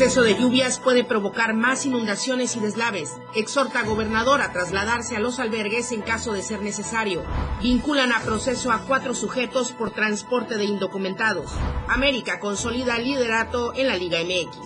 exceso 0.00 0.22
de 0.22 0.38
lluvias 0.38 0.78
puede 0.78 1.02
provocar 1.02 1.54
más 1.54 1.84
inundaciones 1.84 2.54
y 2.54 2.60
deslaves. 2.60 3.16
Exhorta 3.34 3.80
a 3.80 3.84
gobernador 3.84 4.40
a 4.40 4.52
trasladarse 4.52 5.16
a 5.16 5.18
los 5.18 5.40
albergues 5.40 5.90
en 5.90 6.02
caso 6.02 6.32
de 6.32 6.40
ser 6.40 6.62
necesario. 6.62 7.24
Vinculan 7.60 8.12
a 8.12 8.20
proceso 8.20 8.70
a 8.70 8.82
cuatro 8.82 9.12
sujetos 9.12 9.72
por 9.72 9.90
transporte 9.90 10.56
de 10.56 10.66
indocumentados. 10.66 11.50
América 11.88 12.38
consolida 12.38 12.96
liderato 12.96 13.74
en 13.74 13.88
la 13.88 13.96
Liga 13.96 14.20
MX. 14.22 14.56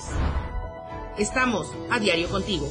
Estamos 1.16 1.73
a 1.89 1.99
diario 1.99 2.29
contigo. 2.29 2.71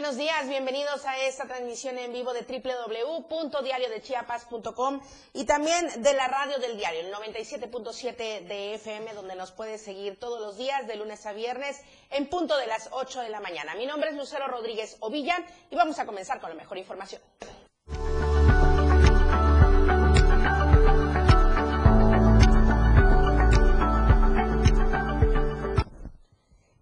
Buenos 0.00 0.16
días, 0.16 0.48
bienvenidos 0.48 1.04
a 1.04 1.18
esta 1.18 1.44
transmisión 1.44 1.98
en 1.98 2.10
vivo 2.10 2.32
de 2.32 2.40
www.diariodechiapas.com 2.40 5.00
y 5.34 5.44
también 5.44 6.02
de 6.02 6.14
la 6.14 6.26
radio 6.26 6.58
del 6.58 6.78
diario, 6.78 7.00
el 7.00 7.12
97.7 7.12 8.46
de 8.46 8.76
FM, 8.76 9.12
donde 9.12 9.36
nos 9.36 9.52
puedes 9.52 9.82
seguir 9.82 10.18
todos 10.18 10.40
los 10.40 10.56
días, 10.56 10.86
de 10.86 10.96
lunes 10.96 11.26
a 11.26 11.34
viernes, 11.34 11.82
en 12.08 12.30
punto 12.30 12.56
de 12.56 12.66
las 12.66 12.88
8 12.92 13.20
de 13.20 13.28
la 13.28 13.40
mañana. 13.40 13.74
Mi 13.74 13.84
nombre 13.84 14.08
es 14.08 14.16
Lucero 14.16 14.48
Rodríguez 14.48 14.96
Ovilla 15.00 15.36
y 15.70 15.76
vamos 15.76 15.98
a 15.98 16.06
comenzar 16.06 16.40
con 16.40 16.48
la 16.48 16.56
mejor 16.56 16.78
información. 16.78 17.20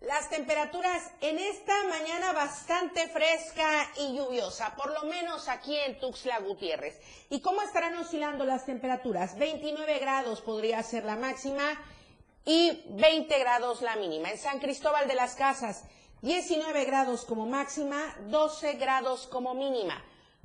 Las 0.08 0.30
temperaturas 0.30 1.02
en 1.20 1.38
esta 1.38 1.74
mañana 1.84 2.32
bastante 2.32 3.08
fresca 3.08 3.90
y 3.98 4.16
lluviosa, 4.16 4.74
por 4.74 4.90
lo 4.90 5.02
menos 5.02 5.48
aquí 5.50 5.76
en 5.76 6.00
Tuxtla 6.00 6.38
Gutiérrez. 6.38 6.98
¿Y 7.28 7.40
cómo 7.40 7.60
estarán 7.60 7.94
oscilando 7.98 8.46
las 8.46 8.64
temperaturas? 8.64 9.36
29 9.36 9.98
grados 9.98 10.40
podría 10.40 10.82
ser 10.82 11.04
la 11.04 11.16
máxima 11.16 11.78
y 12.46 12.84
20 12.88 13.38
grados 13.38 13.82
la 13.82 13.96
mínima. 13.96 14.30
En 14.30 14.38
San 14.38 14.60
Cristóbal 14.60 15.08
de 15.08 15.14
las 15.14 15.34
Casas, 15.34 15.84
19 16.22 16.86
grados 16.86 17.26
como 17.26 17.44
máxima, 17.44 18.16
12 18.28 18.72
grados 18.76 19.26
como 19.26 19.52
mínima. 19.52 20.02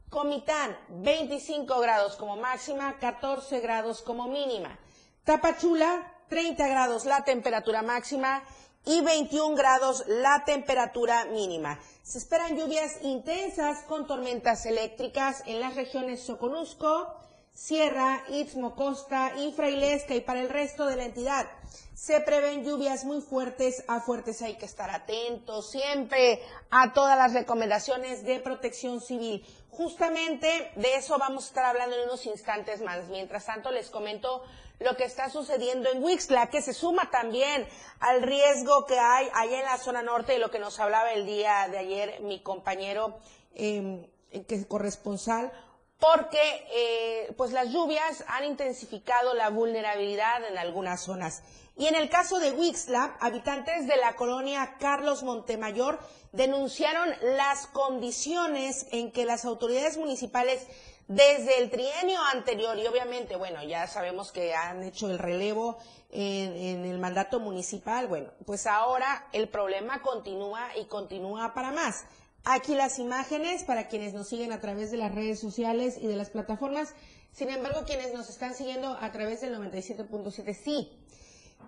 Comitán, 0.09 0.77
25 0.89 1.79
grados 1.79 2.17
como 2.17 2.35
máxima, 2.35 2.99
14 2.99 3.61
grados 3.61 4.01
como 4.01 4.27
mínima. 4.27 4.77
Tapachula, 5.23 6.11
30 6.27 6.67
grados 6.67 7.05
la 7.05 7.23
temperatura 7.23 7.81
máxima 7.81 8.43
y 8.85 9.01
21 9.01 9.55
grados 9.55 10.03
la 10.07 10.43
temperatura 10.45 11.25
mínima. 11.25 11.79
Se 12.03 12.17
esperan 12.17 12.57
lluvias 12.57 12.97
intensas 13.01 13.83
con 13.83 14.07
tormentas 14.07 14.65
eléctricas 14.65 15.43
en 15.45 15.59
las 15.59 15.75
regiones 15.75 16.21
Soconusco, 16.21 17.15
Sierra, 17.53 18.23
Istmo, 18.29 18.75
Costa 18.75 19.33
y 19.37 19.51
Frailesca 19.53 20.15
y 20.15 20.21
para 20.21 20.41
el 20.41 20.49
resto 20.49 20.85
de 20.87 20.95
la 20.95 21.05
entidad. 21.05 21.47
Se 21.93 22.19
prevén 22.19 22.65
lluvias 22.65 23.05
muy 23.05 23.21
fuertes 23.21 23.85
a 23.87 24.01
fuertes, 24.01 24.41
hay 24.41 24.55
que 24.55 24.65
estar 24.65 24.89
atentos 24.89 25.69
siempre 25.69 26.41
a 26.69 26.91
todas 26.91 27.17
las 27.17 27.33
recomendaciones 27.33 28.25
de 28.25 28.39
protección 28.39 28.99
civil. 28.99 29.45
Justamente 29.69 30.71
de 30.75 30.95
eso 30.95 31.17
vamos 31.17 31.45
a 31.45 31.47
estar 31.47 31.65
hablando 31.65 31.95
en 31.95 32.03
unos 32.03 32.25
instantes 32.25 32.81
más. 32.81 33.07
Mientras 33.07 33.45
tanto, 33.45 33.71
les 33.71 33.89
comento 33.89 34.43
lo 34.79 34.97
que 34.97 35.05
está 35.05 35.29
sucediendo 35.29 35.89
en 35.89 36.03
Wixla, 36.03 36.47
que 36.49 36.61
se 36.61 36.73
suma 36.73 37.09
también 37.09 37.67
al 37.99 38.21
riesgo 38.21 38.85
que 38.85 38.99
hay 38.99 39.27
allá 39.33 39.59
en 39.59 39.65
la 39.65 39.77
zona 39.77 40.01
norte 40.01 40.33
de 40.33 40.39
lo 40.39 40.51
que 40.51 40.59
nos 40.59 40.79
hablaba 40.79 41.11
el 41.13 41.25
día 41.25 41.67
de 41.69 41.77
ayer 41.77 42.21
mi 42.21 42.41
compañero 42.41 43.17
eh, 43.55 44.09
que 44.47 44.55
es 44.55 44.65
corresponsal, 44.65 45.51
porque 45.99 46.67
eh, 46.73 47.33
pues 47.37 47.51
las 47.51 47.69
lluvias 47.71 48.25
han 48.27 48.43
intensificado 48.45 49.33
la 49.33 49.49
vulnerabilidad 49.49 50.43
en 50.45 50.57
algunas 50.57 51.01
zonas. 51.01 51.43
Y 51.77 51.87
en 51.87 51.95
el 51.95 52.09
caso 52.09 52.39
de 52.39 52.51
Wixla, 52.51 53.17
habitantes 53.19 53.87
de 53.87 53.97
la 53.97 54.15
colonia 54.15 54.75
Carlos 54.79 55.23
Montemayor 55.23 55.99
denunciaron 56.31 57.09
las 57.21 57.67
condiciones 57.67 58.85
en 58.91 59.11
que 59.11 59.25
las 59.25 59.45
autoridades 59.45 59.97
municipales 59.97 60.67
desde 61.07 61.61
el 61.61 61.69
trienio 61.69 62.19
anterior, 62.31 62.77
y 62.77 62.87
obviamente, 62.87 63.35
bueno, 63.35 63.63
ya 63.63 63.87
sabemos 63.87 64.31
que 64.31 64.53
han 64.53 64.83
hecho 64.83 65.09
el 65.09 65.19
relevo 65.19 65.77
en, 66.11 66.85
el 66.85 66.99
mandato 66.99 67.39
municipal, 67.39 68.07
bueno, 68.07 68.31
pues 68.45 68.67
ahora 68.67 69.27
el 69.33 69.49
problema 69.49 70.01
continúa 70.01 70.69
y 70.77 70.85
continúa 70.85 71.53
para 71.53 71.71
más. 71.71 72.05
Aquí 72.45 72.75
las 72.75 72.99
imágenes 72.99 73.63
para 73.63 73.87
quienes 73.87 74.13
nos 74.13 74.27
siguen 74.27 74.51
a 74.51 74.59
través 74.59 74.91
de 74.91 74.97
las 74.97 75.13
redes 75.13 75.39
sociales 75.39 75.97
y 75.99 76.07
de 76.07 76.15
las 76.15 76.29
plataformas. 76.29 76.93
Sin 77.31 77.49
embargo, 77.49 77.83
quienes 77.85 78.13
nos 78.13 78.29
están 78.29 78.53
siguiendo 78.53 78.97
a 78.99 79.11
través 79.11 79.41
del 79.41 79.55
97.7, 79.55 80.53
sí. 80.53 80.91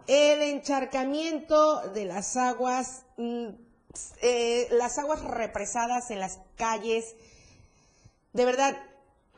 El 0.08 0.42
encharcamiento 0.44 1.82
de 1.90 2.06
las 2.06 2.38
aguas, 2.38 3.04
mm, 3.18 3.48
eh, 4.22 4.68
las 4.72 5.00
aguas 5.00 5.24
represadas 5.24 6.12
en 6.12 6.20
las 6.20 6.40
calles, 6.56 7.16
de 8.34 8.46
verdad, 8.46 8.78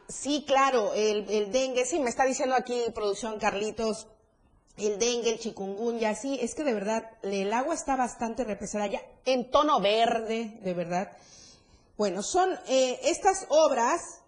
Sí, 0.09 0.45
claro, 0.47 0.94
el, 0.94 1.51
dengue, 1.51 1.85
sí, 1.85 2.00
me 2.00 2.09
está 2.09 2.23
diciendo 2.23 2.56
aquí 2.56 2.81
producción 2.95 3.40
Carlitos, 3.40 4.07
el 4.78 5.00
dengue, 5.00 5.31
el 5.31 5.40
chikungunya, 5.40 6.16
sí, 6.16 6.40
es 6.41 6.56
que 6.56 6.63
de 6.63 6.73
verdad 6.73 7.12
el 7.23 7.51
agua 7.51 7.73
está 7.73 7.97
bastante 7.97 8.46
represada 8.46 8.88
ya 8.88 9.01
en 9.25 9.51
tono 9.51 9.81
verde, 9.81 10.59
de 10.62 10.73
verdad. 10.73 11.12
Bueno, 11.97 12.23
son 12.23 12.50
eh, 12.67 13.00
estas 13.03 13.47
obras 13.50 14.22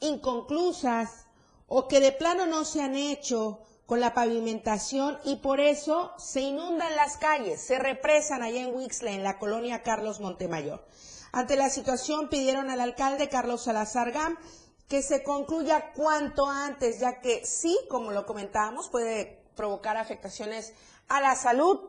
inconclusas 0.00 1.26
o 1.68 1.88
que 1.88 2.00
de 2.00 2.12
plano 2.12 2.44
no 2.44 2.66
se 2.66 2.82
han 2.82 2.94
hecho 2.94 3.60
con 3.86 4.00
la 4.00 4.12
pavimentación 4.12 5.18
y 5.24 5.36
por 5.36 5.60
eso 5.60 6.12
se 6.18 6.40
inundan 6.40 6.96
las 6.96 7.16
calles, 7.16 7.62
se 7.62 7.78
represan 7.78 8.42
allá 8.42 8.60
en 8.60 8.74
Wixla, 8.74 9.12
en 9.12 9.22
la 9.22 9.38
colonia 9.38 9.82
Carlos 9.82 10.20
Montemayor. 10.20 10.84
Ante 11.32 11.56
la 11.56 11.70
situación 11.70 12.28
pidieron 12.28 12.70
al 12.70 12.80
alcalde 12.80 13.28
Carlos 13.28 13.62
Salazar 13.64 14.12
Gam 14.12 14.38
que 14.94 15.02
se 15.02 15.24
concluya 15.24 15.90
cuanto 15.92 16.46
antes, 16.46 17.00
ya 17.00 17.20
que 17.20 17.44
sí, 17.44 17.76
como 17.90 18.12
lo 18.12 18.24
comentábamos, 18.26 18.88
puede 18.88 19.40
provocar 19.56 19.96
afectaciones 19.96 20.72
a 21.08 21.20
la 21.20 21.34
salud. 21.34 21.80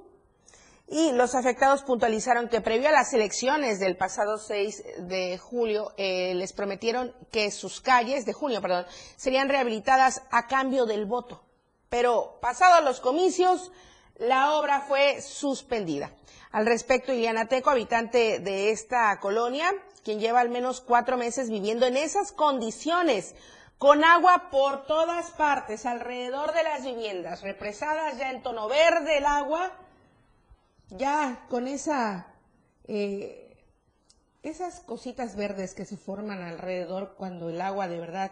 Y 0.87 1.11
los 1.11 1.35
afectados 1.35 1.83
puntualizaron 1.83 2.49
que 2.49 2.61
previo 2.61 2.89
a 2.89 2.91
las 2.91 3.13
elecciones 3.13 3.79
del 3.79 3.95
pasado 3.95 4.39
6 4.39 5.07
de 5.07 5.37
julio, 5.37 5.93
eh, 5.97 6.33
les 6.33 6.51
prometieron 6.51 7.13
que 7.31 7.51
sus 7.51 7.79
calles, 7.79 8.25
de 8.25 8.33
junio, 8.33 8.59
perdón, 8.59 8.87
serían 9.17 9.49
rehabilitadas 9.49 10.23
a 10.31 10.47
cambio 10.47 10.87
del 10.87 11.05
voto. 11.05 11.43
Pero 11.89 12.39
pasados 12.41 12.83
los 12.83 13.01
comicios, 13.01 13.71
la 14.15 14.55
obra 14.55 14.81
fue 14.81 15.21
suspendida. 15.21 16.11
Al 16.51 16.65
respecto, 16.65 17.13
Iliana 17.13 17.47
Teco, 17.47 17.69
habitante 17.69 18.39
de 18.39 18.71
esta 18.71 19.19
colonia, 19.19 19.71
quien 20.05 20.19
lleva 20.19 20.39
al 20.39 20.49
menos 20.49 20.81
cuatro 20.81 21.17
meses 21.17 21.49
viviendo 21.49 21.87
en 21.87 21.97
esas 21.97 22.31
condiciones, 22.31 23.33
con 23.79 24.03
agua 24.03 24.49
por 24.51 24.85
todas 24.85 25.31
partes, 25.31 25.87
alrededor 25.87 26.53
de 26.53 26.63
las 26.63 26.85
viviendas, 26.85 27.41
represadas 27.41 28.17
ya 28.19 28.29
en 28.29 28.43
tono 28.43 28.69
verde 28.69 29.17
el 29.17 29.25
agua, 29.25 29.71
ya 30.89 31.45
con 31.49 31.67
esa, 31.67 32.27
eh, 32.87 33.65
esas 34.43 34.79
cositas 34.81 35.35
verdes 35.35 35.73
que 35.73 35.85
se 35.85 35.97
forman 35.97 36.43
alrededor 36.43 37.15
cuando 37.17 37.49
el 37.49 37.59
agua 37.59 37.87
de 37.87 37.99
verdad 37.99 38.31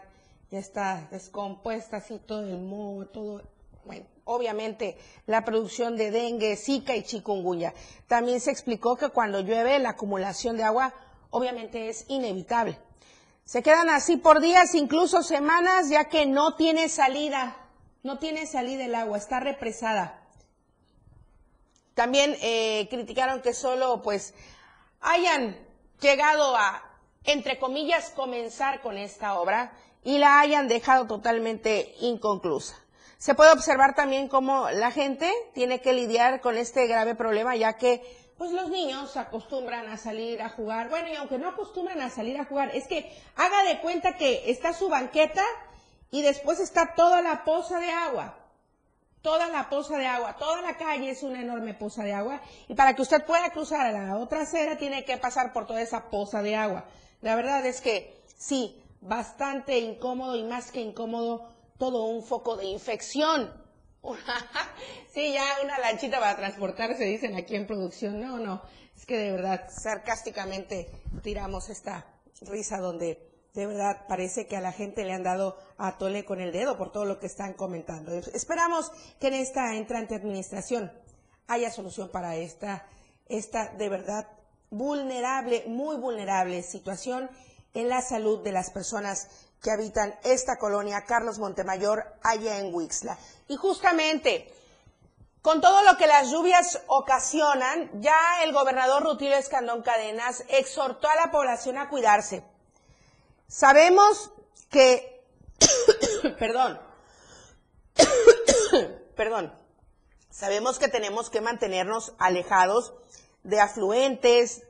ya 0.52 0.60
está 0.60 1.08
descompuesta, 1.10 1.98
así 1.98 2.20
todo 2.20 2.42
el 2.42 2.60
moho, 2.60 3.08
todo, 3.08 3.42
bueno, 3.84 4.06
obviamente 4.26 4.96
la 5.26 5.44
producción 5.44 5.98
de 5.98 6.12
dengue, 6.12 6.56
zika 6.56 6.96
y 6.96 7.02
chikungunya. 7.02 7.74
También 8.08 8.40
se 8.40 8.52
explicó 8.52 8.96
que 8.96 9.10
cuando 9.10 9.42
llueve 9.42 9.80
la 9.80 9.90
acumulación 9.90 10.56
de 10.56 10.64
agua 10.64 10.94
obviamente 11.34 11.90
es 11.90 12.06
inevitable. 12.08 12.78
Se 13.44 13.62
quedan 13.62 13.90
así 13.90 14.18
por 14.18 14.40
días, 14.40 14.74
incluso 14.76 15.22
semanas, 15.24 15.90
ya 15.90 16.06
que 16.06 16.26
no 16.26 16.56
tiene 16.56 16.88
salida, 16.88 17.58
no 18.04 18.20
tiene 18.20 18.46
salida 18.46 18.86
el 18.86 18.96
agua, 18.96 19.18
está 19.18 19.40
represada. 19.40 20.22
También 21.96 22.38
eh, 22.42 22.88
criticaron 22.90 23.42
que 23.42 23.54
solo 23.54 24.02
pues 24.02 24.34
hayan 25.02 25.58
llegado 26.00 26.56
a, 26.56 26.84
entre 27.24 27.60
comillas, 27.60 28.12
comenzar 28.12 28.82
con 28.82 28.98
esta 28.98 29.40
obra 29.40 29.74
y 30.04 30.20
la 30.20 30.40
hayan 30.40 30.68
dejado 30.68 31.08
totalmente 31.08 31.96
inconclusa. 32.00 32.76
Se 33.18 33.36
puede 33.36 33.54
observar 33.54 33.96
también 33.96 34.28
cómo 34.28 34.70
la 34.70 34.92
gente 34.92 35.32
tiene 35.54 35.82
que 35.82 35.94
lidiar 35.94 36.42
con 36.42 36.58
este 36.58 36.88
grave 36.88 37.16
problema, 37.16 37.56
ya 37.56 37.74
que 37.74 38.02
pues 38.38 38.52
los 38.52 38.70
niños 38.70 39.16
acostumbran 39.18 39.88
a 39.88 39.98
salir 39.98 40.42
a 40.42 40.50
jugar. 40.50 40.90
Bueno, 40.90 41.10
y 41.10 41.16
aunque 41.16 41.38
no 41.38 41.50
acostumbran 41.50 42.02
a 42.02 42.10
salir 42.10 42.40
a 42.40 42.46
jugar, 42.46 42.76
es 42.76 42.88
que 42.88 43.12
haga 43.36 43.64
de 43.64 43.80
cuenta 43.80 44.18
que 44.18 44.50
está 44.50 44.74
su 44.74 44.90
banqueta 44.90 45.44
y 46.12 46.22
después 46.22 46.60
está 46.60 46.94
toda 46.96 47.22
la 47.22 47.44
poza 47.44 47.80
de 47.80 47.90
agua. 47.90 48.38
Toda 49.22 49.48
la 49.48 49.70
poza 49.70 49.98
de 49.98 50.06
agua, 50.06 50.36
toda 50.38 50.62
la 50.62 50.76
calle 50.76 51.10
es 51.10 51.24
una 51.24 51.40
enorme 51.40 51.74
poza 51.74 52.04
de 52.04 52.12
agua 52.12 52.42
y 52.68 52.76
para 52.76 52.94
que 52.94 53.02
usted 53.02 53.26
pueda 53.26 53.52
cruzar 53.52 53.86
a 53.86 53.92
la 53.92 54.18
otra 54.18 54.42
acera 54.42 54.78
tiene 54.78 55.06
que 55.06 55.18
pasar 55.18 55.54
por 55.54 55.66
toda 55.66 55.82
esa 55.82 56.10
poza 56.10 56.42
de 56.42 56.58
agua. 56.58 56.86
La 57.22 57.36
verdad 57.36 57.66
es 57.66 57.80
que 57.80 58.22
sí, 58.36 58.84
bastante 59.00 59.80
incómodo 59.80 60.36
y 60.36 60.44
más 60.44 60.72
que 60.72 60.82
incómodo, 60.82 61.48
todo 61.78 62.04
un 62.04 62.22
foco 62.22 62.58
de 62.58 62.66
infección. 62.66 63.63
sí, 65.14 65.34
ya 65.34 65.46
una 65.64 65.80
lanchita 65.80 66.20
para 66.20 66.36
transportarse, 66.36 67.04
dicen 67.06 67.36
aquí 67.36 67.56
en 67.56 67.68
producción. 67.68 68.20
No, 68.20 68.38
no, 68.38 68.62
es 68.96 69.06
que 69.06 69.18
de 69.18 69.32
verdad, 69.32 69.70
sarcásticamente 69.70 70.90
tiramos 71.22 71.70
esta 71.70 72.06
risa 72.42 72.80
donde 72.80 73.30
de 73.54 73.68
verdad 73.68 74.06
parece 74.08 74.48
que 74.48 74.58
a 74.58 74.62
la 74.62 74.72
gente 74.72 75.06
le 75.06 75.14
han 75.14 75.24
dado 75.24 75.58
a 75.78 75.98
tole 75.98 76.26
con 76.26 76.42
el 76.42 76.52
dedo 76.52 76.78
por 76.78 76.92
todo 76.92 77.06
lo 77.06 77.20
que 77.20 77.28
están 77.28 77.54
comentando. 77.54 78.12
Esperamos 78.12 78.92
que 79.20 79.28
en 79.28 79.36
esta 79.36 79.76
entrante 79.76 80.16
administración 80.16 80.92
haya 81.48 81.72
solución 81.72 82.10
para 82.10 82.36
esta, 82.36 82.88
esta 83.28 83.70
de 83.70 83.90
verdad 83.90 84.28
vulnerable, 84.72 85.66
muy 85.68 85.98
vulnerable 85.98 86.64
situación 86.64 87.30
en 87.76 87.90
la 87.90 88.02
salud 88.02 88.44
de 88.44 88.52
las 88.52 88.72
personas 88.72 89.30
que 89.64 89.72
habitan 89.72 90.14
esta 90.24 90.58
colonia 90.58 91.06
Carlos 91.08 91.40
Montemayor 91.40 92.04
allá 92.22 92.60
en 92.60 92.76
Huixla. 92.76 93.18
Y 93.48 93.56
justamente 93.56 94.54
con 95.42 95.62
todo 95.62 95.82
lo 95.84 95.98
que 95.98 96.06
las 96.06 96.30
lluvias 96.30 96.82
ocasionan, 96.88 97.90
ya 98.02 98.44
el 98.44 98.54
gobernador 98.54 99.04
Rutilio 99.04 99.36
Escandón 99.36 99.82
Cadenas 99.82 100.44
exhortó 100.50 101.08
a 101.10 101.16
la 101.16 101.32
población 101.32 101.78
a 101.78 101.90
cuidarse 101.90 102.44
Sabemos 103.54 104.32
que, 104.72 105.24
perdón, 106.40 106.80
perdón, 109.16 109.54
sabemos 110.32 110.80
que 110.80 110.88
tenemos 110.88 111.30
que 111.30 111.40
mantenernos 111.40 112.14
alejados 112.18 112.94
de 113.44 113.60
afluentes, 113.60 114.64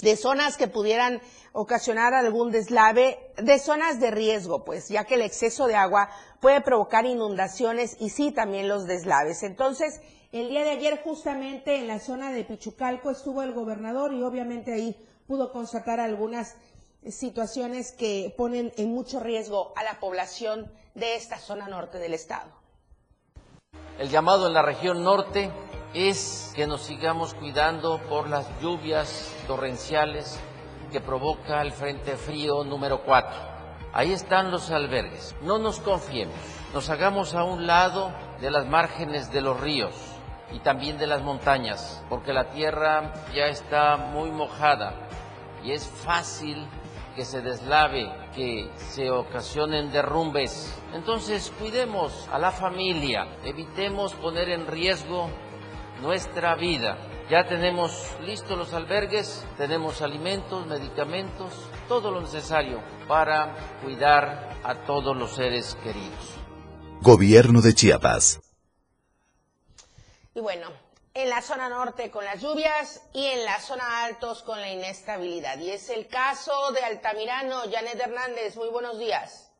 de 0.00 0.16
zonas 0.16 0.56
que 0.56 0.68
pudieran 0.68 1.20
ocasionar 1.52 2.14
algún 2.14 2.50
deslave, 2.50 3.18
de 3.36 3.58
zonas 3.58 4.00
de 4.00 4.10
riesgo, 4.10 4.64
pues, 4.64 4.88
ya 4.88 5.04
que 5.04 5.14
el 5.14 5.22
exceso 5.22 5.66
de 5.66 5.76
agua 5.76 6.10
puede 6.40 6.60
provocar 6.60 7.06
inundaciones 7.06 7.96
y 8.00 8.10
sí 8.10 8.32
también 8.32 8.68
los 8.68 8.86
deslaves. 8.86 9.42
Entonces, 9.42 10.00
el 10.32 10.48
día 10.48 10.64
de 10.64 10.70
ayer 10.70 11.00
justamente 11.02 11.76
en 11.76 11.86
la 11.86 12.00
zona 12.00 12.32
de 12.32 12.44
Pichucalco 12.44 13.10
estuvo 13.10 13.42
el 13.42 13.52
gobernador 13.52 14.12
y 14.12 14.22
obviamente 14.22 14.72
ahí 14.72 14.96
pudo 15.26 15.52
constatar 15.52 16.00
algunas 16.00 16.56
situaciones 17.08 17.92
que 17.92 18.34
ponen 18.36 18.72
en 18.76 18.90
mucho 18.90 19.20
riesgo 19.20 19.72
a 19.76 19.84
la 19.84 20.00
población 20.00 20.72
de 20.94 21.16
esta 21.16 21.38
zona 21.38 21.68
norte 21.68 21.98
del 21.98 22.14
estado. 22.14 22.50
El 23.98 24.10
llamado 24.10 24.48
en 24.48 24.54
la 24.54 24.62
región 24.62 25.04
norte 25.04 25.52
es 25.94 26.52
que 26.56 26.66
nos 26.66 26.82
sigamos 26.82 27.34
cuidando 27.34 27.98
por 28.08 28.28
las 28.28 28.48
lluvias 28.60 29.32
torrenciales 29.46 30.40
que 30.90 31.00
provoca 31.00 31.62
el 31.62 31.70
Frente 31.70 32.16
Frío 32.16 32.64
número 32.64 33.02
4. 33.04 33.30
Ahí 33.92 34.12
están 34.12 34.50
los 34.50 34.72
albergues. 34.72 35.36
No 35.42 35.58
nos 35.58 35.78
confiemos, 35.78 36.34
nos 36.72 36.90
hagamos 36.90 37.34
a 37.34 37.44
un 37.44 37.68
lado 37.68 38.12
de 38.40 38.50
las 38.50 38.66
márgenes 38.66 39.32
de 39.32 39.40
los 39.40 39.60
ríos 39.60 39.94
y 40.52 40.58
también 40.58 40.98
de 40.98 41.06
las 41.06 41.22
montañas, 41.22 42.02
porque 42.08 42.32
la 42.32 42.50
tierra 42.50 43.12
ya 43.32 43.46
está 43.46 43.96
muy 43.96 44.32
mojada 44.32 44.94
y 45.62 45.70
es 45.70 45.86
fácil 45.86 46.66
que 47.14 47.24
se 47.24 47.40
deslave, 47.40 48.12
que 48.34 48.68
se 48.76 49.12
ocasionen 49.12 49.92
derrumbes. 49.92 50.76
Entonces 50.92 51.52
cuidemos 51.60 52.28
a 52.32 52.38
la 52.40 52.50
familia, 52.50 53.28
evitemos 53.44 54.12
poner 54.14 54.48
en 54.48 54.66
riesgo 54.66 55.30
nuestra 56.00 56.54
vida. 56.54 56.98
Ya 57.30 57.46
tenemos 57.46 58.06
listos 58.20 58.58
los 58.58 58.74
albergues, 58.74 59.44
tenemos 59.56 60.02
alimentos, 60.02 60.66
medicamentos, 60.66 61.52
todo 61.88 62.10
lo 62.10 62.20
necesario 62.20 62.82
para 63.08 63.78
cuidar 63.82 64.50
a 64.62 64.84
todos 64.84 65.16
los 65.16 65.32
seres 65.32 65.76
queridos. 65.82 66.34
Gobierno 67.00 67.60
de 67.62 67.74
Chiapas. 67.74 68.40
Y 70.34 70.40
bueno, 70.40 70.68
en 71.14 71.30
la 71.30 71.40
zona 71.42 71.68
norte 71.68 72.10
con 72.10 72.24
las 72.24 72.42
lluvias 72.42 73.00
y 73.12 73.24
en 73.24 73.44
la 73.44 73.60
zona 73.60 74.04
altos 74.04 74.42
con 74.42 74.60
la 74.60 74.70
inestabilidad. 74.70 75.58
Y 75.58 75.70
es 75.70 75.88
el 75.90 76.08
caso 76.08 76.52
de 76.72 76.80
Altamirano. 76.82 77.62
Janet 77.70 78.00
Hernández, 78.00 78.56
muy 78.56 78.68
buenos 78.68 78.98
días. 78.98 79.53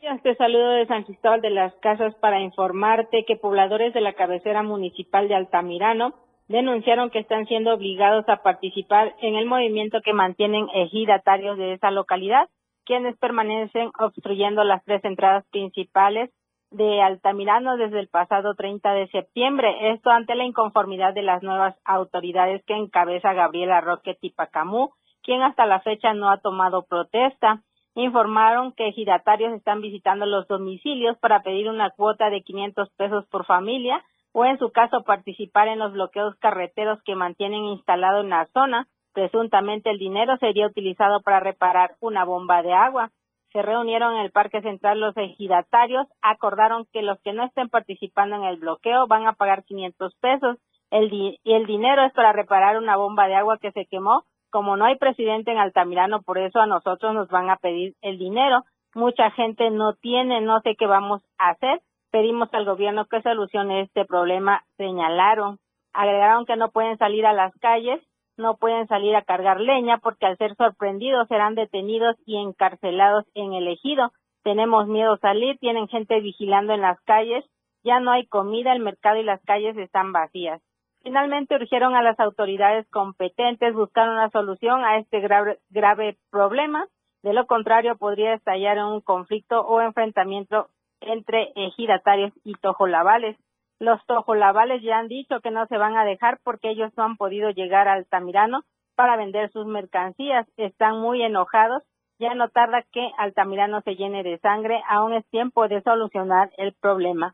Te 0.00 0.34
saludo 0.36 0.70
de 0.70 0.86
San 0.86 1.02
Cristóbal 1.02 1.40
de 1.40 1.50
las 1.50 1.74
Casas 1.76 2.14
para 2.16 2.40
informarte 2.40 3.24
que 3.26 3.36
pobladores 3.36 3.92
de 3.92 4.00
la 4.00 4.12
cabecera 4.12 4.62
municipal 4.62 5.26
de 5.26 5.34
Altamirano 5.34 6.14
denunciaron 6.46 7.10
que 7.10 7.18
están 7.18 7.46
siendo 7.46 7.74
obligados 7.74 8.24
a 8.28 8.42
participar 8.42 9.14
en 9.20 9.34
el 9.34 9.46
movimiento 9.46 10.00
que 10.02 10.12
mantienen 10.12 10.68
ejidatarios 10.72 11.58
de 11.58 11.72
esa 11.72 11.90
localidad, 11.90 12.48
quienes 12.84 13.18
permanecen 13.18 13.90
obstruyendo 13.98 14.62
las 14.62 14.84
tres 14.84 15.04
entradas 15.04 15.44
principales 15.50 16.30
de 16.70 17.02
Altamirano 17.02 17.76
desde 17.76 17.98
el 17.98 18.08
pasado 18.08 18.54
30 18.54 18.92
de 18.92 19.08
septiembre. 19.08 19.90
Esto 19.90 20.10
ante 20.10 20.36
la 20.36 20.44
inconformidad 20.44 21.12
de 21.12 21.22
las 21.22 21.42
nuevas 21.42 21.74
autoridades 21.84 22.64
que 22.66 22.74
encabeza 22.74 23.32
Gabriela 23.32 23.80
Roque 23.80 24.14
Tipacamú, 24.14 24.90
quien 25.22 25.42
hasta 25.42 25.66
la 25.66 25.80
fecha 25.80 26.14
no 26.14 26.30
ha 26.30 26.38
tomado 26.38 26.86
protesta. 26.86 27.62
Informaron 27.98 28.72
que 28.72 28.92
giratarios 28.92 29.52
están 29.52 29.80
visitando 29.80 30.24
los 30.24 30.46
domicilios 30.46 31.18
para 31.18 31.42
pedir 31.42 31.68
una 31.68 31.90
cuota 31.90 32.30
de 32.30 32.42
500 32.42 32.90
pesos 32.90 33.26
por 33.26 33.44
familia 33.44 34.04
o 34.32 34.44
en 34.44 34.58
su 34.58 34.70
caso 34.70 35.02
participar 35.02 35.68
en 35.68 35.80
los 35.80 35.92
bloqueos 35.92 36.36
carreteros 36.36 37.02
que 37.02 37.16
mantienen 37.16 37.64
instalado 37.64 38.20
en 38.20 38.30
la 38.30 38.46
zona. 38.52 38.86
Presuntamente 39.12 39.90
el 39.90 39.98
dinero 39.98 40.36
sería 40.36 40.66
utilizado 40.68 41.22
para 41.22 41.40
reparar 41.40 41.96
una 42.00 42.24
bomba 42.24 42.62
de 42.62 42.72
agua 42.72 43.10
se 43.52 43.62
reunieron 43.62 44.14
en 44.14 44.20
el 44.20 44.30
Parque 44.30 44.60
Central 44.60 45.00
los 45.00 45.16
ejidatarios, 45.16 46.06
acordaron 46.20 46.86
que 46.92 47.02
los 47.02 47.18
que 47.22 47.32
no 47.32 47.44
estén 47.44 47.68
participando 47.68 48.36
en 48.36 48.44
el 48.44 48.58
bloqueo 48.58 49.06
van 49.06 49.26
a 49.26 49.32
pagar 49.32 49.64
500 49.64 50.14
pesos 50.16 50.58
el 50.90 51.12
y 51.12 51.38
el 51.44 51.66
dinero 51.66 52.04
es 52.04 52.12
para 52.12 52.32
reparar 52.32 52.78
una 52.78 52.96
bomba 52.96 53.26
de 53.26 53.34
agua 53.34 53.58
que 53.58 53.72
se 53.72 53.86
quemó. 53.86 54.24
Como 54.50 54.76
no 54.76 54.84
hay 54.84 54.96
presidente 54.96 55.50
en 55.50 55.58
Altamirano, 55.58 56.22
por 56.22 56.38
eso 56.38 56.60
a 56.60 56.66
nosotros 56.66 57.14
nos 57.14 57.28
van 57.28 57.50
a 57.50 57.56
pedir 57.56 57.94
el 58.02 58.18
dinero. 58.18 58.64
Mucha 58.94 59.30
gente 59.30 59.70
no 59.70 59.94
tiene, 59.94 60.40
no 60.40 60.60
sé 60.60 60.74
qué 60.76 60.86
vamos 60.86 61.22
a 61.38 61.50
hacer. 61.50 61.80
Pedimos 62.10 62.48
al 62.52 62.64
gobierno 62.64 63.06
que 63.06 63.22
solucione 63.22 63.82
este 63.82 64.04
problema, 64.04 64.64
señalaron. 64.76 65.58
Agregaron 65.92 66.46
que 66.46 66.56
no 66.56 66.70
pueden 66.70 66.96
salir 66.98 67.26
a 67.26 67.32
las 67.32 67.54
calles 67.58 68.00
no 68.38 68.56
pueden 68.56 68.86
salir 68.86 69.16
a 69.16 69.22
cargar 69.22 69.60
leña 69.60 69.98
porque 69.98 70.24
al 70.24 70.38
ser 70.38 70.54
sorprendidos 70.54 71.26
serán 71.28 71.56
detenidos 71.56 72.16
y 72.24 72.36
encarcelados 72.36 73.24
en 73.34 73.52
el 73.52 73.66
ejido. 73.66 74.12
Tenemos 74.44 74.86
miedo 74.86 75.14
a 75.14 75.18
salir, 75.18 75.58
tienen 75.58 75.88
gente 75.88 76.20
vigilando 76.20 76.72
en 76.72 76.80
las 76.80 77.00
calles, 77.00 77.44
ya 77.82 77.98
no 77.98 78.12
hay 78.12 78.26
comida, 78.26 78.72
el 78.72 78.80
mercado 78.80 79.18
y 79.18 79.24
las 79.24 79.42
calles 79.42 79.76
están 79.76 80.12
vacías. 80.12 80.62
Finalmente 81.08 81.54
urgieron 81.54 81.96
a 81.96 82.02
las 82.02 82.20
autoridades 82.20 82.86
competentes 82.90 83.72
buscar 83.72 84.10
una 84.10 84.28
solución 84.28 84.84
a 84.84 84.98
este 84.98 85.20
grave, 85.20 86.18
problema. 86.30 86.86
De 87.22 87.32
lo 87.32 87.46
contrario, 87.46 87.96
podría 87.96 88.34
estallar 88.34 88.76
un 88.84 89.00
conflicto 89.00 89.62
o 89.62 89.80
enfrentamiento 89.80 90.68
entre 91.00 91.50
ejidatarios 91.56 92.34
y 92.44 92.52
tojolabales. 92.56 93.38
Los 93.78 94.04
tojolabales 94.04 94.82
ya 94.82 94.98
han 94.98 95.08
dicho 95.08 95.40
que 95.40 95.50
no 95.50 95.64
se 95.68 95.78
van 95.78 95.96
a 95.96 96.04
dejar 96.04 96.40
porque 96.44 96.68
ellos 96.68 96.92
no 96.98 97.04
han 97.04 97.16
podido 97.16 97.48
llegar 97.48 97.88
al 97.88 98.00
Altamirano 98.00 98.60
para 98.94 99.16
vender 99.16 99.50
sus 99.50 99.64
mercancías. 99.64 100.46
Están 100.58 101.00
muy 101.00 101.22
enojados. 101.22 101.82
Ya 102.18 102.34
no 102.34 102.50
tarda 102.50 102.84
que 102.92 103.12
Altamirano 103.16 103.80
se 103.80 103.96
llene 103.96 104.22
de 104.24 104.36
sangre. 104.40 104.82
Aún 104.86 105.14
es 105.14 105.24
tiempo 105.30 105.68
de 105.68 105.80
solucionar 105.80 106.50
el 106.58 106.74
problema. 106.74 107.32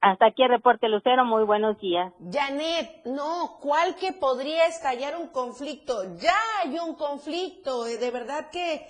Hasta 0.00 0.26
aquí 0.26 0.42
el 0.42 0.48
reporte 0.48 0.88
Lucero, 0.88 1.24
muy 1.24 1.44
buenos 1.44 1.78
días. 1.78 2.12
Janet, 2.32 3.04
no, 3.04 3.58
¿cuál 3.60 3.96
que 3.96 4.12
podría 4.12 4.66
estallar 4.66 5.16
un 5.16 5.28
conflicto? 5.28 6.16
Ya 6.16 6.34
hay 6.60 6.78
un 6.78 6.94
conflicto, 6.94 7.86
eh, 7.86 7.98
de 7.98 8.10
verdad 8.10 8.50
que 8.50 8.86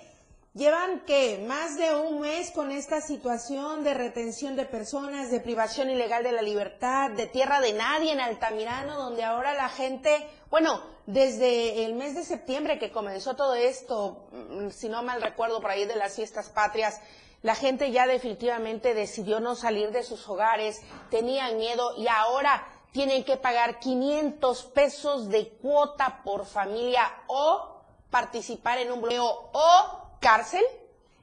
Llevan 0.53 1.05
que 1.05 1.45
más 1.47 1.77
de 1.77 1.95
un 1.95 2.19
mes 2.19 2.51
con 2.51 2.71
esta 2.71 2.99
situación 2.99 3.85
de 3.85 3.93
retención 3.93 4.57
de 4.57 4.65
personas, 4.65 5.31
de 5.31 5.39
privación 5.39 5.89
ilegal 5.89 6.23
de 6.23 6.33
la 6.33 6.41
libertad, 6.41 7.09
de 7.11 7.25
tierra 7.27 7.61
de 7.61 7.71
nadie 7.71 8.11
en 8.11 8.19
Altamirano, 8.19 8.97
donde 8.97 9.23
ahora 9.23 9.53
la 9.53 9.69
gente, 9.69 10.27
bueno, 10.49 10.83
desde 11.05 11.85
el 11.85 11.93
mes 11.93 12.15
de 12.15 12.25
septiembre 12.25 12.79
que 12.79 12.91
comenzó 12.91 13.37
todo 13.37 13.55
esto, 13.55 14.27
mm, 14.33 14.71
si 14.71 14.89
no 14.89 15.03
mal 15.03 15.21
recuerdo 15.21 15.61
por 15.61 15.71
ahí 15.71 15.85
de 15.85 15.95
las 15.95 16.17
fiestas 16.17 16.49
patrias, 16.49 16.99
la 17.41 17.55
gente 17.55 17.91
ya 17.91 18.05
definitivamente 18.05 18.93
decidió 18.93 19.39
no 19.39 19.55
salir 19.55 19.89
de 19.89 20.03
sus 20.03 20.27
hogares, 20.29 20.81
tenían 21.09 21.57
miedo 21.57 21.93
y 21.97 22.07
ahora 22.07 22.67
tienen 22.91 23.23
que 23.23 23.37
pagar 23.37 23.79
500 23.79 24.63
pesos 24.75 25.29
de 25.29 25.47
cuota 25.61 26.21
por 26.23 26.45
familia 26.45 27.03
o 27.27 27.81
participar 28.11 28.77
en 28.79 28.91
un 28.91 29.01
bloqueo 29.01 29.25
o 29.53 30.17
cárcel. 30.19 30.63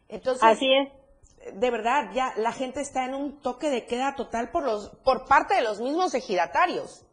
Entonces, 0.09 0.43
Así 0.43 0.67
es. 0.73 0.89
De 1.55 1.71
verdad, 1.71 2.11
ya 2.13 2.33
la 2.37 2.53
gente 2.53 2.81
está 2.81 3.05
en 3.05 3.15
un 3.15 3.41
toque 3.41 3.71
de 3.71 3.87
queda 3.87 4.15
total 4.17 4.51
por 4.51 4.65
los 4.65 4.91
por 5.05 5.27
parte 5.27 5.55
de 5.55 5.63
los 5.63 5.81
mismos 5.81 6.15
ejidatarios. 6.15 7.07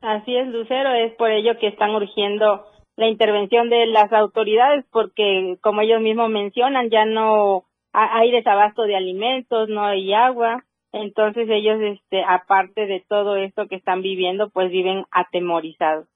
Así 0.00 0.36
es, 0.36 0.46
Lucero, 0.46 0.94
es 0.94 1.14
por 1.16 1.30
ello 1.30 1.58
que 1.60 1.68
están 1.68 1.90
urgiendo 1.90 2.66
la 2.96 3.08
intervención 3.08 3.68
de 3.68 3.86
las 3.86 4.12
autoridades 4.12 4.84
porque 4.90 5.56
como 5.60 5.80
ellos 5.80 6.00
mismos 6.00 6.30
mencionan 6.30 6.88
ya 6.90 7.04
no 7.04 7.64
hay 7.92 8.30
desabasto 8.30 8.82
de 8.82 8.96
alimentos, 8.96 9.68
no 9.68 9.84
hay 9.84 10.12
agua, 10.14 10.64
entonces 10.92 11.48
ellos 11.50 11.78
este 11.80 12.22
aparte 12.26 12.86
de 12.86 13.04
todo 13.08 13.36
esto 13.36 13.68
que 13.68 13.76
están 13.76 14.02
viviendo 14.02 14.50
pues 14.50 14.70
viven 14.70 15.04
atemorizados. 15.10 16.06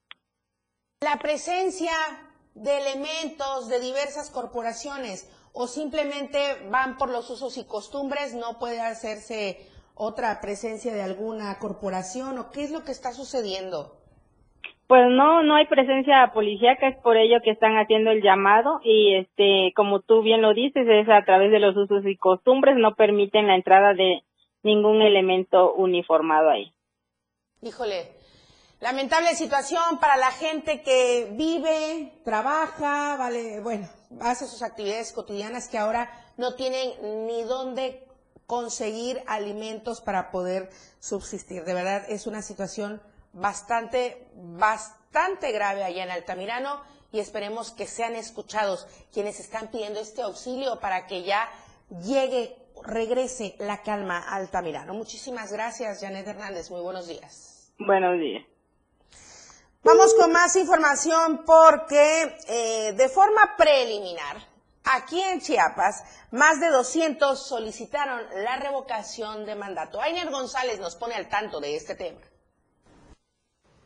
La 1.01 1.17
presencia 1.17 1.91
de 2.55 2.77
elementos 2.77 3.69
de 3.69 3.79
diversas 3.79 4.31
corporaciones 4.31 5.31
o 5.53 5.67
simplemente 5.67 6.39
van 6.69 6.97
por 6.97 7.09
los 7.09 7.29
usos 7.29 7.57
y 7.57 7.65
costumbres, 7.65 8.33
no 8.33 8.59
puede 8.59 8.81
hacerse 8.81 9.67
otra 9.95 10.39
presencia 10.41 10.93
de 10.93 11.01
alguna 11.01 11.57
corporación 11.59 12.37
o 12.37 12.51
qué 12.51 12.63
es 12.63 12.71
lo 12.71 12.83
que 12.83 12.91
está 12.91 13.11
sucediendo? 13.13 13.96
Pues 14.87 15.09
no, 15.09 15.43
no 15.43 15.55
hay 15.55 15.67
presencia 15.67 16.31
policíaca, 16.33 16.87
es 16.87 16.97
por 17.01 17.17
ello 17.17 17.41
que 17.43 17.51
están 17.51 17.77
haciendo 17.77 18.09
el 18.09 18.23
llamado 18.23 18.79
y 18.83 19.15
este, 19.15 19.73
como 19.75 19.99
tú 19.99 20.21
bien 20.21 20.41
lo 20.41 20.53
dices, 20.53 20.87
es 20.87 21.09
a 21.09 21.25
través 21.25 21.51
de 21.51 21.59
los 21.59 21.75
usos 21.75 22.05
y 22.05 22.15
costumbres, 22.15 22.77
no 22.77 22.95
permiten 22.95 23.47
la 23.47 23.55
entrada 23.55 23.93
de 23.93 24.23
ningún 24.63 25.01
elemento 25.01 25.73
uniformado 25.73 26.49
ahí. 26.49 26.73
Híjole, 27.61 28.11
lamentable 28.79 29.35
situación 29.35 29.99
para 29.99 30.15
la 30.15 30.31
gente 30.31 30.81
que 30.81 31.27
vive, 31.31 32.13
trabaja, 32.23 33.17
vale, 33.17 33.59
bueno, 33.59 33.89
hace 34.21 34.45
sus 34.47 34.61
actividades 34.61 35.11
cotidianas 35.11 35.67
que 35.67 35.77
ahora 35.77 36.09
no 36.37 36.55
tienen 36.55 37.27
ni 37.27 37.43
dónde 37.43 38.07
conseguir 38.45 39.21
alimentos 39.27 39.99
para 39.99 40.31
poder 40.31 40.69
subsistir. 40.99 41.65
De 41.65 41.73
verdad 41.73 42.09
es 42.09 42.25
una 42.25 42.41
situación 42.41 43.01
bastante, 43.33 44.27
bastante 44.35 45.51
grave 45.51 45.83
allá 45.83 46.03
en 46.03 46.11
Altamirano 46.11 46.81
y 47.11 47.19
esperemos 47.19 47.71
que 47.71 47.87
sean 47.87 48.15
escuchados 48.15 48.87
quienes 49.13 49.39
están 49.39 49.69
pidiendo 49.69 49.99
este 49.99 50.21
auxilio 50.21 50.79
para 50.79 51.07
que 51.07 51.23
ya 51.23 51.49
llegue, 52.03 52.55
regrese 52.83 53.55
la 53.59 53.81
calma 53.81 54.19
a 54.19 54.35
Altamirano. 54.35 54.93
Muchísimas 54.93 55.51
gracias, 55.51 56.01
Janet 56.01 56.27
Hernández. 56.27 56.69
Muy 56.69 56.81
buenos 56.81 57.07
días. 57.07 57.71
Buenos 57.79 58.19
días. 58.19 58.45
Vamos 59.83 60.13
con 60.15 60.31
más 60.31 60.55
información 60.55 61.43
porque 61.45 62.37
eh, 62.49 62.93
de 62.93 63.09
forma 63.09 63.55
preliminar, 63.55 64.35
aquí 64.83 65.21
en 65.21 65.39
Chiapas, 65.39 66.03
más 66.31 66.59
de 66.59 66.67
200 66.69 67.47
solicitaron 67.47 68.21
la 68.43 68.57
revocación 68.57 69.45
de 69.45 69.55
mandato. 69.55 70.01
Ainer 70.01 70.29
González 70.29 70.79
nos 70.79 70.95
pone 70.95 71.15
al 71.15 71.29
tanto 71.29 71.61
de 71.61 71.75
este 71.75 71.95
tema. 71.95 72.19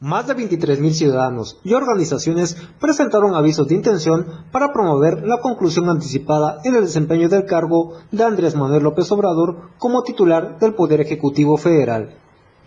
Más 0.03 0.25
de 0.25 0.35
23.000 0.35 0.93
ciudadanos 0.93 1.59
y 1.63 1.75
organizaciones 1.75 2.57
presentaron 2.79 3.35
avisos 3.35 3.67
de 3.67 3.75
intención 3.75 4.25
para 4.51 4.73
promover 4.73 5.27
la 5.27 5.39
conclusión 5.41 5.89
anticipada 5.89 6.59
en 6.63 6.73
el 6.73 6.85
desempeño 6.85 7.29
del 7.29 7.45
cargo 7.45 7.99
de 8.11 8.23
Andrés 8.23 8.55
Manuel 8.55 8.81
López 8.81 9.11
Obrador 9.11 9.69
como 9.77 10.01
titular 10.01 10.57
del 10.57 10.73
Poder 10.73 11.01
Ejecutivo 11.01 11.55
Federal. 11.55 12.15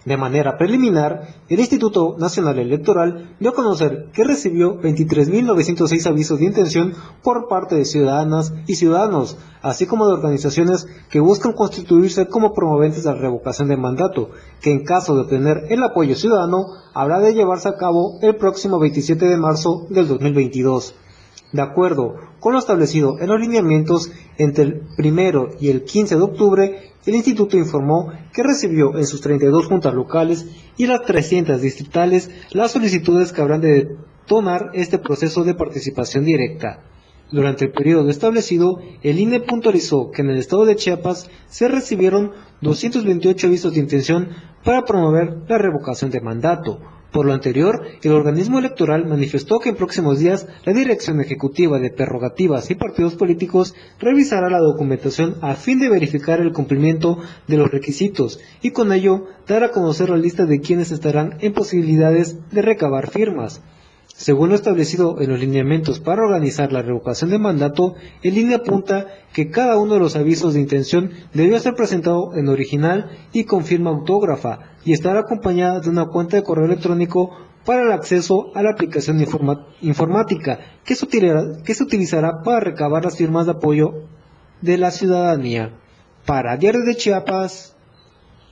De 0.05 0.19
manera 0.19 0.59
preliminar, 0.59 1.29
el 1.49 1.61
Instituto 1.61 2.17
Nacional 2.19 2.59
Electoral 2.59 3.37
dio 3.41 3.51
a 3.51 3.55
conocer 3.55 4.11
que 4.13 4.25
recibió 4.25 4.79
23.906 4.81 6.07
avisos 6.07 6.39
de 6.39 6.45
intención 6.45 6.93
por 7.23 7.49
parte 7.49 7.77
de 7.77 7.87
ciudadanas 7.87 8.53
y 8.67 8.75
ciudadanos, 8.75 9.39
así 9.63 9.87
como 9.87 10.07
de 10.07 10.13
organizaciones 10.13 10.87
que 11.09 11.21
buscan 11.21 11.53
constituirse 11.53 12.27
como 12.27 12.53
promoventes 12.53 13.05
de 13.05 13.15
la 13.15 13.19
revocación 13.19 13.69
de 13.69 13.79
mandato, 13.79 14.31
que 14.61 14.73
en 14.73 14.85
caso 14.85 15.15
de 15.15 15.23
obtener 15.23 15.67
el 15.71 15.83
apoyo 15.83 16.15
ciudadano 16.17 16.67
habrá 16.93 17.21
de 17.21 17.33
llevarse 17.33 17.69
a 17.69 17.77
cabo 17.77 18.19
el 18.21 18.37
próximo 18.37 18.79
27 18.79 19.25
de 19.25 19.37
marzo 19.39 19.87
del 19.89 20.07
2022. 20.07 20.95
De 21.55 21.63
acuerdo 21.63 22.17
con 22.41 22.53
lo 22.53 22.59
establecido 22.59 23.21
en 23.21 23.29
los 23.29 23.41
lineamientos, 23.41 24.11
entre 24.39 24.65
el 24.65 24.81
primero 24.97 25.51
y 25.61 25.69
el 25.69 25.85
15 25.85 26.17
de 26.17 26.21
octubre, 26.21 26.91
el 27.07 27.15
instituto 27.15 27.57
informó 27.57 28.13
que 28.33 28.43
recibió 28.43 28.99
en 28.99 29.07
sus 29.07 29.21
32 29.21 29.67
juntas 29.67 29.95
locales 29.95 30.47
y 30.77 30.89
las 30.89 31.03
300 31.03 31.63
distritales 31.63 32.29
las 32.51 32.73
solicitudes 32.73 33.33
que 33.33 33.41
habrán 33.41 33.61
de 33.61 33.85
detonar 34.25 34.71
este 34.75 34.99
proceso 34.99 35.45
de 35.45 35.55
participación 35.55 36.25
directa. 36.25 36.83
Durante 37.31 37.67
el 37.67 37.71
periodo 37.71 38.11
establecido, 38.11 38.81
el 39.05 39.21
INE 39.21 39.39
puntualizó 39.39 40.11
que 40.11 40.23
en 40.23 40.31
el 40.31 40.39
estado 40.39 40.65
de 40.65 40.75
Chiapas 40.75 41.31
se 41.47 41.69
recibieron 41.69 42.33
228 42.63 43.47
avisos 43.47 43.75
de 43.75 43.81
intención 43.81 44.31
para 44.65 44.83
promover 44.83 45.45
la 45.47 45.59
revocación 45.59 46.11
de 46.11 46.21
mandato, 46.21 46.81
por 47.15 47.27
lo 47.27 47.33
anterior, 47.33 47.81
el 48.03 48.11
organismo 48.11 48.59
electoral 48.59 49.07
manifestó 49.07 49.61
que 49.61 49.69
en 49.69 49.77
próximos 49.77 50.19
días 50.19 50.49
la 50.65 50.73
Dirección 50.73 51.21
Ejecutiva 51.21 51.79
de 51.79 51.91
Prerrogativas 51.91 52.73
y 52.73 52.75
Partidos 52.75 53.15
Políticos 53.15 53.73
revisará 54.01 54.51
la 54.51 54.59
documentación 54.59 55.37
a 55.41 55.55
fin 55.55 55.79
de 55.79 55.89
verificar 55.89 56.41
el 56.41 56.53
cumplimiento 56.53 57.21
de 57.47 57.57
los 57.57 57.71
requisitos 57.71 58.41
y 58.63 58.73
con 58.73 58.93
ello 58.93 59.29
dar 59.47 59.63
a 59.63 59.71
conocer 59.71 60.11
la 60.11 60.17
lista 60.17 60.45
de 60.45 60.59
quienes 60.59 60.91
estarán 60.91 61.37
en 61.39 61.53
posibilidades 61.53 62.37
de 62.51 62.63
recabar 62.63 63.09
firmas. 63.09 63.63
Según 64.17 64.51
lo 64.51 64.55
establecido 64.55 65.21
en 65.21 65.29
los 65.31 65.41
lineamientos 65.41 65.99
para 65.99 66.23
organizar 66.23 66.73
la 66.73 66.83
revocación 66.83 67.31
de 67.31 67.39
mandato, 67.41 67.97
el 68.23 68.39
INE 68.39 68.55
apunta 68.55 69.09
que 69.33 69.51
cada 69.51 69.77
uno 69.77 69.95
de 69.95 70.01
los 70.01 70.15
avisos 70.15 70.55
de 70.55 70.61
intención 70.61 71.11
debió 71.33 71.59
ser 71.59 71.75
presentado 71.75 72.33
en 72.37 72.49
original 72.49 73.11
y 73.33 73.43
con 73.43 73.65
firma 73.65 73.91
autógrafa 73.91 74.77
y 74.85 74.93
estar 74.93 75.17
acompañada 75.17 75.81
de 75.81 75.91
una 75.91 76.07
cuenta 76.07 76.37
de 76.37 76.45
correo 76.45 76.67
electrónico 76.67 77.37
para 77.65 77.83
el 77.83 77.91
acceso 77.91 78.53
a 78.55 78.63
la 78.63 78.71
aplicación 78.71 79.21
informática 79.81 80.61
que 80.85 80.95
se, 80.95 81.09
que 81.09 81.75
se 81.75 81.83
utilizará 81.83 82.41
para 82.45 82.61
recabar 82.61 83.05
las 83.05 83.17
firmas 83.17 83.47
de 83.47 83.53
apoyo 83.53 84.05
de 84.61 84.79
la 84.79 84.93
ciudadanía. 84.93 85.77
Para 86.25 86.57
Diario 86.57 86.85
de 86.85 86.95
Chiapas, 86.95 87.75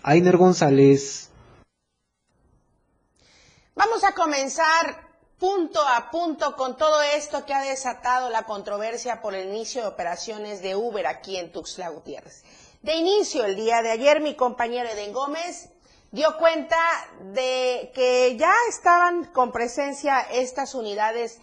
Ainer 0.02 0.36
González. 0.36 1.30
Vamos 3.76 4.02
a 4.02 4.12
comenzar 4.12 5.11
punto 5.42 5.80
a 5.80 6.08
punto 6.12 6.54
con 6.54 6.76
todo 6.76 7.02
esto 7.02 7.44
que 7.44 7.52
ha 7.52 7.62
desatado 7.62 8.30
la 8.30 8.44
controversia 8.44 9.20
por 9.20 9.34
el 9.34 9.48
inicio 9.48 9.82
de 9.82 9.88
operaciones 9.88 10.62
de 10.62 10.76
Uber 10.76 11.04
aquí 11.08 11.36
en 11.36 11.50
Tuxtla 11.50 11.88
Gutiérrez. 11.88 12.44
De 12.82 12.94
inicio, 12.94 13.44
el 13.44 13.56
día 13.56 13.82
de 13.82 13.90
ayer, 13.90 14.20
mi 14.20 14.36
compañero 14.36 14.88
Eden 14.88 15.12
Gómez 15.12 15.68
dio 16.12 16.38
cuenta 16.38 16.78
de 17.32 17.90
que 17.92 18.36
ya 18.36 18.54
estaban 18.68 19.32
con 19.32 19.50
presencia 19.50 20.20
estas 20.20 20.76
unidades 20.76 21.40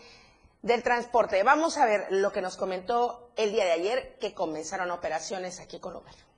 del 0.61 0.81
transporte. 0.81 1.43
Vamos 1.43 1.77
a 1.77 1.85
ver 1.85 2.07
lo 2.09 2.31
que 2.31 2.41
nos 2.41 2.55
comentó 2.55 3.31
el 3.35 3.51
día 3.51 3.65
de 3.65 3.71
ayer 3.73 4.17
que 4.17 4.33
comenzaron 4.33 4.91
operaciones 4.91 5.59
aquí 5.59 5.77
con 5.81 5.97
Uber. 5.97 6.28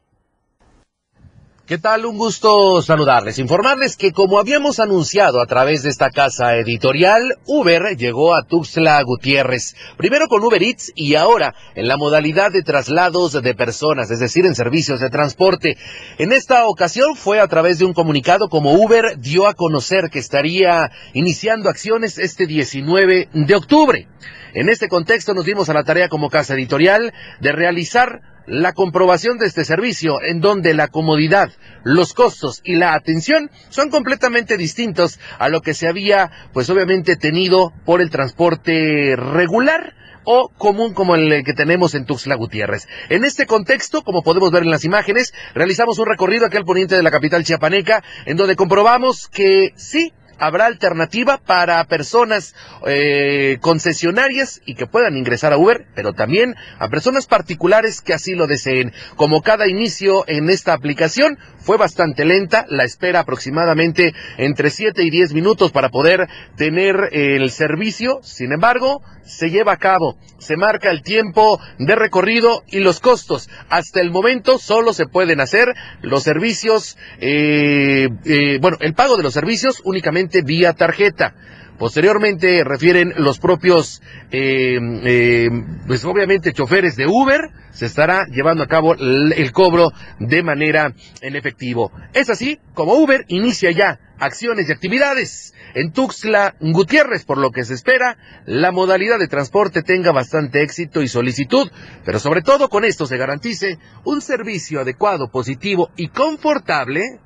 ¿Qué 1.72 1.78
tal? 1.78 2.06
Un 2.06 2.18
gusto 2.18 2.82
saludarles. 2.82 3.40
Informarles 3.40 3.96
que 3.96 4.12
como 4.12 4.40
habíamos 4.40 4.82
anunciado 4.82 5.40
a 5.40 5.46
través 5.46 5.84
de 5.84 5.90
esta 5.90 6.10
casa 6.10 6.58
editorial, 6.58 7.38
Uber 7.46 7.96
llegó 7.96 8.36
a 8.36 8.44
Tuxtla 8.44 9.02
Gutiérrez. 9.04 9.78
Primero 9.96 10.28
con 10.28 10.44
Uber 10.44 10.62
Eats 10.62 10.92
y 10.96 11.16
ahora 11.16 11.56
en 11.74 11.88
la 11.88 11.96
modalidad 11.96 12.52
de 12.52 12.62
traslados 12.62 13.42
de 13.42 13.56
personas, 13.56 14.12
es 14.12 14.20
decir, 14.20 14.46
en 14.46 14.54
servicios 14.54 15.00
de 15.00 15.10
transporte. 15.10 15.78
En 16.18 16.34
esta 16.34 16.66
ocasión 16.68 17.16
fue 17.16 17.40
a 17.40 17.48
través 17.48 17.80
de 17.80 17.86
un 17.86 17.94
comunicado 17.94 18.50
como 18.50 18.74
Uber 18.74 19.18
dio 19.18 19.48
a 19.48 19.54
conocer 19.54 20.10
que 20.12 20.20
estaría 20.20 20.92
iniciando 21.14 21.70
acciones 21.70 22.18
este 22.18 22.48
19 22.48 23.30
de 23.32 23.56
octubre. 23.56 24.10
En 24.54 24.68
este 24.68 24.90
contexto 24.90 25.34
nos 25.34 25.46
dimos 25.46 25.70
a 25.70 25.74
la 25.74 25.86
tarea 25.86 26.10
como 26.10 26.30
casa 26.30 26.54
editorial 26.54 27.14
de 27.40 27.54
realizar 27.54 28.24
la 28.48 28.74
comprobación 28.74 29.38
de 29.38 29.48
este 29.48 29.66
servicio, 29.66 30.22
en 30.22 30.42
donde 30.42 30.74
la 30.74 30.88
comodidad, 30.88 31.52
los 31.84 32.14
costos 32.14 32.62
y 32.64 32.76
la 32.76 32.94
atención 32.94 33.50
son 33.70 33.90
completamente 33.90 34.58
distintos 34.58 35.20
a 35.40 35.50
lo 35.50 35.62
que 35.62 35.74
se 35.74 35.88
había, 35.88 36.32
pues 36.54 36.70
obviamente, 36.70 37.16
tenido 37.16 37.72
por 37.86 38.02
el 38.02 38.10
transporte 38.10 39.16
regular 39.16 39.94
o 40.24 40.50
común 40.50 40.94
como 40.94 41.16
el 41.16 41.44
que 41.44 41.54
tenemos 41.54 41.96
en 41.96 42.06
Tuxtla 42.06 42.36
Gutiérrez. 42.36 42.88
En 43.10 43.26
este 43.26 43.46
contexto, 43.46 44.04
como 44.04 44.22
podemos 44.22 44.52
ver 44.52 44.64
en 44.64 44.70
las 44.70 44.86
imágenes, 44.86 45.34
realizamos 45.54 46.00
un 46.00 46.06
recorrido 46.06 46.46
aquí 46.46 46.58
al 46.58 46.66
poniente 46.66 46.96
de 46.96 47.04
la 47.04 47.12
capital 47.12 47.44
chiapaneca, 47.44 48.04
en 48.26 48.38
donde 48.38 48.56
comprobamos 48.56 49.28
que 49.28 49.72
sí, 49.76 50.14
habrá 50.42 50.66
alternativa 50.66 51.38
para 51.38 51.84
personas 51.86 52.56
eh, 52.88 53.60
concesionarias 53.62 54.60
y 54.66 54.74
que 54.74 54.88
puedan 54.88 55.16
ingresar 55.16 55.54
a 55.54 55.58
Uber, 55.58 55.86
pero 55.96 56.14
también 56.14 56.56
a 56.80 56.90
personas 56.90 57.28
particulares 57.28 58.02
que 58.02 58.14
así 58.14 58.34
lo 58.34 58.48
deseen. 58.48 58.92
Como 59.16 59.44
cada 59.44 59.68
inicio 59.68 60.26
en 60.28 60.50
esta 60.50 60.74
aplicación 60.74 61.38
fue 61.60 61.78
bastante 61.78 62.26
lenta, 62.26 62.66
la 62.70 62.84
espera 62.84 63.20
aproximadamente 63.20 64.14
entre 64.38 64.72
7 64.72 65.04
y 65.04 65.12
10 65.12 65.34
minutos 65.34 65.72
para 65.72 65.90
poder 65.90 66.28
tener 66.58 67.10
el 67.12 67.52
servicio, 67.52 68.20
sin 68.24 68.52
embargo, 68.52 69.04
se 69.24 69.50
lleva 69.50 69.74
a 69.74 69.78
cabo, 69.78 70.18
se 70.40 70.58
marca 70.58 70.90
el 70.90 71.02
tiempo 71.02 71.60
de 71.78 71.96
recorrido 71.96 72.64
y 72.68 72.80
los 72.80 73.00
costos. 73.00 73.50
Hasta 73.70 74.02
el 74.02 74.12
momento 74.12 74.58
solo 74.58 74.94
se 74.94 75.06
pueden 75.06 75.40
hacer 75.40 75.74
los 76.02 76.24
servicios, 76.24 76.98
eh, 77.20 78.10
eh, 78.26 78.58
bueno, 78.62 78.78
el 78.80 78.94
pago 78.94 79.18
de 79.18 79.24
los 79.24 79.34
servicios 79.34 79.82
únicamente 79.84 80.42
vía 80.42 80.74
tarjeta. 80.74 81.36
Posteriormente 81.82 82.64
refieren 82.64 83.12
los 83.18 83.40
propios, 83.40 84.04
eh, 84.30 84.78
eh, 85.04 85.50
pues 85.88 86.06
obviamente 86.06 86.54
choferes 86.54 86.96
de 86.96 87.08
Uber, 87.08 87.50
se 87.72 87.88
estará 87.88 88.28
llevando 88.28 88.62
a 88.62 88.68
cabo 88.68 88.94
el 88.94 89.52
cobro 89.52 89.90
de 90.20 90.44
manera 90.44 90.94
en 91.22 91.36
efectivo. 91.36 91.92
Es 92.14 92.30
así 92.30 92.60
como 92.76 92.94
Uber 92.94 93.26
inicia 93.30 93.72
ya 93.72 94.00
acciones 94.20 94.70
y 94.70 94.74
actividades 94.74 95.56
en 95.74 95.92
Tuxtla 95.92 96.54
Gutiérrez, 96.60 97.26
por 97.26 97.40
lo 97.40 97.50
que 97.50 97.66
se 97.66 97.74
espera 97.74 98.16
la 98.46 98.72
modalidad 98.72 99.18
de 99.18 99.28
transporte 99.28 99.82
tenga 99.82 100.12
bastante 100.12 100.62
éxito 100.62 101.02
y 101.02 101.08
solicitud, 101.08 101.72
pero 102.06 102.20
sobre 102.20 102.44
todo 102.44 102.70
con 102.70 102.86
esto 102.86 103.08
se 103.08 103.18
garantice 103.18 103.80
un 104.04 104.22
servicio 104.22 104.82
adecuado, 104.82 105.32
positivo 105.32 105.90
y 105.96 106.10
confortable 106.10 107.20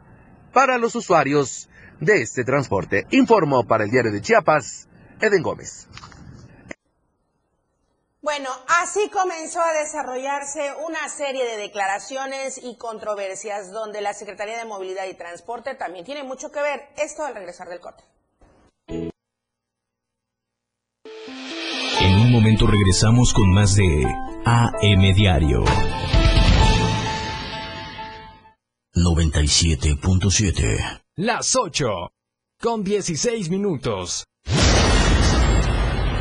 para 0.54 0.78
los 0.78 0.96
usuarios 0.96 1.68
de 2.00 2.22
este 2.22 2.44
transporte. 2.44 3.08
Informó 3.12 3.66
para 3.66 3.86
el 3.86 3.92
diario 3.92 4.12
de 4.12 4.22
Chiapas, 4.22 4.88
Eden 5.20 5.42
Gómez. 5.42 5.88
Bueno, 8.26 8.50
así 8.82 9.08
comenzó 9.12 9.62
a 9.62 9.72
desarrollarse 9.74 10.72
una 10.88 11.08
serie 11.10 11.46
de 11.46 11.58
declaraciones 11.58 12.60
y 12.64 12.76
controversias 12.76 13.72
donde 13.72 14.02
la 14.02 14.16
Secretaría 14.16 14.58
de 14.58 14.66
Movilidad 14.66 15.06
y 15.06 15.14
Transporte 15.14 15.76
también 15.76 16.06
tiene 16.06 16.24
mucho 16.24 16.52
que 16.52 16.60
ver. 16.60 16.90
Esto 16.98 17.24
al 17.24 17.36
regresar 17.36 17.70
del 17.70 17.80
corte. 17.80 18.04
En 18.88 19.12
un 22.16 22.32
momento 22.32 22.66
regresamos 22.66 23.32
con 23.32 23.54
más 23.54 23.76
de 23.76 24.08
AM 24.44 25.14
Diario. 25.14 25.64
97.7 28.96 31.05
las 31.18 31.56
8, 31.56 32.12
con 32.60 32.84
16 32.84 33.50
minutos. 33.50 34.26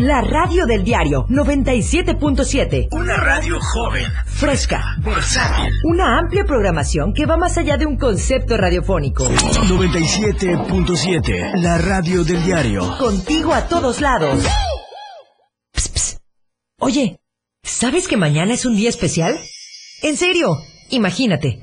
La 0.00 0.20
radio 0.20 0.66
del 0.66 0.84
diario 0.84 1.26
97.7. 1.28 2.88
Una 2.92 3.16
radio 3.16 3.58
joven, 3.60 4.04
fresca, 4.26 4.96
versátil. 4.98 5.72
Una 5.84 6.18
amplia 6.18 6.44
programación 6.44 7.14
que 7.14 7.24
va 7.24 7.36
más 7.36 7.56
allá 7.56 7.76
de 7.76 7.86
un 7.86 7.96
concepto 7.96 8.56
radiofónico. 8.56 9.24
97.7. 9.24 11.62
La 11.62 11.78
radio 11.78 12.24
del 12.24 12.44
diario. 12.44 12.98
Contigo 12.98 13.54
a 13.54 13.66
todos 13.66 14.00
lados. 14.00 14.44
Oye, 16.78 17.20
¿sabes 17.62 18.08
que 18.08 18.16
mañana 18.18 18.52
es 18.52 18.66
un 18.66 18.76
día 18.76 18.90
especial? 18.90 19.38
En 20.02 20.16
serio, 20.16 20.56
imagínate. 20.90 21.62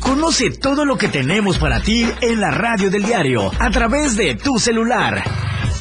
Conoce 0.00 0.50
todo 0.50 0.84
lo 0.84 0.96
que 0.96 1.08
tenemos 1.08 1.58
para 1.58 1.80
ti 1.80 2.06
en 2.20 2.40
la 2.40 2.50
radio 2.50 2.90
del 2.90 3.04
diario 3.04 3.50
a 3.58 3.70
través 3.70 4.16
de 4.16 4.34
tu 4.34 4.58
celular. 4.58 5.22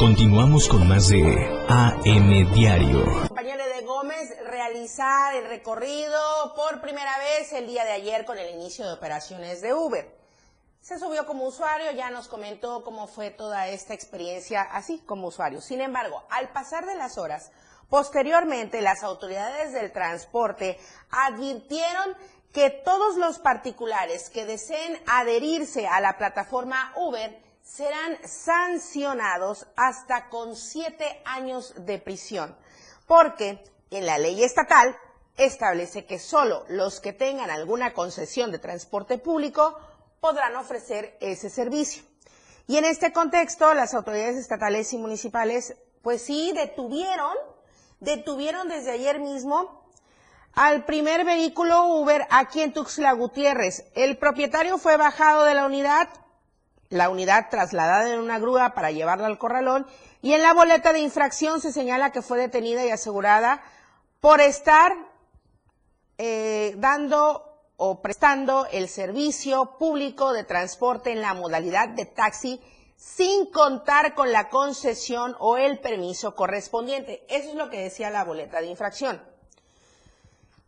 Continuamos 0.00 0.66
con 0.66 0.88
más 0.88 1.08
de 1.08 1.20
AM 1.68 2.54
Diario. 2.54 3.04
Compañero 3.28 3.66
de 3.66 3.82
Gómez 3.82 4.34
realizar 4.46 5.36
el 5.36 5.46
recorrido 5.46 6.18
por 6.56 6.80
primera 6.80 7.18
vez 7.18 7.52
el 7.52 7.66
día 7.66 7.84
de 7.84 7.92
ayer 7.92 8.24
con 8.24 8.38
el 8.38 8.54
inicio 8.54 8.86
de 8.86 8.94
operaciones 8.94 9.60
de 9.60 9.74
Uber. 9.74 10.10
Se 10.80 10.98
subió 10.98 11.26
como 11.26 11.44
usuario, 11.44 11.90
ya 11.90 12.08
nos 12.08 12.28
comentó 12.28 12.82
cómo 12.82 13.08
fue 13.08 13.30
toda 13.30 13.68
esta 13.68 13.92
experiencia 13.92 14.62
así 14.62 15.02
como 15.04 15.28
usuario. 15.28 15.60
Sin 15.60 15.82
embargo, 15.82 16.24
al 16.30 16.48
pasar 16.48 16.86
de 16.86 16.94
las 16.94 17.18
horas, 17.18 17.52
posteriormente 17.90 18.80
las 18.80 19.02
autoridades 19.02 19.74
del 19.74 19.92
transporte 19.92 20.78
advirtieron 21.10 22.16
que 22.54 22.70
todos 22.70 23.18
los 23.18 23.38
particulares 23.38 24.30
que 24.30 24.46
deseen 24.46 24.98
adherirse 25.06 25.86
a 25.86 26.00
la 26.00 26.16
plataforma 26.16 26.90
Uber 26.96 27.49
serán 27.70 28.18
sancionados 28.26 29.66
hasta 29.76 30.28
con 30.28 30.56
siete 30.56 31.22
años 31.24 31.72
de 31.76 31.98
prisión, 31.98 32.56
porque 33.06 33.62
en 33.90 34.06
la 34.06 34.18
ley 34.18 34.42
estatal 34.42 34.96
establece 35.36 36.04
que 36.04 36.18
solo 36.18 36.64
los 36.68 37.00
que 37.00 37.12
tengan 37.12 37.48
alguna 37.48 37.92
concesión 37.92 38.50
de 38.50 38.58
transporte 38.58 39.18
público 39.18 39.78
podrán 40.20 40.56
ofrecer 40.56 41.16
ese 41.20 41.48
servicio. 41.48 42.02
Y 42.66 42.76
en 42.76 42.84
este 42.84 43.12
contexto, 43.12 43.72
las 43.72 43.94
autoridades 43.94 44.36
estatales 44.36 44.92
y 44.92 44.98
municipales, 44.98 45.76
pues 46.02 46.22
sí, 46.22 46.52
detuvieron, 46.52 47.34
detuvieron 48.00 48.68
desde 48.68 48.90
ayer 48.92 49.20
mismo 49.20 49.84
al 50.54 50.84
primer 50.84 51.24
vehículo 51.24 51.84
Uber 51.84 52.26
aquí 52.30 52.62
en 52.62 52.72
Tuxtla 52.72 53.12
Gutiérrez. 53.12 53.84
El 53.94 54.18
propietario 54.18 54.76
fue 54.76 54.96
bajado 54.96 55.44
de 55.44 55.54
la 55.54 55.66
unidad, 55.66 56.08
la 56.90 57.08
unidad 57.08 57.48
trasladada 57.50 58.12
en 58.12 58.20
una 58.20 58.38
grúa 58.38 58.74
para 58.74 58.90
llevarla 58.90 59.26
al 59.26 59.38
corralón 59.38 59.86
y 60.22 60.34
en 60.34 60.42
la 60.42 60.52
boleta 60.52 60.92
de 60.92 60.98
infracción 60.98 61.60
se 61.60 61.72
señala 61.72 62.10
que 62.10 62.20
fue 62.20 62.38
detenida 62.38 62.84
y 62.84 62.90
asegurada 62.90 63.62
por 64.20 64.40
estar 64.40 64.92
eh, 66.18 66.74
dando 66.76 67.46
o 67.76 68.02
prestando 68.02 68.66
el 68.72 68.88
servicio 68.88 69.78
público 69.78 70.32
de 70.32 70.44
transporte 70.44 71.12
en 71.12 71.22
la 71.22 71.32
modalidad 71.32 71.88
de 71.88 72.04
taxi 72.04 72.60
sin 72.96 73.46
contar 73.46 74.14
con 74.14 74.30
la 74.30 74.50
concesión 74.50 75.34
o 75.38 75.56
el 75.56 75.78
permiso 75.78 76.34
correspondiente. 76.34 77.24
Eso 77.30 77.50
es 77.50 77.54
lo 77.54 77.70
que 77.70 77.80
decía 77.80 78.10
la 78.10 78.24
boleta 78.24 78.60
de 78.60 78.66
infracción. 78.66 79.29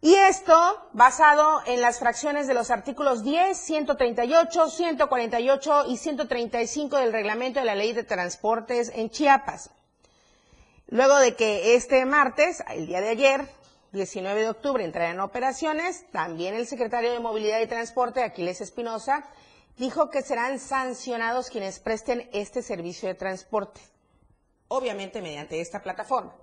Y 0.04 0.16
esto 0.16 0.88
basado 0.92 1.62
en 1.64 1.80
las 1.80 2.00
fracciones 2.00 2.48
de 2.48 2.54
los 2.54 2.72
artículos 2.72 3.22
10, 3.22 3.56
138, 3.56 4.68
148 4.68 5.84
y 5.86 5.96
135 5.96 6.96
del 6.96 7.12
reglamento 7.12 7.60
de 7.60 7.66
la 7.66 7.76
ley 7.76 7.92
de 7.92 8.02
transportes 8.02 8.90
en 8.96 9.10
Chiapas. 9.10 9.70
Luego 10.88 11.16
de 11.18 11.36
que 11.36 11.76
este 11.76 12.04
martes, 12.04 12.64
el 12.68 12.88
día 12.88 13.00
de 13.00 13.10
ayer, 13.10 13.48
19 13.92 14.40
de 14.42 14.48
octubre, 14.48 14.84
entrara 14.84 15.10
en 15.10 15.20
operaciones, 15.20 16.04
también 16.10 16.56
el 16.56 16.66
secretario 16.66 17.12
de 17.12 17.20
Movilidad 17.20 17.60
y 17.60 17.68
Transporte, 17.68 18.24
Aquiles 18.24 18.60
Espinosa, 18.60 19.24
dijo 19.76 20.10
que 20.10 20.22
serán 20.22 20.58
sancionados 20.58 21.48
quienes 21.48 21.78
presten 21.78 22.28
este 22.32 22.62
servicio 22.62 23.08
de 23.08 23.14
transporte, 23.14 23.80
obviamente 24.66 25.22
mediante 25.22 25.60
esta 25.60 25.80
plataforma. 25.80 26.34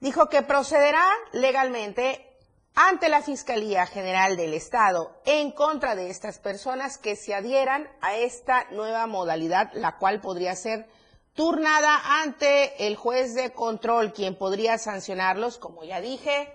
Dijo 0.00 0.28
que 0.28 0.42
procederá 0.42 1.06
legalmente 1.32 2.29
ante 2.74 3.08
la 3.08 3.22
Fiscalía 3.22 3.86
General 3.86 4.36
del 4.36 4.54
Estado 4.54 5.20
en 5.24 5.50
contra 5.52 5.94
de 5.94 6.10
estas 6.10 6.38
personas 6.38 6.98
que 6.98 7.16
se 7.16 7.34
adhieran 7.34 7.88
a 8.00 8.16
esta 8.16 8.66
nueva 8.70 9.06
modalidad, 9.06 9.70
la 9.74 9.98
cual 9.98 10.20
podría 10.20 10.54
ser 10.56 10.88
turnada 11.34 12.22
ante 12.22 12.86
el 12.86 12.96
juez 12.96 13.34
de 13.34 13.52
control, 13.52 14.12
quien 14.12 14.36
podría 14.36 14.78
sancionarlos, 14.78 15.58
como 15.58 15.84
ya 15.84 16.00
dije, 16.00 16.52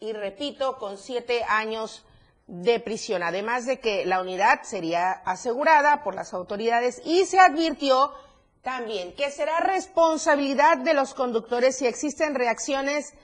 y 0.00 0.12
repito, 0.12 0.78
con 0.78 0.96
siete 0.96 1.44
años 1.48 2.04
de 2.46 2.80
prisión, 2.80 3.22
además 3.22 3.66
de 3.66 3.78
que 3.78 4.06
la 4.06 4.20
unidad 4.22 4.62
sería 4.62 5.10
asegurada 5.10 6.02
por 6.02 6.14
las 6.14 6.32
autoridades 6.32 7.02
y 7.04 7.26
se 7.26 7.38
advirtió 7.38 8.12
también 8.62 9.14
que 9.14 9.30
será 9.30 9.60
responsabilidad 9.60 10.78
de 10.78 10.94
los 10.94 11.14
conductores 11.14 11.76
si 11.76 11.86
existen 11.86 12.34
reacciones 12.34 13.14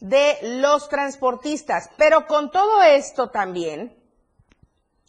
de 0.00 0.38
los 0.42 0.88
transportistas. 0.88 1.90
Pero 1.96 2.26
con 2.26 2.50
todo 2.50 2.82
esto 2.82 3.30
también, 3.30 3.96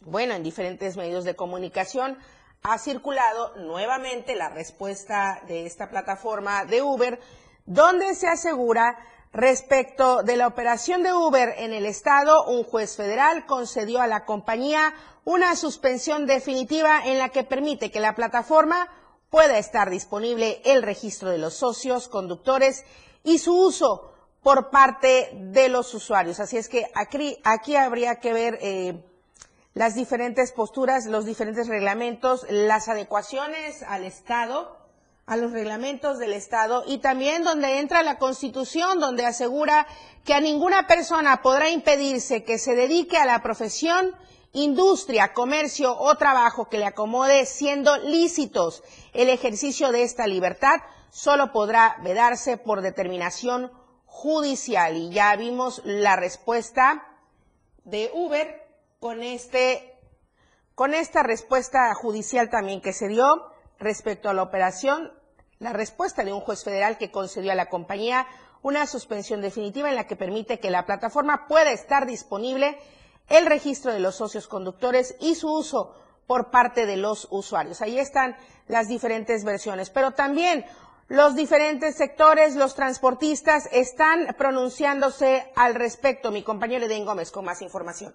bueno, 0.04 0.34
en 0.34 0.42
diferentes 0.42 0.96
medios 0.96 1.24
de 1.24 1.34
comunicación 1.34 2.18
ha 2.62 2.78
circulado 2.78 3.56
nuevamente 3.56 4.36
la 4.36 4.48
respuesta 4.48 5.42
de 5.48 5.66
esta 5.66 5.90
plataforma 5.90 6.64
de 6.64 6.82
Uber, 6.82 7.20
donde 7.66 8.14
se 8.14 8.28
asegura 8.28 8.98
respecto 9.32 10.22
de 10.22 10.36
la 10.36 10.46
operación 10.46 11.02
de 11.02 11.12
Uber 11.12 11.54
en 11.56 11.72
el 11.72 11.86
estado, 11.86 12.44
un 12.44 12.64
juez 12.64 12.96
federal 12.96 13.46
concedió 13.46 14.00
a 14.00 14.06
la 14.06 14.24
compañía 14.24 14.94
una 15.24 15.56
suspensión 15.56 16.26
definitiva 16.26 17.00
en 17.04 17.18
la 17.18 17.30
que 17.30 17.42
permite 17.42 17.90
que 17.90 18.00
la 18.00 18.14
plataforma 18.14 18.88
pueda 19.30 19.58
estar 19.58 19.88
disponible 19.88 20.60
el 20.64 20.82
registro 20.82 21.30
de 21.30 21.38
los 21.38 21.54
socios, 21.54 22.08
conductores 22.08 22.84
y 23.24 23.38
su 23.38 23.56
uso 23.56 24.11
por 24.42 24.70
parte 24.70 25.30
de 25.34 25.68
los 25.68 25.94
usuarios. 25.94 26.40
Así 26.40 26.56
es 26.56 26.68
que 26.68 26.86
aquí, 26.94 27.76
habría 27.76 28.16
que 28.16 28.32
ver 28.32 28.58
eh, 28.60 29.04
las 29.74 29.94
diferentes 29.94 30.52
posturas, 30.52 31.06
los 31.06 31.24
diferentes 31.24 31.68
reglamentos, 31.68 32.44
las 32.50 32.88
adecuaciones 32.88 33.82
al 33.84 34.04
Estado, 34.04 34.76
a 35.26 35.36
los 35.36 35.52
reglamentos 35.52 36.18
del 36.18 36.32
Estado 36.32 36.82
y 36.86 36.98
también 36.98 37.44
donde 37.44 37.78
entra 37.78 38.02
la 38.02 38.18
Constitución, 38.18 38.98
donde 38.98 39.24
asegura 39.24 39.86
que 40.24 40.34
a 40.34 40.40
ninguna 40.40 40.88
persona 40.88 41.40
podrá 41.42 41.70
impedirse 41.70 42.42
que 42.42 42.58
se 42.58 42.74
dedique 42.74 43.16
a 43.16 43.24
la 43.24 43.42
profesión, 43.42 44.14
industria, 44.52 45.32
comercio 45.32 45.96
o 45.96 46.16
trabajo 46.16 46.68
que 46.68 46.78
le 46.78 46.86
acomode 46.86 47.46
siendo 47.46 47.96
lícitos. 47.98 48.82
El 49.14 49.28
ejercicio 49.28 49.92
de 49.92 50.02
esta 50.02 50.26
libertad 50.26 50.80
solo 51.10 51.52
podrá 51.52 51.96
vedarse 52.02 52.56
por 52.56 52.82
determinación 52.82 53.70
judicial 54.12 54.94
y 54.94 55.10
ya 55.10 55.34
vimos 55.36 55.80
la 55.84 56.16
respuesta 56.16 57.02
de 57.84 58.10
Uber 58.12 58.62
con 59.00 59.22
este 59.22 59.98
con 60.74 60.92
esta 60.92 61.22
respuesta 61.22 61.92
judicial 61.94 62.50
también 62.50 62.82
que 62.82 62.92
se 62.92 63.08
dio 63.08 63.24
respecto 63.78 64.28
a 64.28 64.34
la 64.34 64.42
operación, 64.42 65.12
la 65.58 65.72
respuesta 65.72 66.24
de 66.24 66.32
un 66.32 66.40
juez 66.40 66.62
federal 66.62 66.98
que 66.98 67.10
concedió 67.10 67.52
a 67.52 67.56
la 67.56 67.70
compañía 67.70 68.26
una 68.60 68.86
suspensión 68.86 69.40
definitiva 69.40 69.88
en 69.88 69.96
la 69.96 70.06
que 70.06 70.14
permite 70.14 70.60
que 70.60 70.70
la 70.70 70.84
plataforma 70.84 71.48
pueda 71.48 71.72
estar 71.72 72.06
disponible 72.06 72.78
el 73.30 73.46
registro 73.46 73.92
de 73.92 74.00
los 74.00 74.16
socios 74.16 74.46
conductores 74.46 75.16
y 75.20 75.36
su 75.36 75.50
uso 75.50 75.94
por 76.26 76.50
parte 76.50 76.84
de 76.84 76.98
los 76.98 77.28
usuarios. 77.30 77.80
Ahí 77.80 77.98
están 77.98 78.36
las 78.68 78.88
diferentes 78.88 79.42
versiones. 79.42 79.90
Pero 79.90 80.12
también 80.12 80.66
los 81.08 81.34
diferentes 81.34 81.96
sectores, 81.96 82.56
los 82.56 82.74
transportistas 82.74 83.68
están 83.72 84.34
pronunciándose 84.38 85.44
al 85.56 85.74
respecto. 85.74 86.30
Mi 86.30 86.42
compañero 86.42 86.86
Eden 86.86 87.04
Gómez 87.04 87.30
con 87.30 87.44
más 87.44 87.62
información. 87.62 88.14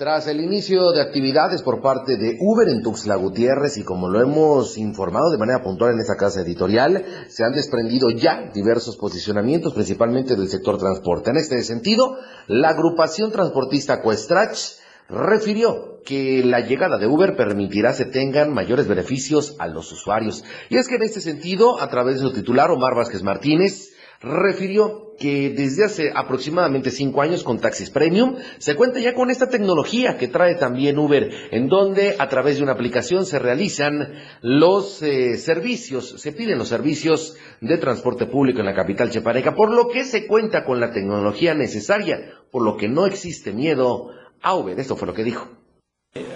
Tras 0.00 0.28
el 0.28 0.40
inicio 0.40 0.92
de 0.92 1.02
actividades 1.02 1.60
por 1.60 1.82
parte 1.82 2.16
de 2.16 2.38
Uber 2.40 2.66
en 2.70 2.82
Tuxtla 2.82 3.16
Gutiérrez 3.16 3.76
y 3.76 3.84
como 3.84 4.08
lo 4.08 4.22
hemos 4.22 4.78
informado 4.78 5.30
de 5.30 5.36
manera 5.36 5.62
puntual 5.62 5.92
en 5.92 6.00
esta 6.00 6.16
casa 6.16 6.40
editorial, 6.40 7.04
se 7.28 7.44
han 7.44 7.52
desprendido 7.52 8.08
ya 8.08 8.50
diversos 8.50 8.96
posicionamientos, 8.96 9.74
principalmente 9.74 10.36
del 10.36 10.48
sector 10.48 10.78
transporte. 10.78 11.28
En 11.28 11.36
este 11.36 11.60
sentido, 11.62 12.16
la 12.46 12.70
agrupación 12.70 13.30
transportista 13.30 14.00
Cuestrach 14.00 14.79
refirió 15.10 16.00
que 16.04 16.42
la 16.44 16.60
llegada 16.60 16.98
de 16.98 17.06
Uber 17.06 17.36
permitirá 17.36 17.92
se 17.92 18.06
tengan 18.06 18.52
mayores 18.52 18.88
beneficios 18.88 19.56
a 19.58 19.66
los 19.66 19.92
usuarios. 19.92 20.44
Y 20.68 20.76
es 20.76 20.88
que 20.88 20.96
en 20.96 21.02
este 21.02 21.20
sentido, 21.20 21.80
a 21.80 21.88
través 21.88 22.16
de 22.16 22.22
su 22.22 22.32
titular, 22.32 22.70
Omar 22.70 22.94
Vázquez 22.94 23.22
Martínez, 23.22 23.92
refirió 24.22 25.14
que 25.18 25.50
desde 25.50 25.84
hace 25.84 26.12
aproximadamente 26.14 26.90
cinco 26.90 27.22
años 27.22 27.42
con 27.42 27.58
Taxis 27.58 27.90
Premium 27.90 28.36
se 28.58 28.74
cuenta 28.74 29.00
ya 29.00 29.14
con 29.14 29.30
esta 29.30 29.48
tecnología 29.48 30.16
que 30.18 30.28
trae 30.28 30.56
también 30.56 30.98
Uber, 30.98 31.30
en 31.50 31.68
donde 31.68 32.16
a 32.18 32.28
través 32.28 32.56
de 32.56 32.62
una 32.62 32.72
aplicación 32.72 33.24
se 33.24 33.38
realizan 33.38 34.14
los 34.42 35.02
eh, 35.02 35.36
servicios, 35.36 36.14
se 36.18 36.32
piden 36.32 36.58
los 36.58 36.68
servicios 36.68 37.36
de 37.60 37.78
transporte 37.78 38.26
público 38.26 38.60
en 38.60 38.66
la 38.66 38.74
capital 38.74 39.10
chepareca, 39.10 39.54
por 39.54 39.70
lo 39.70 39.88
que 39.88 40.04
se 40.04 40.26
cuenta 40.26 40.64
con 40.64 40.80
la 40.80 40.90
tecnología 40.90 41.54
necesaria, 41.54 42.32
por 42.50 42.62
lo 42.62 42.76
que 42.76 42.88
no 42.88 43.06
existe 43.06 43.52
miedo 43.52 44.10
a 44.42 44.54
Uber. 44.54 44.78
Esto 44.78 44.96
fue 44.96 45.06
lo 45.06 45.14
que 45.14 45.24
dijo. 45.24 45.48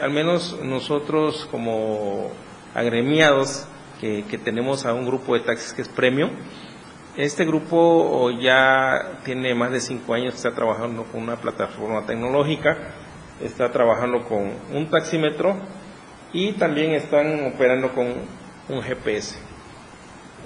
al 0.01 0.11
menos 0.11 0.59
nosotros 0.63 1.49
como 1.51 2.31
agremiados 2.75 3.67
que, 4.01 4.25
tenemos 4.45 4.85
a 4.85 4.93
un 4.93 5.07
grupo 5.07 5.35
de 5.35 5.41
taxis 5.41 5.73
que 5.73 5.83
es 5.83 5.89
Premium, 5.89 6.31
este 7.17 7.45
grupo 7.45 8.31
ya 8.31 9.21
tiene 9.25 9.55
más 9.55 9.71
de 9.71 9.81
cinco 9.81 10.15
años 10.15 10.35
está 10.35 10.53
trabajando 10.53 11.05
con 11.05 11.23
una 11.23 11.37
plataforma 11.37 12.05
tecnológica, 12.05 12.77
está 13.41 13.71
trabajando 13.71 14.25
con 14.25 14.53
un 14.73 14.91
taxímetro 14.91 15.57
y 16.33 16.53
también 16.53 16.91
están 16.93 17.47
operando 17.47 17.95
con 17.95 18.07
un 18.69 18.83
GPS. 18.83 19.39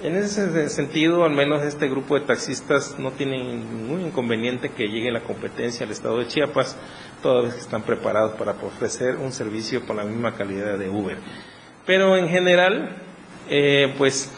En 0.01 0.15
ese 0.15 0.69
sentido, 0.69 1.25
al 1.25 1.31
menos 1.31 1.63
este 1.63 1.89
grupo 1.89 2.17
de 2.17 2.25
taxistas 2.25 2.97
no 2.99 3.11
tiene 3.11 3.37
ningún 3.37 3.99
inconveniente 3.99 4.69
que 4.69 4.87
llegue 4.87 5.11
la 5.11 5.21
competencia 5.21 5.85
al 5.85 5.91
estado 5.91 6.19
de 6.19 6.27
Chiapas, 6.27 6.77
toda 7.21 7.43
vez 7.43 7.53
que 7.53 7.61
están 7.61 7.83
preparados 7.83 8.33
para 8.33 8.51
ofrecer 8.51 9.15
un 9.17 9.31
servicio 9.31 9.85
con 9.85 9.97
la 9.97 10.03
misma 10.03 10.35
calidad 10.35 10.77
de 10.77 10.89
Uber. 10.89 11.17
Pero 11.85 12.17
en 12.17 12.27
general, 12.27 12.97
eh, 13.49 13.93
pues 13.97 14.31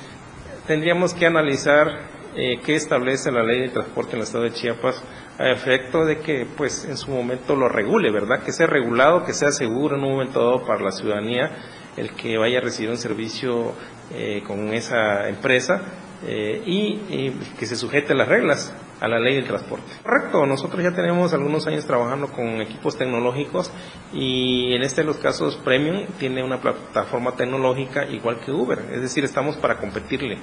tendríamos 0.68 1.14
que 1.14 1.26
analizar 1.26 2.10
eh, 2.36 2.60
que 2.66 2.76
establece 2.76 3.32
la 3.32 3.44
ley 3.44 3.60
de 3.60 3.70
transporte 3.70 4.12
en 4.12 4.18
el 4.20 4.24
estado 4.24 4.46
de 4.46 4.54
Chiapas 4.54 5.04
a 5.38 5.50
efecto 5.50 6.06
de 6.06 6.20
que 6.20 6.46
pues 6.56 6.86
en 6.86 6.98
su 6.98 7.12
momento 7.12 7.56
lo 7.56 7.68
regule, 7.68 8.12
¿verdad? 8.12 8.44
Que 8.44 8.52
sea 8.52 8.68
regulado, 8.68 9.26
que 9.26 9.34
sea 9.34 9.52
seguro 9.52 9.98
en 9.98 10.04
un 10.04 10.12
momento 10.12 10.40
dado 10.40 10.66
para 10.66 10.82
la 10.82 10.92
ciudadanía 10.92 11.52
el 11.98 12.12
que 12.12 12.38
vaya 12.38 12.60
a 12.60 12.62
recibir 12.62 12.90
un 12.90 12.98
servicio 12.98 13.74
eh, 14.14 14.44
con 14.46 14.74
esa 14.74 15.28
empresa 15.28 15.82
eh, 16.26 16.62
y, 16.66 17.32
que 17.60 17.66
se 17.66 17.76
sujete 17.76 18.14
a 18.14 18.16
las 18.16 18.28
reglas, 18.28 18.74
a 19.02 19.08
la 19.08 19.20
ley 19.20 19.36
del 19.36 19.48
transporte. 19.48 19.92
Correcto, 20.04 20.46
nosotros 20.46 20.82
ya 20.84 20.92
tenemos 20.92 21.34
algunos 21.34 21.68
años 21.68 21.86
trabajando 21.86 22.28
con 22.28 22.62
equipos 22.62 22.98
tecnológicos 22.98 23.72
y 24.14 24.74
en 24.74 24.84
este 24.84 25.02
de 25.02 25.08
los 25.08 25.18
casos 25.18 25.58
Premium 25.58 26.06
tiene 26.20 26.44
una 26.44 26.62
plataforma 26.62 27.36
tecnológica 27.36 28.06
igual 28.06 28.40
que 28.40 28.52
Uber, 28.52 28.80
es 28.94 29.02
decir, 29.02 29.24
estamos 29.24 29.58
para 29.58 29.78
competirle. 29.78 30.38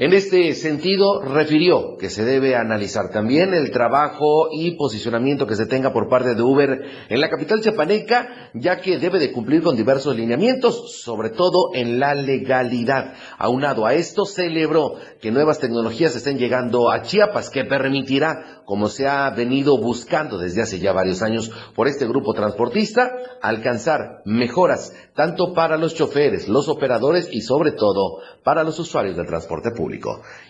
En 0.00 0.14
este 0.14 0.54
sentido, 0.54 1.20
refirió 1.20 1.98
que 1.98 2.08
se 2.08 2.24
debe 2.24 2.56
analizar 2.56 3.10
también 3.10 3.52
el 3.52 3.70
trabajo 3.70 4.48
y 4.50 4.70
posicionamiento 4.78 5.46
que 5.46 5.56
se 5.56 5.66
tenga 5.66 5.92
por 5.92 6.08
parte 6.08 6.34
de 6.34 6.40
Uber 6.40 6.80
en 7.10 7.20
la 7.20 7.28
capital 7.28 7.60
chapaneca, 7.60 8.50
ya 8.54 8.80
que 8.80 8.96
debe 8.96 9.18
de 9.18 9.30
cumplir 9.30 9.62
con 9.62 9.76
diversos 9.76 10.16
lineamientos, 10.16 11.02
sobre 11.02 11.28
todo 11.28 11.74
en 11.74 12.00
la 12.00 12.14
legalidad. 12.14 13.12
Aunado 13.36 13.84
a 13.84 13.92
esto, 13.92 14.24
celebró 14.24 14.94
que 15.20 15.30
nuevas 15.30 15.58
tecnologías 15.58 16.16
estén 16.16 16.38
llegando 16.38 16.90
a 16.90 17.02
Chiapas, 17.02 17.50
que 17.50 17.66
permitirá 17.66 18.62
como 18.64 18.88
se 18.88 19.06
ha 19.06 19.28
venido 19.28 19.76
buscando 19.76 20.38
desde 20.38 20.62
hace 20.62 20.78
ya 20.78 20.94
varios 20.94 21.20
años 21.20 21.50
por 21.74 21.88
este 21.88 22.06
grupo 22.06 22.32
transportista, 22.32 23.10
alcanzar 23.42 24.22
mejoras 24.24 24.94
tanto 25.14 25.52
para 25.52 25.76
los 25.76 25.94
choferes, 25.94 26.48
los 26.48 26.70
operadores 26.70 27.28
y 27.30 27.42
sobre 27.42 27.72
todo 27.72 28.20
para 28.42 28.64
los 28.64 28.78
usuarios 28.78 29.16
del 29.16 29.26
transporte 29.26 29.70
público. 29.72 29.89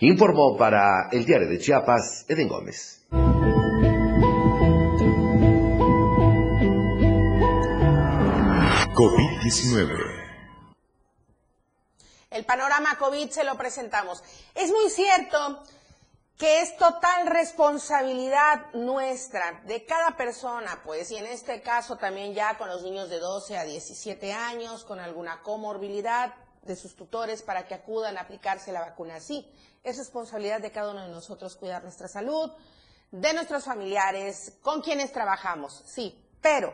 Informó 0.01 0.57
para 0.57 1.09
el 1.11 1.25
diario 1.25 1.49
de 1.49 1.59
Chiapas, 1.59 2.25
Eden 2.27 2.47
Gómez. 2.47 3.05
COVID-19 8.93 10.21
el 12.31 12.45
panorama 12.45 12.97
COVID 12.97 13.29
se 13.29 13.43
lo 13.43 13.57
presentamos. 13.57 14.23
Es 14.55 14.71
muy 14.71 14.89
cierto 14.89 15.61
que 16.37 16.61
es 16.61 16.75
total 16.77 17.27
responsabilidad 17.27 18.73
nuestra, 18.73 19.61
de 19.65 19.85
cada 19.85 20.17
persona, 20.17 20.81
pues, 20.83 21.11
y 21.11 21.17
en 21.17 21.27
este 21.27 21.61
caso 21.61 21.97
también 21.97 22.33
ya 22.33 22.57
con 22.57 22.69
los 22.69 22.81
niños 22.81 23.09
de 23.09 23.19
12 23.19 23.57
a 23.57 23.63
17 23.63 24.33
años, 24.33 24.83
con 24.85 24.99
alguna 24.99 25.41
comorbilidad 25.43 26.33
de 26.61 26.75
sus 26.75 26.95
tutores 26.95 27.41
para 27.41 27.67
que 27.67 27.73
acudan 27.73 28.17
a 28.17 28.21
aplicarse 28.21 28.71
la 28.71 28.81
vacuna. 28.81 29.19
Sí, 29.19 29.51
es 29.83 29.97
responsabilidad 29.97 30.61
de 30.61 30.71
cada 30.71 30.91
uno 30.91 31.03
de 31.03 31.09
nosotros 31.11 31.55
cuidar 31.55 31.83
nuestra 31.83 32.07
salud, 32.07 32.51
de 33.11 33.33
nuestros 33.33 33.65
familiares, 33.65 34.53
con 34.61 34.81
quienes 34.81 35.11
trabajamos, 35.11 35.83
sí, 35.85 36.17
pero, 36.41 36.73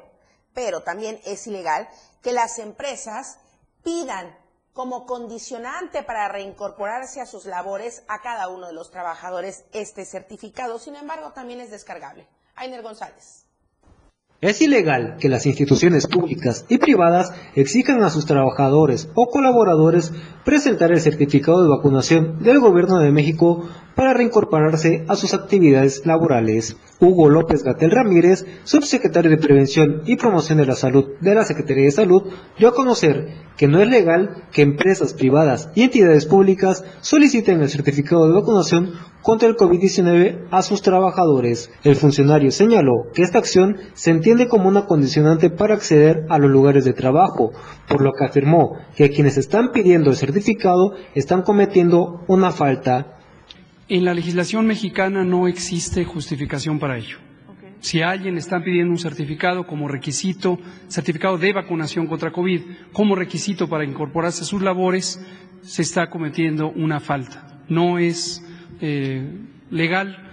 pero 0.54 0.82
también 0.84 1.20
es 1.26 1.48
ilegal 1.48 1.88
que 2.22 2.32
las 2.32 2.60
empresas 2.60 3.40
pidan 3.84 4.38
como 4.74 5.08
condicionante 5.08 6.04
para 6.04 6.28
reincorporarse 6.28 7.20
a 7.20 7.26
sus 7.26 7.46
labores 7.46 8.04
a 8.08 8.22
cada 8.22 8.48
uno 8.50 8.68
de 8.68 8.74
los 8.74 8.92
trabajadores 8.92 9.66
este 9.72 10.06
certificado. 10.06 10.78
Sin 10.78 10.96
embargo, 10.96 11.32
también 11.34 11.62
es 11.62 11.72
descargable. 11.72 12.28
Ainer 12.54 12.84
González. 12.84 13.47
Es 14.40 14.62
ilegal 14.62 15.16
que 15.20 15.30
las 15.30 15.48
instituciones 15.48 16.06
públicas 16.06 16.64
y 16.70 16.78
privadas 16.78 17.34
exijan 17.56 18.04
a 18.04 18.12
sus 18.12 18.28
trabajadores 18.28 19.10
o 19.16 19.32
colaboradores 19.32 20.14
presentar 20.46 20.92
el 20.92 21.02
certificado 21.02 21.64
de 21.64 21.70
vacunación 21.70 22.38
del 22.44 22.60
Gobierno 22.60 23.00
de 23.00 23.12
México 23.12 23.68
para 23.96 24.14
reincorporarse 24.14 25.06
a 25.08 25.16
sus 25.16 25.34
actividades 25.34 26.06
laborales. 26.06 26.78
Hugo 27.00 27.32
López 27.32 27.64
Gatel 27.64 27.90
Ramírez, 27.90 28.46
subsecretario 28.64 29.32
de 29.32 29.38
Prevención 29.38 30.04
y 30.06 30.18
Promoción 30.18 30.60
de 30.60 30.68
la 30.68 30.76
Salud 30.76 31.16
de 31.20 31.34
la 31.34 31.44
Secretaría 31.44 31.86
de 31.86 31.92
Salud, 31.92 32.22
dio 32.60 32.68
a 32.68 32.76
conocer 32.76 33.48
que 33.58 33.68
no 33.68 33.82
es 33.82 33.90
legal 33.90 34.44
que 34.52 34.62
empresas 34.62 35.16
privadas 35.16 35.72
y 35.74 35.82
entidades 35.82 36.28
públicas 36.28 36.84
soliciten 37.02 37.62
el 37.62 37.70
certificado 37.70 38.28
de 38.28 38.34
vacunación 38.34 38.94
contra 39.24 39.50
el 39.50 39.56
COVID-19 39.56 40.48
a 40.52 40.62
sus 40.62 40.84
trabajadores. 40.84 41.72
El 41.84 41.96
funcionario 41.96 42.52
señaló 42.52 43.08
que 43.16 43.24
esta 43.24 43.40
acción 43.40 43.78
se 43.96 44.12
entiende 44.12 44.27
como 44.50 44.68
una 44.68 44.86
condicionante 44.86 45.50
para 45.50 45.76
acceder 45.76 46.26
a 46.30 46.38
los 46.38 46.52
lugares 46.52 46.86
de 46.86 46.94
trabajo, 46.94 47.52
por 47.88 48.02
lo 48.02 48.14
que 48.14 48.26
afirmó 48.26 48.78
que 48.96 49.10
quienes 49.10 49.38
están 49.38 49.72
pidiendo 49.72 50.10
el 50.10 50.18
certificado 50.18 50.96
están 51.16 51.44
cometiendo 51.44 52.24
una 52.28 52.52
falta 52.52 53.18
en 53.90 54.04
la 54.04 54.14
legislación 54.14 54.68
mexicana 54.68 55.24
no 55.24 55.48
existe 55.48 56.04
justificación 56.04 56.78
para 56.78 56.98
ello. 56.98 57.20
Si 57.80 58.02
alguien 58.02 58.38
está 58.38 58.62
pidiendo 58.62 58.92
un 58.92 58.98
certificado 58.98 59.66
como 59.66 59.88
requisito, 59.88 60.60
certificado 60.90 61.38
de 61.38 61.54
vacunación 61.54 62.08
contra 62.08 62.32
COVID, 62.32 62.62
como 62.92 63.16
requisito 63.16 63.70
para 63.70 63.86
incorporarse 63.86 64.42
a 64.42 64.46
sus 64.46 64.62
labores, 64.62 65.26
se 65.62 65.84
está 65.84 66.10
cometiendo 66.10 66.70
una 66.70 67.00
falta. 67.00 67.62
No 67.70 67.98
es 67.98 68.44
eh, 68.82 69.26
legal 69.70 70.27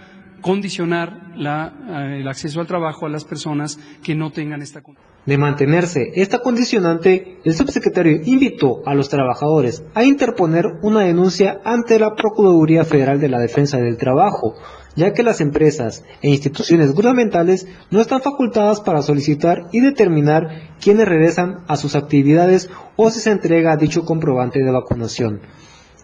condicionar 0.45 1.33
eh, 1.37 2.19
el 2.19 2.27
acceso 2.27 2.59
al 2.59 2.67
trabajo 2.67 3.07
a 3.07 3.09
las 3.09 3.25
personas 3.25 3.79
que 4.03 4.13
no 4.13 4.29
tengan 4.29 4.61
esta 4.61 4.83
condición. 4.83 5.09
De 5.25 5.39
mantenerse 5.39 6.11
esta 6.13 6.37
condicionante, 6.37 7.39
el 7.43 7.55
subsecretario 7.55 8.21
invitó 8.23 8.83
a 8.85 8.93
los 8.93 9.09
trabajadores 9.09 9.83
a 9.95 10.03
interponer 10.03 10.65
una 10.83 10.99
denuncia 10.99 11.61
ante 11.65 11.97
la 11.97 12.13
Procuraduría 12.13 12.85
Federal 12.85 13.19
de 13.19 13.29
la 13.29 13.39
Defensa 13.39 13.79
del 13.79 13.97
Trabajo, 13.97 14.53
ya 14.95 15.13
que 15.13 15.23
las 15.23 15.41
empresas 15.41 16.03
e 16.21 16.29
instituciones 16.29 16.91
gubernamentales 16.91 17.65
no 17.89 17.99
están 17.99 18.21
facultadas 18.21 18.81
para 18.81 19.01
solicitar 19.01 19.63
y 19.71 19.79
determinar 19.79 20.75
quiénes 20.79 21.07
regresan 21.07 21.63
a 21.67 21.75
sus 21.75 21.95
actividades 21.95 22.69
o 22.97 23.09
si 23.09 23.19
se 23.19 23.31
entrega 23.31 23.77
dicho 23.77 24.05
comprobante 24.05 24.59
de 24.59 24.69
vacunación. 24.69 25.41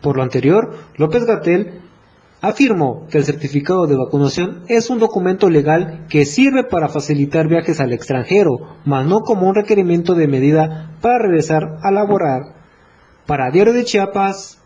Por 0.02 0.18
lo 0.18 0.24
anterior, 0.24 0.74
López 0.98 1.26
Gatel 1.26 1.91
afirmó 2.42 3.08
que 3.10 3.20
el 3.20 3.26
certificado 3.26 3.86
de 3.86 3.96
vacunación 3.96 4.66
es 4.68 4.90
un 4.90 5.00
documento 5.00 5.50
legal 5.50 6.08
que 6.10 6.26
sirve 6.26 6.64
para 6.64 6.90
facilitar 6.90 7.48
viajes 7.48 7.80
al 7.80 7.94
extranjero, 7.94 8.80
mas 8.84 9.06
no 9.06 9.20
como 9.20 9.48
un 9.48 9.56
requerimiento 9.56 10.16
de 10.16 10.28
medida 10.28 10.98
para 11.02 11.20
regresar 11.20 11.78
a 11.84 11.92
laborar. 11.92 12.42
Para 13.28 13.52
Diario 13.52 13.74
de 13.74 13.86
Chiapas, 13.86 14.58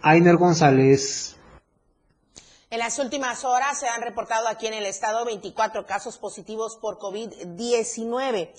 Ainer 0.00 0.36
González. 0.36 1.36
En 2.70 2.78
las 2.78 2.98
últimas 2.98 3.44
horas 3.44 3.78
se 3.78 3.88
han 3.88 4.02
reportado 4.02 4.48
aquí 4.48 4.66
en 4.66 4.74
el 4.74 4.86
estado 4.86 5.24
24 5.26 5.86
casos 5.86 6.18
positivos 6.18 6.78
por 6.80 6.98
COVID-19. 6.98 8.50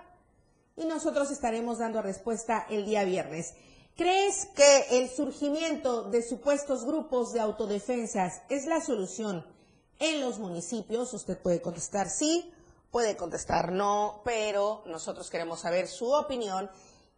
y 0.76 0.84
nosotros 0.84 1.32
estaremos 1.32 1.78
dando 1.78 2.00
respuesta 2.00 2.66
el 2.70 2.84
día 2.84 3.02
viernes. 3.02 3.54
¿Crees 3.96 4.46
que 4.54 5.00
el 5.00 5.10
surgimiento 5.10 6.04
de 6.04 6.22
supuestos 6.22 6.84
grupos 6.84 7.32
de 7.32 7.40
autodefensas 7.40 8.42
es 8.48 8.66
la 8.66 8.80
solución 8.80 9.44
en 10.02 10.20
los 10.20 10.38
municipios. 10.38 11.14
Usted 11.14 11.38
puede 11.38 11.62
contestar 11.62 12.10
sí, 12.10 12.52
puede 12.90 13.16
contestar 13.16 13.72
no, 13.72 14.20
pero 14.24 14.82
nosotros 14.86 15.30
queremos 15.30 15.60
saber 15.60 15.86
su 15.86 16.12
opinión 16.12 16.70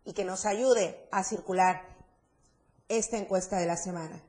y 0.04 0.12
que 0.12 0.24
nos 0.24 0.44
ayude 0.44 1.08
a 1.10 1.24
circular 1.24 1.82
esta 2.88 3.16
encuesta 3.16 3.56
de 3.56 3.66
la 3.66 3.78
semana. 3.78 4.22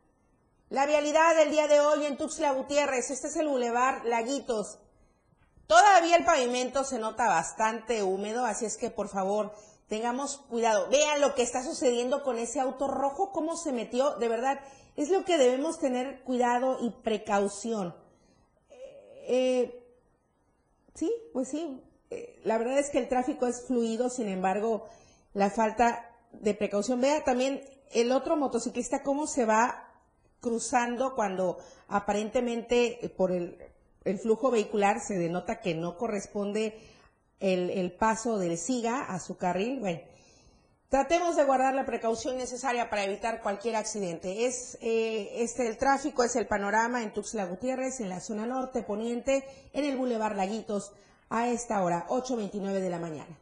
La 0.70 0.86
vialidad 0.86 1.36
del 1.36 1.52
día 1.52 1.68
de 1.68 1.82
hoy 1.82 2.06
en 2.06 2.18
Tuxtla 2.18 2.54
Gutiérrez, 2.54 3.12
este 3.12 3.28
es 3.28 3.36
el 3.36 3.48
Boulevard 3.48 4.06
Laguitos. 4.06 4.80
Todavía 5.68 6.16
el 6.16 6.26
pavimento 6.26 6.86
se 6.86 6.98
nota 6.98 7.28
bastante 7.28 8.04
húmedo, 8.04 8.46
así 8.46 8.66
es 8.66 8.78
que 8.78 8.90
por 8.90 9.10
favor 9.10 9.54
tengamos 9.90 10.38
cuidado. 10.50 10.88
Vean 10.90 11.20
lo 11.20 11.36
que 11.36 11.42
está 11.42 11.62
sucediendo 11.62 12.24
con 12.24 12.38
ese 12.38 12.62
auto 12.62 12.88
rojo, 12.88 13.32
cómo 13.34 13.58
se 13.58 13.74
metió, 13.74 14.16
de 14.16 14.30
verdad, 14.30 14.62
es 14.96 15.10
lo 15.10 15.26
que 15.26 15.38
debemos 15.38 15.78
tener 15.78 16.24
cuidado 16.24 16.78
y 16.80 16.92
precaución. 16.92 18.05
Eh, 19.28 19.84
sí, 20.94 21.12
pues 21.34 21.50
sí. 21.50 21.82
Eh, 22.12 22.40
la 22.44 22.58
verdad 22.58 22.80
es 22.80 22.90
que 22.90 23.00
el 23.00 23.08
tráfico 23.08 23.48
es 23.48 23.66
fluido, 23.66 24.10
sin 24.10 24.28
embargo, 24.28 24.88
la 25.34 25.50
falta 25.50 26.12
de 26.32 26.54
precaución. 26.54 27.02
Vea 27.02 27.24
también 27.24 27.62
el 27.92 28.12
otro 28.12 28.38
motociclista 28.38 29.04
cómo 29.04 29.28
se 29.28 29.46
va 29.46 29.90
cruzando 30.40 31.16
cuando 31.16 31.58
aparentemente 31.88 33.06
eh, 33.06 33.10
por 33.10 33.32
el, 33.32 33.58
flujo 34.22 34.52
vehicular 34.52 35.00
se 35.00 35.18
denota 35.18 35.60
que 35.62 35.74
no 35.74 35.98
corresponde 35.98 36.78
el, 37.40 37.72
el 37.72 37.92
paso 37.92 38.38
del 38.38 38.58
SIGA 38.58 39.06
a 39.06 39.20
su 39.20 39.38
carril. 39.38 39.80
Bueno, 39.80 40.02
Tratemos 40.90 41.36
de 41.36 41.44
guardar 41.44 41.74
la 41.74 41.86
precaución 41.86 42.38
necesaria 42.38 42.90
para 42.90 43.04
evitar 43.04 43.42
cualquier 43.42 43.76
accidente. 43.76 44.46
Es 44.46 44.78
eh, 44.82 45.44
este 45.44 45.68
el 45.68 45.78
tráfico, 45.78 46.24
es 46.24 46.36
el 46.36 46.48
panorama 46.48 47.02
en 47.02 47.12
Tuxtla 47.12 47.46
Gutiérrez, 47.46 48.00
en 48.02 48.10
la 48.10 48.20
zona 48.20 48.46
norte 48.46 48.84
poniente, 48.84 49.44
en 49.74 49.86
el 49.86 49.98
Boulevard 49.98 50.36
Laguitos, 50.36 50.94
a 51.30 51.48
esta 51.48 51.84
hora, 51.84 52.06
8.29 52.10 52.80
de 52.80 52.90
la 52.90 53.00
mañana. 53.00 53.38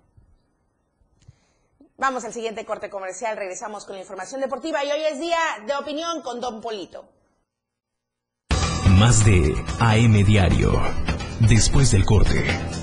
Vamos 1.97 2.25
al 2.25 2.33
siguiente 2.33 2.65
corte 2.65 2.89
comercial, 2.89 3.37
regresamos 3.37 3.85
con 3.85 3.95
la 3.95 4.01
información 4.01 4.41
deportiva 4.41 4.83
y 4.83 4.91
hoy 4.91 5.03
es 5.11 5.19
día 5.19 5.37
de 5.67 5.75
opinión 5.75 6.21
con 6.21 6.39
Don 6.39 6.59
Polito. 6.61 7.05
más 8.97 9.25
de 9.25 9.53
AM 9.79 10.23
Diario. 10.23 10.71
Después 11.41 11.91
del 11.91 12.05
corte. 12.05 12.82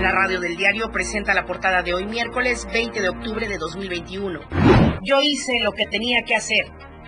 La 0.00 0.12
radio 0.12 0.38
del 0.38 0.56
diario 0.56 0.92
presenta 0.92 1.34
la 1.34 1.44
portada 1.44 1.82
de 1.82 1.92
hoy 1.92 2.06
miércoles 2.06 2.68
20 2.72 3.00
de 3.02 3.08
octubre 3.08 3.48
de 3.48 3.58
2021. 3.58 4.40
Yo 5.02 5.20
hice 5.20 5.58
lo 5.60 5.72
que 5.72 5.86
tenía 5.86 6.22
que 6.24 6.36
hacer. 6.36 6.66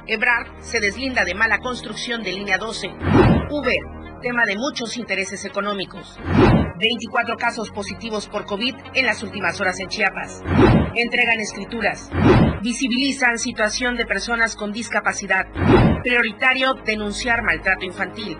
Ebrard 0.08 0.48
se 0.60 0.80
deslinda 0.80 1.24
de 1.24 1.36
mala 1.36 1.58
construcción 1.58 2.24
de 2.24 2.32
línea 2.32 2.58
12. 2.58 2.88
Uber, 3.48 3.78
tema 4.20 4.44
de 4.44 4.56
muchos 4.56 4.96
intereses 4.96 5.44
económicos. 5.44 6.18
24 6.80 7.36
casos 7.36 7.70
positivos 7.70 8.26
por 8.26 8.44
COVID 8.44 8.74
en 8.94 9.06
las 9.06 9.22
últimas 9.22 9.60
horas 9.60 9.78
en 9.78 9.86
Chiapas. 9.86 10.42
Entregan 10.96 11.38
escrituras. 11.38 12.10
Visibilizan 12.60 13.38
situación 13.38 13.96
de 13.96 14.06
personas 14.06 14.56
con 14.56 14.72
discapacidad. 14.72 15.46
Prioritario 16.02 16.74
denunciar 16.84 17.42
maltrato 17.44 17.84
infantil. 17.84 18.36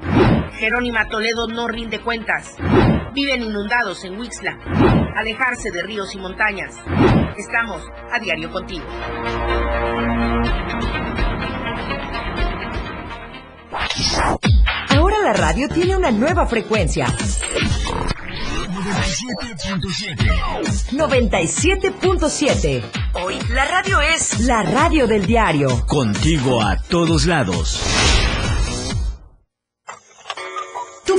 Jerónima 0.58 1.08
Toledo 1.08 1.46
no 1.46 1.68
rinde 1.68 2.00
cuentas. 2.00 2.56
Viven 3.12 3.42
inundados 3.42 4.04
en 4.04 4.18
Huixla. 4.18 4.58
Alejarse 5.16 5.70
de 5.70 5.82
ríos 5.82 6.14
y 6.14 6.18
montañas. 6.18 6.76
Estamos 7.36 7.82
a 8.12 8.18
diario 8.20 8.50
contigo. 8.52 8.84
Ahora 14.90 15.18
la 15.24 15.32
radio 15.32 15.68
tiene 15.68 15.96
una 15.96 16.10
nueva 16.10 16.46
frecuencia. 16.46 17.06
97.7. 20.92 22.82
Hoy 23.24 23.38
la 23.50 23.64
radio 23.64 24.00
es 24.00 24.40
la 24.40 24.62
radio 24.62 25.06
del 25.06 25.26
diario. 25.26 25.86
Contigo 25.86 26.62
a 26.62 26.76
todos 26.76 27.26
lados. 27.26 27.80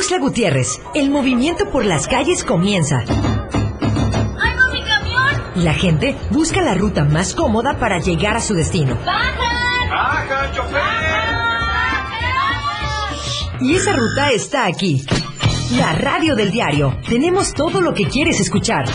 Tuxtla 0.02 0.18
Gutiérrez, 0.18 0.82
el 0.96 1.12
movimiento 1.12 1.70
por 1.70 1.86
las 1.86 2.08
calles 2.08 2.44
comienza. 2.44 3.04
¡Ay, 3.08 4.56
no, 4.58 4.74
mi 4.74 4.82
camión! 4.82 5.44
Y 5.56 5.60
la 5.60 5.76
gente 5.76 6.18
busca 6.32 6.60
la 6.64 6.74
ruta 6.74 7.04
más 7.04 7.36
cómoda 7.36 7.78
para 7.78 8.00
llegar 8.00 8.36
a 8.36 8.42
su 8.42 8.56
destino. 8.56 8.98
¡Bajan! 9.06 9.90
¡Baja, 9.92 10.52
chofer! 10.56 10.82
Y 13.60 13.76
esa 13.76 13.94
ruta 13.94 14.32
está 14.32 14.66
aquí. 14.66 15.06
La 15.78 15.92
radio 15.94 16.36
del 16.36 16.50
diario. 16.50 16.98
Tenemos 17.08 17.54
todo 17.54 17.80
lo 17.80 17.94
que 17.94 18.08
quieres 18.08 18.40
escuchar. 18.40 18.86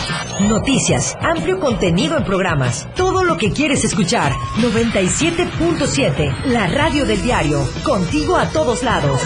Noticias, 0.41 1.17
amplio 1.21 1.61
contenido 1.61 2.17
en 2.17 2.25
programas. 2.25 2.85
Todo 2.97 3.23
lo 3.23 3.37
que 3.37 3.51
quieres 3.51 3.85
escuchar. 3.85 4.33
97.7. 4.57 6.47
La 6.47 6.67
radio 6.67 7.05
del 7.05 7.21
diario. 7.21 7.65
Contigo 7.85 8.35
a 8.35 8.49
todos 8.49 8.83
lados. 8.83 9.21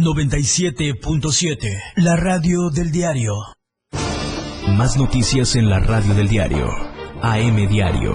97.7. 0.00 1.68
La 1.96 2.16
radio 2.16 2.70
del 2.70 2.90
diario. 2.90 3.34
Más 4.76 4.96
noticias 4.96 5.56
en 5.56 5.68
la 5.68 5.80
radio 5.80 6.14
del 6.14 6.28
diario. 6.28 6.66
AM 7.22 7.68
Diario. 7.68 8.14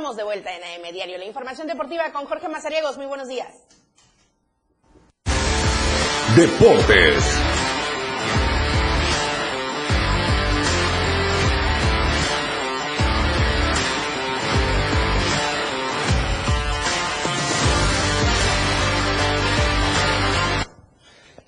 Estamos, 0.00 0.16
de 0.16 0.24
vuelta 0.24 0.50
en 0.56 0.62
AM 0.64 0.92
Diario, 0.94 1.18
la 1.18 1.26
información 1.26 1.66
deportiva 1.66 2.10
con 2.10 2.24
Jorge 2.24 2.48
Mazariegos. 2.48 2.96
Muy 2.96 3.04
buenos 3.04 3.28
días. 3.28 3.48
Deportes. 6.34 7.59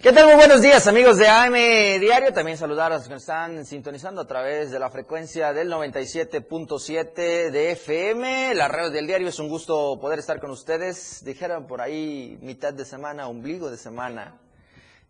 ¿Qué 0.02 0.12
tal? 0.12 0.26
Muy 0.26 0.34
buenos 0.34 0.60
días 0.60 0.88
amigos 0.88 1.16
de 1.16 1.28
AM 1.28 1.52
Diario. 1.52 2.32
También 2.32 2.58
saludar 2.58 2.90
a 2.90 2.96
los 2.96 3.04
que 3.04 3.14
nos 3.14 3.22
están 3.22 3.64
sintonizando 3.64 4.22
a 4.22 4.26
través 4.26 4.72
de 4.72 4.80
la 4.80 4.90
frecuencia 4.90 5.52
del 5.52 5.70
97.7 5.70 7.50
de 7.52 7.70
FM. 7.70 8.52
La 8.56 8.66
radio 8.66 8.90
del 8.90 9.06
diario 9.06 9.28
es 9.28 9.38
un 9.38 9.48
gusto 9.48 10.00
poder 10.00 10.18
estar 10.18 10.40
con 10.40 10.50
ustedes. 10.50 11.24
Dijeron 11.24 11.68
por 11.68 11.80
ahí 11.80 12.36
mitad 12.42 12.74
de 12.74 12.84
semana, 12.84 13.28
ombligo 13.28 13.70
de 13.70 13.76
semana. 13.76 14.40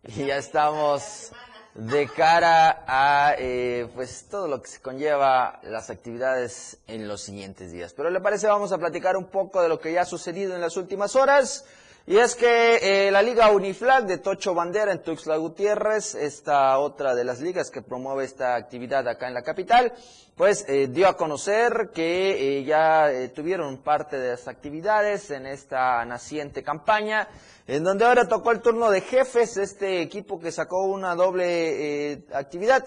Y 0.03 0.27
ya 0.27 0.37
estamos 0.37 1.31
de 1.73 2.07
cara 2.07 2.85
a 2.85 3.33
eh, 3.39 3.89
pues 3.95 4.27
todo 4.29 4.47
lo 4.47 4.61
que 4.61 4.69
se 4.69 4.79
conlleva 4.79 5.59
las 5.63 5.89
actividades 5.89 6.77
en 6.85 7.07
los 7.07 7.21
siguientes 7.21 7.71
días. 7.71 7.95
Pero 7.95 8.11
le 8.11 8.21
parece 8.21 8.45
vamos 8.45 8.71
a 8.71 8.77
platicar 8.77 9.17
un 9.17 9.25
poco 9.25 9.59
de 9.63 9.69
lo 9.69 9.79
que 9.79 9.91
ya 9.91 10.01
ha 10.01 10.05
sucedido 10.05 10.53
en 10.53 10.61
las 10.61 10.77
últimas 10.77 11.15
horas. 11.15 11.65
Y 12.05 12.17
es 12.17 12.35
que 12.35 13.07
eh, 13.07 13.11
la 13.11 13.21
Liga 13.21 13.49
Uniflag 13.51 14.05
de 14.05 14.17
Tocho 14.17 14.53
Bandera 14.53 14.91
en 14.91 15.01
Tuxtla 15.01 15.37
Gutiérrez, 15.37 16.15
esta 16.15 16.77
otra 16.79 17.15
de 17.15 17.23
las 17.23 17.39
ligas 17.39 17.71
que 17.71 17.81
promueve 17.81 18.25
esta 18.25 18.55
actividad 18.55 19.07
acá 19.07 19.29
en 19.29 19.33
la 19.33 19.41
capital, 19.41 19.93
pues 20.35 20.65
eh, 20.67 20.89
dio 20.89 21.07
a 21.07 21.15
conocer 21.15 21.91
que 21.93 22.57
eh, 22.59 22.63
ya 22.65 23.09
eh, 23.09 23.29
tuvieron 23.29 23.77
parte 23.77 24.19
de 24.19 24.31
las 24.31 24.49
actividades 24.49 25.31
en 25.31 25.45
esta 25.45 26.03
naciente 26.03 26.61
campaña, 26.61 27.29
en 27.67 27.85
donde 27.85 28.03
ahora 28.03 28.27
tocó 28.27 28.51
el 28.51 28.59
turno 28.59 28.91
de 28.91 28.99
jefes, 28.99 29.55
este 29.55 30.01
equipo 30.01 30.41
que 30.41 30.51
sacó 30.51 30.83
una 30.83 31.15
doble 31.15 32.11
eh, 32.11 32.25
actividad 32.33 32.85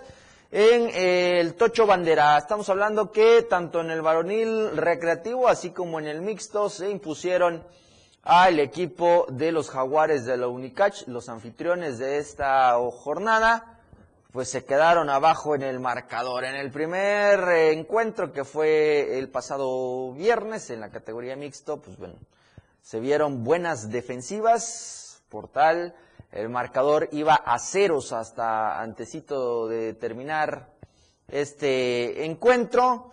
en 0.51 0.91
eh, 0.91 1.41
el 1.41 1.55
Tocho 1.55 1.87
Bandera. 1.87 2.37
Estamos 2.37 2.69
hablando 2.69 3.11
que 3.11 3.47
tanto 3.49 3.81
en 3.81 3.91
el 3.91 4.03
varonil 4.03 4.77
recreativo, 4.77 5.49
así 5.49 5.71
como 5.71 5.99
en 6.01 6.07
el 6.07 6.21
mixto, 6.21 6.69
se 6.69 6.91
impusieron 6.91 7.65
al 8.27 8.59
equipo 8.59 9.25
de 9.31 9.53
los 9.53 9.71
jaguares 9.71 10.25
de 10.25 10.37
la 10.37 10.49
Unicach, 10.49 11.07
los 11.07 11.29
anfitriones 11.29 11.99
de 11.99 12.19
esta 12.19 12.75
jornada, 12.91 13.79
pues 14.33 14.51
se 14.51 14.65
quedaron 14.65 15.09
abajo 15.11 15.55
en 15.55 15.63
el 15.63 15.79
marcador. 15.79 16.45
En 16.45 16.57
el 16.57 16.73
primer 16.73 17.39
encuentro 17.71 18.33
que 18.33 18.45
fue 18.45 19.17
el 19.17 19.29
pasado 19.29 20.13
viernes 20.13 20.71
en 20.71 20.81
la 20.81 20.91
categoría 20.91 21.37
mixto, 21.37 21.81
pues 21.81 21.97
bueno, 21.99 22.17
se 22.83 22.99
vieron 22.99 23.45
buenas 23.45 23.93
defensivas, 23.93 25.23
por 25.29 25.47
tal, 25.47 25.95
el 26.33 26.49
marcador 26.49 27.09
iba 27.13 27.37
a 27.37 27.61
ceros 27.61 28.13
hasta 28.13 28.81
antecito 28.81 29.69
de 29.69 29.95
terminar 29.95 30.71
este 31.29 32.25
encuentro. 32.25 33.13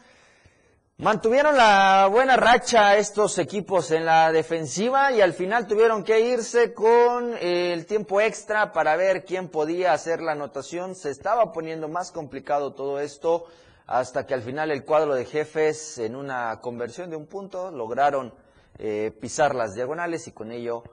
Mantuvieron 1.04 1.58
la 1.58 2.08
buena 2.10 2.38
racha 2.38 2.96
estos 2.96 3.38
equipos 3.38 3.92
en 3.92 4.06
la 4.06 4.32
defensiva 4.32 5.12
y 5.12 5.20
al 5.20 5.34
final 5.34 5.68
tuvieron 5.68 6.02
que 6.02 6.22
irse 6.22 6.74
con 6.74 7.36
el 7.42 7.86
tiempo 7.86 8.22
extra 8.22 8.72
para 8.72 8.96
ver 8.96 9.26
quién 9.26 9.50
podía 9.50 9.92
hacer 9.92 10.22
la 10.22 10.32
anotación. 10.32 10.96
Se 10.96 11.10
estaba 11.10 11.52
poniendo 11.52 11.90
más 11.90 12.14
complicado 12.14 12.74
todo 12.74 13.02
esto 13.02 13.48
hasta 13.86 14.26
que 14.26 14.34
al 14.34 14.44
final 14.44 14.72
el 14.72 14.86
cuadro 14.86 15.14
de 15.14 15.26
jefes 15.26 15.98
en 15.98 16.16
una 16.16 16.62
conversión 16.62 17.10
de 17.10 17.18
un 17.18 17.26
punto 17.26 17.70
lograron 17.70 18.34
eh, 18.80 19.12
pisar 19.20 19.56
las 19.56 19.76
diagonales 19.76 20.26
y 20.30 20.32
con 20.32 20.54
ello 20.54 20.84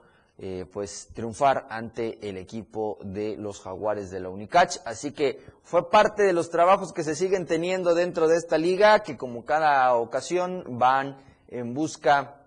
eh, 0.43 0.65
pues 0.73 1.09
triunfar 1.13 1.67
ante 1.69 2.19
el 2.27 2.39
equipo 2.39 2.97
de 3.03 3.37
los 3.37 3.61
jaguares 3.61 4.11
de 4.11 4.21
la 4.21 4.31
Unicach. 4.31 4.79
Así 4.87 5.13
que 5.13 5.39
fue 5.63 5.91
parte 5.91 6.23
de 6.23 6.33
los 6.33 6.49
trabajos 6.49 6.95
que 6.95 7.05
se 7.05 7.15
siguen 7.15 7.45
teniendo 7.45 7.95
dentro 7.95 8.27
de 8.27 8.39
esta 8.39 8.57
liga, 8.57 9.01
que 9.01 9.19
como 9.19 9.45
cada 9.45 9.95
ocasión 9.97 10.65
van 10.79 11.19
en 11.49 11.75
busca 11.75 12.41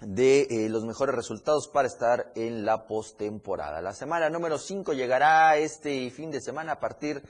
de 0.00 0.46
eh, 0.48 0.70
los 0.70 0.86
mejores 0.86 1.14
resultados 1.14 1.68
para 1.68 1.88
estar 1.88 2.32
en 2.36 2.64
la 2.64 2.86
postemporada. 2.86 3.82
La 3.82 3.92
semana 3.92 4.30
número 4.30 4.56
5 4.56 4.94
llegará 4.94 5.58
este 5.58 6.10
fin 6.10 6.30
de 6.30 6.40
semana 6.40 6.72
a 6.72 6.80
partir 6.80 7.22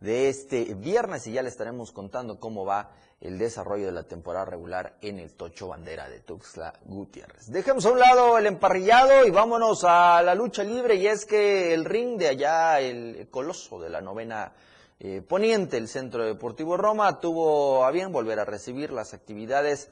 de 0.00 0.30
este 0.30 0.72
viernes 0.72 1.26
y 1.26 1.32
ya 1.32 1.42
le 1.42 1.50
estaremos 1.50 1.92
contando 1.92 2.40
cómo 2.40 2.64
va 2.64 2.92
el 3.20 3.38
desarrollo 3.38 3.86
de 3.86 3.92
la 3.92 4.04
temporada 4.04 4.46
regular 4.46 4.96
en 5.02 5.18
el 5.18 5.34
Tocho 5.34 5.68
Bandera 5.68 6.08
de 6.08 6.20
Tuxtla 6.20 6.72
Gutiérrez. 6.86 7.48
Dejemos 7.50 7.84
a 7.84 7.90
un 7.90 7.98
lado 7.98 8.38
el 8.38 8.46
emparrillado 8.46 9.26
y 9.26 9.30
vámonos 9.30 9.84
a 9.84 10.22
la 10.22 10.34
lucha 10.34 10.64
libre 10.64 10.94
y 10.94 11.06
es 11.06 11.26
que 11.26 11.74
el 11.74 11.84
ring 11.84 12.18
de 12.18 12.28
allá, 12.28 12.80
el 12.80 13.28
coloso 13.30 13.78
de 13.78 13.90
la 13.90 14.00
novena 14.00 14.54
eh, 14.98 15.20
poniente, 15.20 15.76
el 15.76 15.88
Centro 15.88 16.24
Deportivo 16.24 16.78
Roma, 16.78 17.20
tuvo 17.20 17.84
a 17.84 17.90
bien 17.90 18.10
volver 18.10 18.40
a 18.40 18.46
recibir 18.46 18.90
las 18.90 19.12
actividades 19.12 19.90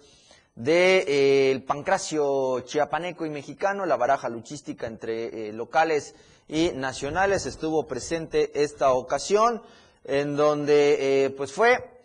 del 0.55 0.65
de, 0.65 1.53
eh, 1.53 1.65
pancracio 1.67 2.61
chiapaneco 2.61 3.27
y 3.27 3.31
mexicano, 3.31 3.85
la 3.85 3.97
baraja 3.97 4.31
luchística 4.31 4.87
entre 4.87 5.49
eh, 5.49 5.53
locales 5.53 6.15
y 6.49 6.71
nacionales 6.71 7.45
estuvo 7.45 7.87
presente 7.87 8.63
esta 8.63 8.93
ocasión, 8.93 9.63
en 10.05 10.35
donde 10.35 11.35
pues 11.37 11.53
fue 11.53 11.98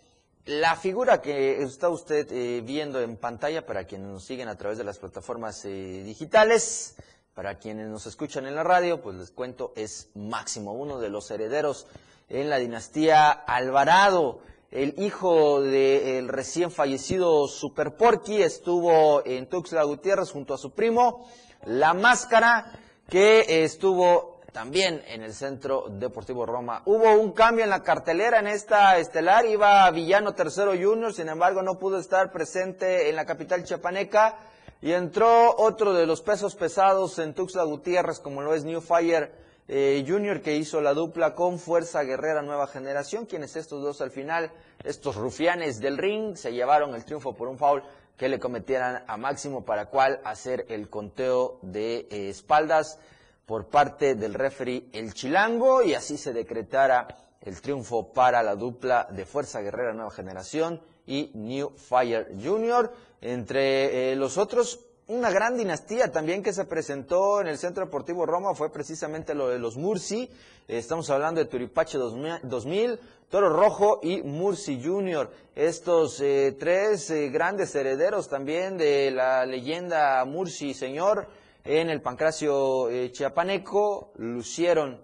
la 0.45 0.75
figura 0.75 1.21
que 1.21 1.61
está 1.61 1.89
usted 1.89 2.29
eh, 2.31 2.61
viendo 2.61 2.99
en 2.99 3.15
pantalla 3.15 3.65
para 3.65 3.85
quienes 3.85 4.07
nos 4.07 4.25
siguen 4.25 4.49
a 4.49 4.57
través 4.57 4.77
de 4.77 4.83
las 4.83 4.99
plataformas 4.99 5.63
eh, 5.63 6.03
digitales, 6.03 6.95
para 7.33 7.59
quienes 7.59 7.87
nos 7.87 8.05
escuchan 8.07 8.45
en 8.45 8.55
la 8.55 8.63
radio, 8.63 9.01
pues 9.01 9.15
les 9.15 9.31
cuento, 9.31 9.71
es 9.75 10.09
Máximo, 10.15 10.73
uno 10.73 10.99
de 10.99 11.09
los 11.09 11.31
herederos 11.31 11.87
en 12.27 12.49
la 12.49 12.57
dinastía 12.57 13.31
Alvarado. 13.31 14.41
El 14.69 14.95
hijo 14.97 15.61
del 15.61 16.27
recién 16.27 16.71
fallecido 16.71 17.47
Super 17.47 17.95
Porky 17.95 18.41
estuvo 18.41 19.25
en 19.25 19.47
Tuxtla 19.47 19.83
Gutiérrez 19.83 20.31
junto 20.31 20.53
a 20.53 20.57
su 20.57 20.71
primo. 20.71 21.29
La 21.65 21.93
máscara 21.93 22.79
que 23.07 23.63
estuvo 23.63 24.32
también 24.53 25.03
en 25.07 25.23
el 25.23 25.33
Centro 25.33 25.87
Deportivo 25.89 26.45
Roma. 26.45 26.83
Hubo 26.85 27.11
un 27.19 27.31
cambio 27.33 27.63
en 27.63 27.71
la 27.71 27.81
cartelera 27.81 28.39
en 28.39 28.47
esta 28.47 28.97
estelar, 28.99 29.45
iba 29.45 29.89
Villano 29.89 30.33
Tercero 30.35 30.71
Junior, 30.71 31.11
sin 31.11 31.27
embargo 31.27 31.63
no 31.63 31.79
pudo 31.79 31.97
estar 31.97 32.31
presente 32.31 33.09
en 33.09 33.15
la 33.15 33.25
capital 33.25 33.63
chiapaneca. 33.63 34.37
Y 34.81 34.91
entró 34.91 35.55
otro 35.57 35.93
de 35.93 36.05
los 36.05 36.21
pesos 36.21 36.55
pesados 36.55 37.17
en 37.17 37.33
Tuxtla 37.33 37.63
Gutiérrez, 37.63 38.19
como 38.19 38.41
lo 38.41 38.53
es 38.53 38.63
New 38.63 38.81
Fire 38.81 39.31
eh, 39.67 40.03
Junior, 40.05 40.41
que 40.41 40.55
hizo 40.55 40.81
la 40.81 40.93
dupla 40.93 41.33
con 41.33 41.57
Fuerza 41.57 42.03
Guerrera 42.03 42.41
Nueva 42.41 42.67
Generación, 42.67 43.25
quienes 43.25 43.55
estos 43.55 43.81
dos 43.81 44.01
al 44.01 44.11
final, 44.11 44.51
estos 44.83 45.15
rufianes 45.15 45.79
del 45.79 45.97
ring, 45.97 46.35
se 46.35 46.51
llevaron 46.51 46.93
el 46.93 47.05
triunfo 47.05 47.33
por 47.33 47.47
un 47.47 47.57
foul 47.57 47.81
que 48.17 48.29
le 48.29 48.39
cometieran 48.39 49.03
a 49.07 49.17
Máximo, 49.17 49.65
para 49.65 49.87
cual 49.87 50.19
hacer 50.25 50.65
el 50.69 50.89
conteo 50.89 51.59
de 51.61 52.07
eh, 52.11 52.29
espaldas 52.29 52.99
por 53.45 53.67
parte 53.67 54.15
del 54.15 54.33
referee 54.33 54.89
El 54.93 55.13
Chilango 55.13 55.83
y 55.83 55.93
así 55.93 56.17
se 56.17 56.33
decretara 56.33 57.07
el 57.41 57.59
triunfo 57.59 58.13
para 58.13 58.41
la 58.41 58.55
dupla 58.55 59.07
de 59.11 59.25
Fuerza 59.25 59.61
Guerrera 59.61 59.93
Nueva 59.93 60.11
Generación 60.11 60.81
y 61.05 61.31
New 61.33 61.71
Fire 61.75 62.29
Junior. 62.41 62.93
Entre 63.19 64.11
eh, 64.11 64.15
los 64.15 64.37
otros, 64.37 64.79
una 65.07 65.29
gran 65.29 65.57
dinastía 65.57 66.11
también 66.11 66.41
que 66.41 66.53
se 66.53 66.63
presentó 66.63 67.41
en 67.41 67.47
el 67.47 67.57
Centro 67.57 67.83
Deportivo 67.85 68.25
Roma 68.25 68.55
fue 68.55 68.71
precisamente 68.71 69.35
lo 69.35 69.49
de 69.49 69.59
los 69.59 69.75
Murci. 69.75 70.29
estamos 70.67 71.09
hablando 71.09 71.41
de 71.41 71.49
Turipache 71.49 71.97
2000, 71.97 72.99
Toro 73.29 73.49
Rojo 73.49 73.99
y 74.01 74.21
Murci 74.21 74.81
Junior. 74.81 75.29
Estos 75.53 76.21
eh, 76.21 76.55
tres 76.57 77.09
eh, 77.09 77.29
grandes 77.29 77.75
herederos 77.75 78.29
también 78.29 78.77
de 78.77 79.11
la 79.11 79.45
leyenda 79.45 80.23
Murci 80.23 80.73
Señor 80.73 81.27
en 81.63 81.89
el 81.89 82.01
Pancracio 82.01 82.89
eh, 82.89 83.11
Chiapaneco, 83.11 84.11
lucieron 84.17 85.01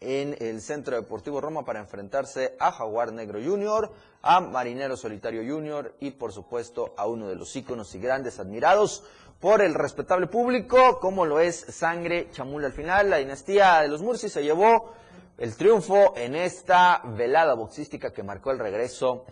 en 0.00 0.36
el 0.40 0.60
Centro 0.60 0.96
Deportivo 0.96 1.40
Roma 1.40 1.64
para 1.64 1.80
enfrentarse 1.80 2.56
a 2.58 2.72
Jaguar 2.72 3.12
Negro 3.12 3.40
Junior, 3.42 3.92
a 4.22 4.40
Marinero 4.40 4.96
Solitario 4.96 5.42
Junior 5.42 5.94
y 6.00 6.10
por 6.10 6.32
supuesto 6.32 6.94
a 6.96 7.06
uno 7.06 7.28
de 7.28 7.36
los 7.36 7.54
íconos 7.54 7.94
y 7.94 8.00
grandes 8.00 8.38
admirados 8.38 9.04
por 9.40 9.62
el 9.62 9.74
respetable 9.74 10.26
público, 10.26 10.98
como 11.00 11.24
lo 11.24 11.40
es 11.40 11.56
Sangre 11.56 12.30
Chamula 12.30 12.66
al 12.66 12.72
final. 12.72 13.10
La 13.10 13.18
dinastía 13.18 13.80
de 13.80 13.88
los 13.88 14.02
Murci 14.02 14.28
se 14.28 14.42
llevó 14.42 14.92
el 15.38 15.56
triunfo 15.56 16.14
en 16.16 16.34
esta 16.34 17.02
velada 17.04 17.54
boxística 17.54 18.12
que 18.12 18.22
marcó 18.22 18.50
el 18.50 18.58
regreso 18.58 19.24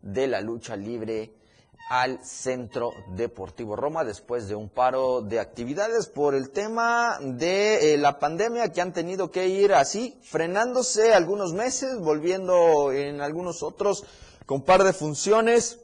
de 0.00 0.26
la 0.26 0.40
lucha 0.40 0.76
libre 0.76 1.39
al 1.90 2.24
Centro 2.24 2.92
Deportivo 3.08 3.74
Roma 3.74 4.04
después 4.04 4.46
de 4.46 4.54
un 4.54 4.68
paro 4.68 5.22
de 5.22 5.40
actividades 5.40 6.06
por 6.06 6.36
el 6.36 6.50
tema 6.50 7.18
de 7.20 7.94
eh, 7.94 7.98
la 7.98 8.20
pandemia 8.20 8.70
que 8.70 8.80
han 8.80 8.92
tenido 8.92 9.32
que 9.32 9.48
ir 9.48 9.74
así, 9.74 10.16
frenándose 10.22 11.12
algunos 11.12 11.52
meses, 11.52 11.98
volviendo 11.98 12.92
en 12.92 13.20
algunos 13.20 13.64
otros 13.64 14.04
con 14.46 14.62
par 14.62 14.84
de 14.84 14.92
funciones. 14.92 15.80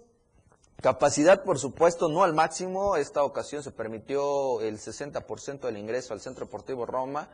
Capacidad, 0.81 1.43
por 1.43 1.59
supuesto, 1.59 2.09
no 2.09 2.23
al 2.23 2.35
máximo. 2.35 2.97
Esta 2.97 3.25
ocasión 3.25 3.65
se 3.65 3.73
permitió 3.73 4.61
el 4.61 4.79
60% 4.79 5.63
del 5.63 5.77
ingreso 5.77 6.15
al 6.15 6.21
Centro 6.21 6.47
Deportivo 6.47 6.87
Roma. 6.87 7.29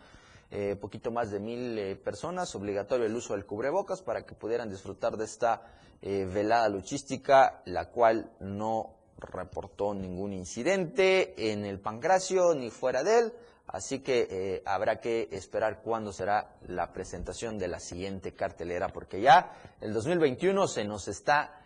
Eh, 0.54 0.76
poquito 0.76 1.10
más 1.10 1.30
de 1.30 1.40
mil 1.40 1.78
eh, 1.78 1.96
personas, 1.96 2.54
obligatorio 2.54 3.06
el 3.06 3.16
uso 3.16 3.32
del 3.32 3.46
cubrebocas 3.46 4.02
para 4.02 4.26
que 4.26 4.34
pudieran 4.34 4.68
disfrutar 4.68 5.16
de 5.16 5.24
esta 5.24 5.62
eh, 6.02 6.26
velada 6.26 6.68
luchística, 6.68 7.62
la 7.64 7.88
cual 7.88 8.30
no 8.40 8.96
reportó 9.16 9.94
ningún 9.94 10.34
incidente 10.34 11.50
en 11.50 11.64
el 11.64 11.80
Pancracio 11.80 12.54
ni 12.54 12.68
fuera 12.68 13.02
de 13.02 13.18
él. 13.18 13.32
Así 13.66 14.00
que 14.00 14.60
habrá 14.66 15.00
que 15.00 15.28
esperar 15.32 15.80
cuándo 15.80 16.12
será 16.12 16.56
la 16.66 16.92
presentación 16.92 17.58
de 17.58 17.68
la 17.68 17.80
siguiente 17.80 18.34
cartelera, 18.34 18.88
porque 18.88 19.22
ya 19.22 19.56
el 19.80 19.94
2021 19.94 20.68
se 20.68 20.84
nos 20.84 21.08
está 21.08 21.62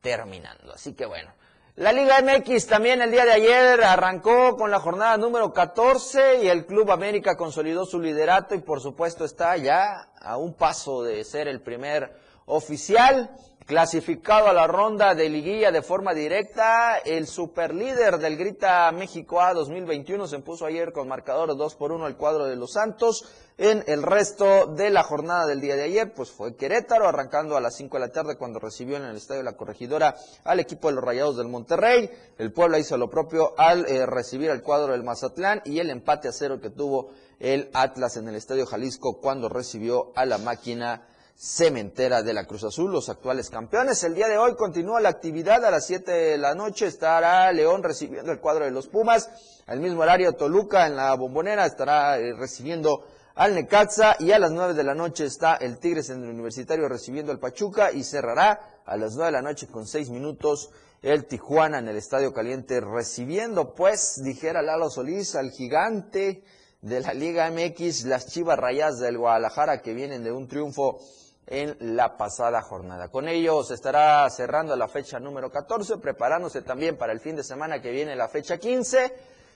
terminando. 0.00 0.72
Así 0.72 0.94
que 0.94 1.04
bueno, 1.04 1.34
la 1.76 1.90
Liga 1.90 2.20
MX 2.20 2.66
también 2.66 3.00
el 3.00 3.10
día 3.10 3.24
de 3.24 3.32
ayer 3.32 3.82
arrancó 3.82 4.58
con 4.58 4.70
la 4.70 4.78
jornada 4.78 5.16
número 5.16 5.54
14 5.54 6.42
y 6.42 6.48
el 6.48 6.66
Club 6.66 6.90
América 6.90 7.34
consolidó 7.34 7.86
su 7.86 7.98
liderato 7.98 8.54
y 8.54 8.58
por 8.58 8.82
supuesto 8.82 9.24
está 9.24 9.56
ya 9.56 10.10
a 10.20 10.36
un 10.36 10.52
paso 10.52 11.02
de 11.02 11.24
ser 11.24 11.48
el 11.48 11.62
primer 11.62 12.14
oficial 12.44 13.30
clasificado 13.66 14.48
a 14.48 14.52
la 14.52 14.66
ronda 14.66 15.14
de 15.14 15.28
liguilla 15.28 15.70
de 15.70 15.82
forma 15.82 16.14
directa. 16.14 16.98
El 16.98 17.26
superlíder 17.26 18.18
del 18.18 18.36
Grita 18.36 18.90
México 18.92 19.40
A 19.40 19.52
2021 19.54 20.26
se 20.26 20.36
impuso 20.36 20.66
ayer 20.66 20.92
con 20.92 21.08
marcador 21.08 21.56
2 21.56 21.74
por 21.76 21.92
1 21.92 22.06
al 22.06 22.16
cuadro 22.16 22.46
de 22.46 22.56
los 22.56 22.72
Santos. 22.72 23.24
En 23.58 23.84
el 23.86 24.02
resto 24.02 24.66
de 24.66 24.90
la 24.90 25.02
jornada 25.02 25.46
del 25.46 25.60
día 25.60 25.76
de 25.76 25.84
ayer, 25.84 26.14
pues 26.14 26.30
fue 26.30 26.56
Querétaro, 26.56 27.06
arrancando 27.06 27.56
a 27.56 27.60
las 27.60 27.76
5 27.76 27.96
de 27.96 28.00
la 28.00 28.12
tarde 28.12 28.36
cuando 28.36 28.58
recibió 28.58 28.96
en 28.96 29.04
el 29.04 29.16
Estadio 29.16 29.42
la 29.42 29.56
Corregidora 29.56 30.16
al 30.44 30.58
equipo 30.58 30.88
de 30.88 30.94
los 30.94 31.04
Rayados 31.04 31.36
del 31.36 31.48
Monterrey. 31.48 32.10
El 32.38 32.52
Puebla 32.52 32.78
hizo 32.78 32.96
lo 32.96 33.10
propio 33.10 33.54
al 33.58 33.86
eh, 33.86 34.06
recibir 34.06 34.50
al 34.50 34.62
cuadro 34.62 34.92
del 34.92 35.04
Mazatlán 35.04 35.60
y 35.64 35.78
el 35.78 35.90
empate 35.90 36.28
a 36.28 36.32
cero 36.32 36.60
que 36.60 36.70
tuvo 36.70 37.10
el 37.38 37.70
Atlas 37.74 38.16
en 38.16 38.28
el 38.28 38.36
Estadio 38.36 38.66
Jalisco 38.66 39.20
cuando 39.20 39.48
recibió 39.48 40.12
a 40.16 40.24
la 40.24 40.38
máquina 40.38 41.06
cementera 41.42 42.22
de 42.22 42.32
la 42.32 42.44
Cruz 42.44 42.62
Azul, 42.62 42.92
los 42.92 43.08
actuales 43.08 43.50
campeones. 43.50 44.04
El 44.04 44.14
día 44.14 44.28
de 44.28 44.38
hoy 44.38 44.54
continúa 44.54 45.00
la 45.00 45.08
actividad. 45.08 45.64
A 45.64 45.72
las 45.72 45.86
7 45.86 46.12
de 46.12 46.38
la 46.38 46.54
noche, 46.54 46.86
estará 46.86 47.50
León 47.50 47.82
recibiendo 47.82 48.30
el 48.30 48.38
cuadro 48.38 48.64
de 48.64 48.70
los 48.70 48.86
Pumas, 48.86 49.28
al 49.66 49.80
mismo 49.80 50.02
horario 50.02 50.34
Toluca 50.34 50.86
en 50.86 50.94
la 50.94 51.12
bombonera 51.16 51.66
estará 51.66 52.16
eh, 52.18 52.32
recibiendo 52.38 53.04
al 53.34 53.56
Necaxa. 53.56 54.14
Y 54.20 54.30
a 54.30 54.38
las 54.38 54.52
9 54.52 54.74
de 54.74 54.84
la 54.84 54.94
noche 54.94 55.24
está 55.24 55.56
el 55.56 55.80
Tigres 55.80 56.10
en 56.10 56.22
el 56.22 56.30
Universitario 56.30 56.88
recibiendo 56.88 57.32
al 57.32 57.40
Pachuca. 57.40 57.90
Y 57.90 58.04
cerrará 58.04 58.80
a 58.86 58.96
las 58.96 59.16
9 59.16 59.26
de 59.26 59.32
la 59.32 59.42
noche 59.42 59.66
con 59.66 59.84
6 59.84 60.10
minutos 60.10 60.70
el 61.02 61.24
Tijuana 61.24 61.80
en 61.80 61.88
el 61.88 61.96
Estadio 61.96 62.32
Caliente 62.32 62.80
recibiendo 62.80 63.74
pues, 63.74 64.22
dijera 64.22 64.62
Lalo 64.62 64.90
Solís, 64.90 65.34
al 65.34 65.50
gigante 65.50 66.44
de 66.82 67.00
la 67.00 67.12
Liga 67.14 67.50
MX, 67.50 68.04
las 68.04 68.28
Chivas 68.28 68.58
Rayas 68.58 69.00
del 69.00 69.18
Guadalajara 69.18 69.82
que 69.82 69.92
vienen 69.92 70.22
de 70.22 70.30
un 70.30 70.46
triunfo 70.46 71.00
en 71.46 71.76
la 71.96 72.16
pasada 72.16 72.62
jornada. 72.62 73.08
Con 73.08 73.28
ello 73.28 73.62
se 73.62 73.74
estará 73.74 74.28
cerrando 74.30 74.76
la 74.76 74.88
fecha 74.88 75.18
número 75.18 75.50
14, 75.50 75.98
preparándose 75.98 76.62
también 76.62 76.96
para 76.96 77.12
el 77.12 77.20
fin 77.20 77.36
de 77.36 77.42
semana 77.42 77.82
que 77.82 77.90
viene 77.90 78.16
la 78.16 78.28
fecha 78.28 78.58
15 78.58 79.14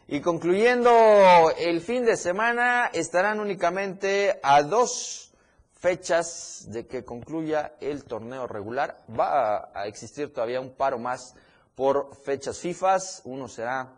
y 0.09 0.21
concluyendo 0.21 1.51
el 1.59 1.81
fin 1.81 2.05
de 2.05 2.17
semana 2.17 2.91
estarán 2.93 3.41
únicamente 3.41 4.39
a 4.43 4.63
dos 4.63 5.33
fechas 5.79 6.65
de 6.69 6.87
que 6.87 7.05
concluya 7.05 7.75
el 7.81 8.05
torneo 8.05 8.47
regular. 8.47 8.99
Va 9.19 9.71
a 9.75 9.87
existir 9.87 10.33
todavía 10.33 10.61
un 10.61 10.75
paro 10.75 10.99
más 10.99 11.35
por 11.75 12.15
fechas 12.15 12.59
FIFA. 12.59 12.99
Uno 13.25 13.49
será 13.49 13.93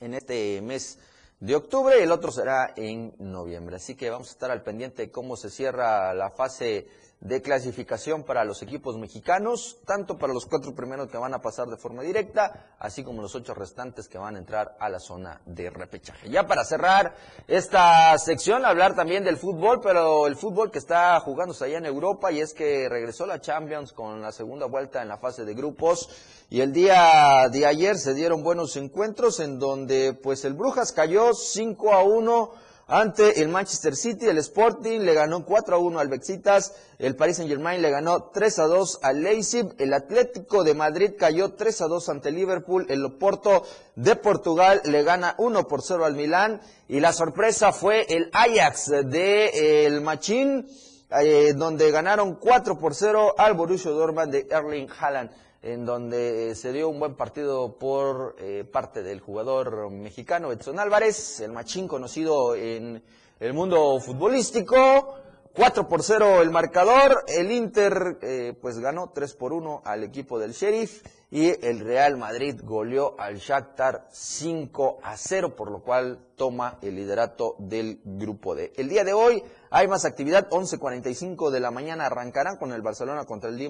en 0.00 0.14
este 0.14 0.60
mes 0.62 0.98
de 1.40 1.54
octubre 1.54 1.98
y 1.98 2.02
el 2.02 2.12
otro 2.12 2.32
será 2.32 2.72
en 2.76 3.14
noviembre. 3.18 3.76
Así 3.76 3.94
que 3.94 4.10
vamos 4.10 4.28
a 4.28 4.32
estar 4.32 4.50
al 4.50 4.62
pendiente 4.62 5.02
de 5.02 5.10
cómo 5.10 5.36
se 5.36 5.50
cierra 5.50 6.12
la 6.14 6.30
fase 6.30 6.88
de 7.20 7.42
clasificación 7.42 8.22
para 8.22 8.44
los 8.44 8.62
equipos 8.62 8.96
mexicanos, 8.96 9.78
tanto 9.84 10.18
para 10.18 10.32
los 10.32 10.46
cuatro 10.46 10.74
primeros 10.74 11.10
que 11.10 11.18
van 11.18 11.34
a 11.34 11.42
pasar 11.42 11.66
de 11.66 11.76
forma 11.76 12.02
directa, 12.02 12.76
así 12.78 13.02
como 13.02 13.22
los 13.22 13.34
ocho 13.34 13.54
restantes 13.54 14.08
que 14.08 14.18
van 14.18 14.36
a 14.36 14.38
entrar 14.38 14.76
a 14.78 14.88
la 14.88 15.00
zona 15.00 15.40
de 15.44 15.68
repechaje. 15.68 16.30
Ya 16.30 16.46
para 16.46 16.64
cerrar 16.64 17.16
esta 17.48 18.16
sección, 18.18 18.64
hablar 18.64 18.94
también 18.94 19.24
del 19.24 19.36
fútbol, 19.36 19.80
pero 19.82 20.28
el 20.28 20.36
fútbol 20.36 20.70
que 20.70 20.78
está 20.78 21.18
jugándose 21.18 21.64
allá 21.64 21.78
en 21.78 21.86
Europa 21.86 22.30
y 22.30 22.40
es 22.40 22.54
que 22.54 22.88
regresó 22.88 23.26
la 23.26 23.40
Champions 23.40 23.92
con 23.92 24.22
la 24.22 24.30
segunda 24.30 24.66
vuelta 24.66 25.02
en 25.02 25.08
la 25.08 25.18
fase 25.18 25.44
de 25.44 25.54
grupos 25.54 26.08
y 26.50 26.60
el 26.60 26.72
día 26.72 27.48
de 27.50 27.66
ayer 27.66 27.96
se 27.96 28.14
dieron 28.14 28.44
buenos 28.44 28.76
encuentros 28.76 29.40
en 29.40 29.58
donde 29.58 30.14
pues 30.14 30.44
el 30.44 30.54
Brujas 30.54 30.92
cayó 30.92 31.34
5 31.34 31.92
a 31.92 32.04
1 32.04 32.67
ante 32.90 33.42
el 33.42 33.50
Manchester 33.50 33.94
City, 33.94 34.26
el 34.26 34.38
Sporting 34.38 35.00
le 35.00 35.12
ganó 35.12 35.44
4 35.44 35.76
a 35.76 35.78
1 35.78 35.98
al 36.00 36.08
Bexitas, 36.08 36.72
el 36.98 37.16
Paris 37.16 37.36
Saint 37.36 37.50
Germain 37.50 37.82
le 37.82 37.90
ganó 37.90 38.30
3 38.32 38.58
a 38.60 38.64
2 38.64 39.00
al 39.02 39.22
Leipzig, 39.22 39.74
el 39.76 39.92
Atlético 39.92 40.64
de 40.64 40.72
Madrid 40.72 41.10
cayó 41.18 41.52
3 41.52 41.82
a 41.82 41.86
2 41.86 42.08
ante 42.08 42.30
Liverpool, 42.30 42.86
el 42.88 43.04
Oporto 43.04 43.62
de 43.94 44.16
Portugal 44.16 44.80
le 44.86 45.02
gana 45.02 45.34
1 45.36 45.68
por 45.68 45.82
0 45.82 46.06
al 46.06 46.14
Milán 46.14 46.62
y 46.88 47.00
la 47.00 47.12
sorpresa 47.12 47.72
fue 47.72 48.06
el 48.08 48.30
Ajax 48.32 48.88
de 49.04 49.84
el 49.84 50.00
Machín, 50.00 50.66
eh, 51.10 51.52
donde 51.54 51.90
ganaron 51.90 52.36
4 52.36 52.78
por 52.78 52.94
0 52.94 53.34
al 53.36 53.52
Borussia 53.52 53.90
Dortmund 53.90 54.32
de 54.32 54.46
Erling 54.50 54.88
Haaland 54.98 55.30
en 55.62 55.84
donde 55.84 56.54
se 56.54 56.72
dio 56.72 56.88
un 56.88 57.00
buen 57.00 57.14
partido 57.14 57.78
por 57.78 58.36
eh, 58.38 58.64
parte 58.70 59.02
del 59.02 59.20
jugador 59.20 59.90
mexicano 59.90 60.52
Edson 60.52 60.78
Álvarez, 60.78 61.40
el 61.40 61.52
machín 61.52 61.88
conocido 61.88 62.54
en 62.54 63.02
el 63.40 63.52
mundo 63.52 63.98
futbolístico. 64.00 65.14
4 65.54 65.88
por 65.88 66.04
0 66.04 66.40
el 66.40 66.50
marcador, 66.50 67.24
el 67.26 67.50
Inter 67.50 68.18
eh, 68.22 68.56
pues 68.60 68.78
ganó 68.78 69.10
3 69.10 69.34
por 69.34 69.52
1 69.52 69.82
al 69.84 70.04
equipo 70.04 70.38
del 70.38 70.52
Sheriff 70.52 71.02
y 71.30 71.48
el 71.66 71.80
Real 71.80 72.16
Madrid 72.16 72.58
goleó 72.64 73.14
al 73.18 73.36
Shakhtar 73.36 74.08
5 74.10 75.00
a 75.02 75.16
0, 75.16 75.54
por 75.54 75.70
lo 75.70 75.82
cual 75.82 76.18
toma 76.36 76.78
el 76.80 76.94
liderato 76.94 77.56
del 77.58 78.00
grupo 78.02 78.54
D. 78.54 78.72
El 78.76 78.88
día 78.88 79.04
de 79.04 79.12
hoy 79.12 79.42
hay 79.70 79.88
más 79.88 80.06
actividad, 80.06 80.48
11.45 80.48 81.50
de 81.50 81.60
la 81.60 81.70
mañana 81.70 82.06
arrancarán 82.06 82.56
con 82.56 82.72
el 82.72 82.80
Barcelona 82.80 83.26
contra 83.26 83.50
el, 83.50 83.60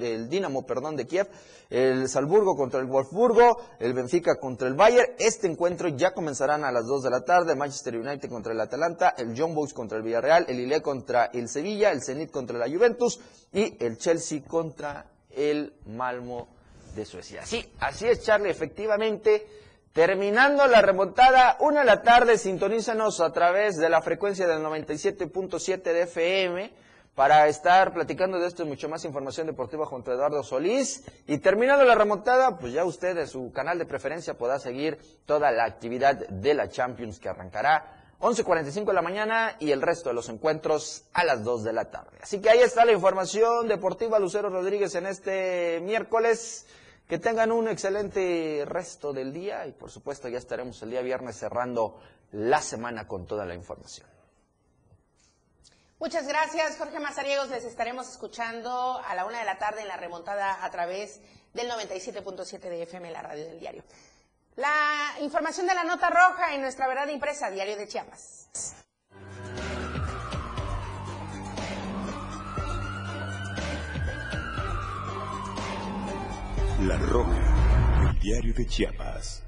el 0.00 0.28
Dinamo 0.30 0.64
perdón, 0.64 0.96
de 0.96 1.06
Kiev, 1.06 1.28
el 1.68 2.08
Salzburgo 2.08 2.56
contra 2.56 2.80
el 2.80 2.86
Wolfsburgo, 2.86 3.60
el 3.78 3.92
Benfica 3.92 4.36
contra 4.40 4.66
el 4.66 4.74
Bayern. 4.74 5.12
Este 5.18 5.48
encuentro 5.48 5.88
ya 5.88 6.14
comenzarán 6.14 6.64
a 6.64 6.72
las 6.72 6.86
2 6.86 7.02
de 7.02 7.10
la 7.10 7.20
tarde, 7.20 7.56
Manchester 7.56 7.96
United 7.96 8.30
contra 8.30 8.52
el 8.52 8.60
Atalanta, 8.60 9.10
el 9.18 9.34
John 9.38 9.54
Boys 9.54 9.74
contra 9.74 9.98
el 9.98 10.04
Villarreal, 10.04 10.46
el 10.48 10.60
Ile 10.60 10.80
contra 10.80 11.26
el 11.26 11.50
Sevilla, 11.50 11.92
el 11.92 12.02
Zenit 12.02 12.30
contra 12.30 12.56
la 12.56 12.70
Juventus 12.70 13.20
y 13.52 13.76
el 13.84 13.98
Chelsea 13.98 14.42
contra 14.48 15.10
el 15.30 15.74
Malmo 15.84 16.55
de 16.96 17.04
Suecia. 17.04 17.46
Sí, 17.46 17.72
así 17.78 18.08
es 18.08 18.22
Charlie, 18.24 18.50
efectivamente 18.50 19.46
Terminando 19.96 20.66
la 20.66 20.82
remontada, 20.82 21.56
una 21.60 21.80
de 21.80 21.86
la 21.86 22.02
tarde, 22.02 22.36
sintonízanos 22.36 23.22
a 23.22 23.32
través 23.32 23.78
de 23.78 23.88
la 23.88 24.02
frecuencia 24.02 24.46
del 24.46 24.62
97.7 24.62 25.82
de 25.82 26.02
FM 26.02 26.70
para 27.14 27.48
estar 27.48 27.94
platicando 27.94 28.38
de 28.38 28.46
esto 28.46 28.62
y 28.62 28.66
mucho 28.66 28.90
más 28.90 29.06
información 29.06 29.46
deportiva 29.46 29.86
junto 29.86 30.10
a 30.10 30.14
Eduardo 30.14 30.42
Solís. 30.42 31.02
Y 31.26 31.38
terminando 31.38 31.82
la 31.84 31.94
remontada, 31.94 32.58
pues 32.58 32.74
ya 32.74 32.84
usted 32.84 33.16
en 33.16 33.26
su 33.26 33.50
canal 33.52 33.78
de 33.78 33.86
preferencia 33.86 34.36
podrá 34.36 34.58
seguir 34.58 34.98
toda 35.24 35.50
la 35.50 35.64
actividad 35.64 36.28
de 36.28 36.52
la 36.52 36.68
Champions 36.68 37.18
que 37.18 37.30
arrancará 37.30 38.12
11.45 38.20 38.84
de 38.84 38.92
la 38.92 39.00
mañana 39.00 39.56
y 39.60 39.70
el 39.70 39.80
resto 39.80 40.10
de 40.10 40.14
los 40.14 40.28
encuentros 40.28 41.06
a 41.14 41.24
las 41.24 41.42
2 41.42 41.64
de 41.64 41.72
la 41.72 41.90
tarde. 41.90 42.18
Así 42.20 42.42
que 42.42 42.50
ahí 42.50 42.58
está 42.58 42.84
la 42.84 42.92
información 42.92 43.66
deportiva 43.66 44.18
Lucero 44.18 44.50
Rodríguez 44.50 44.94
en 44.94 45.06
este 45.06 45.80
miércoles. 45.82 46.66
Que 47.08 47.18
tengan 47.18 47.52
un 47.52 47.68
excelente 47.68 48.64
resto 48.66 49.12
del 49.12 49.32
día 49.32 49.66
y 49.66 49.72
por 49.72 49.90
supuesto 49.90 50.28
ya 50.28 50.38
estaremos 50.38 50.82
el 50.82 50.90
día 50.90 51.02
viernes 51.02 51.36
cerrando 51.36 52.00
la 52.32 52.60
semana 52.60 53.06
con 53.06 53.26
toda 53.26 53.44
la 53.44 53.54
información. 53.54 54.08
Muchas 55.98 56.26
gracias, 56.26 56.76
Jorge 56.76 57.00
Mazariegos. 57.00 57.48
Les 57.48 57.64
estaremos 57.64 58.08
escuchando 58.10 59.00
a 59.02 59.14
la 59.14 59.24
una 59.24 59.38
de 59.38 59.44
la 59.44 59.58
tarde 59.58 59.82
en 59.82 59.88
la 59.88 59.96
remontada 59.96 60.62
a 60.62 60.70
través 60.70 61.20
del 61.54 61.70
97.7 61.70 62.58
de 62.58 62.82
FM, 62.82 63.10
la 63.10 63.22
radio 63.22 63.46
del 63.46 63.58
diario. 63.58 63.82
La 64.56 65.14
información 65.20 65.66
de 65.66 65.74
la 65.74 65.84
nota 65.84 66.10
roja 66.10 66.54
en 66.54 66.60
nuestra 66.60 66.88
verdad 66.88 67.08
impresa, 67.08 67.50
Diario 67.50 67.76
de 67.76 67.88
Chiapas. 67.88 68.85
La 76.86 76.98
Roja, 76.98 78.10
el 78.10 78.20
diario 78.20 78.54
de 78.54 78.64
Chiapas. 78.64 79.42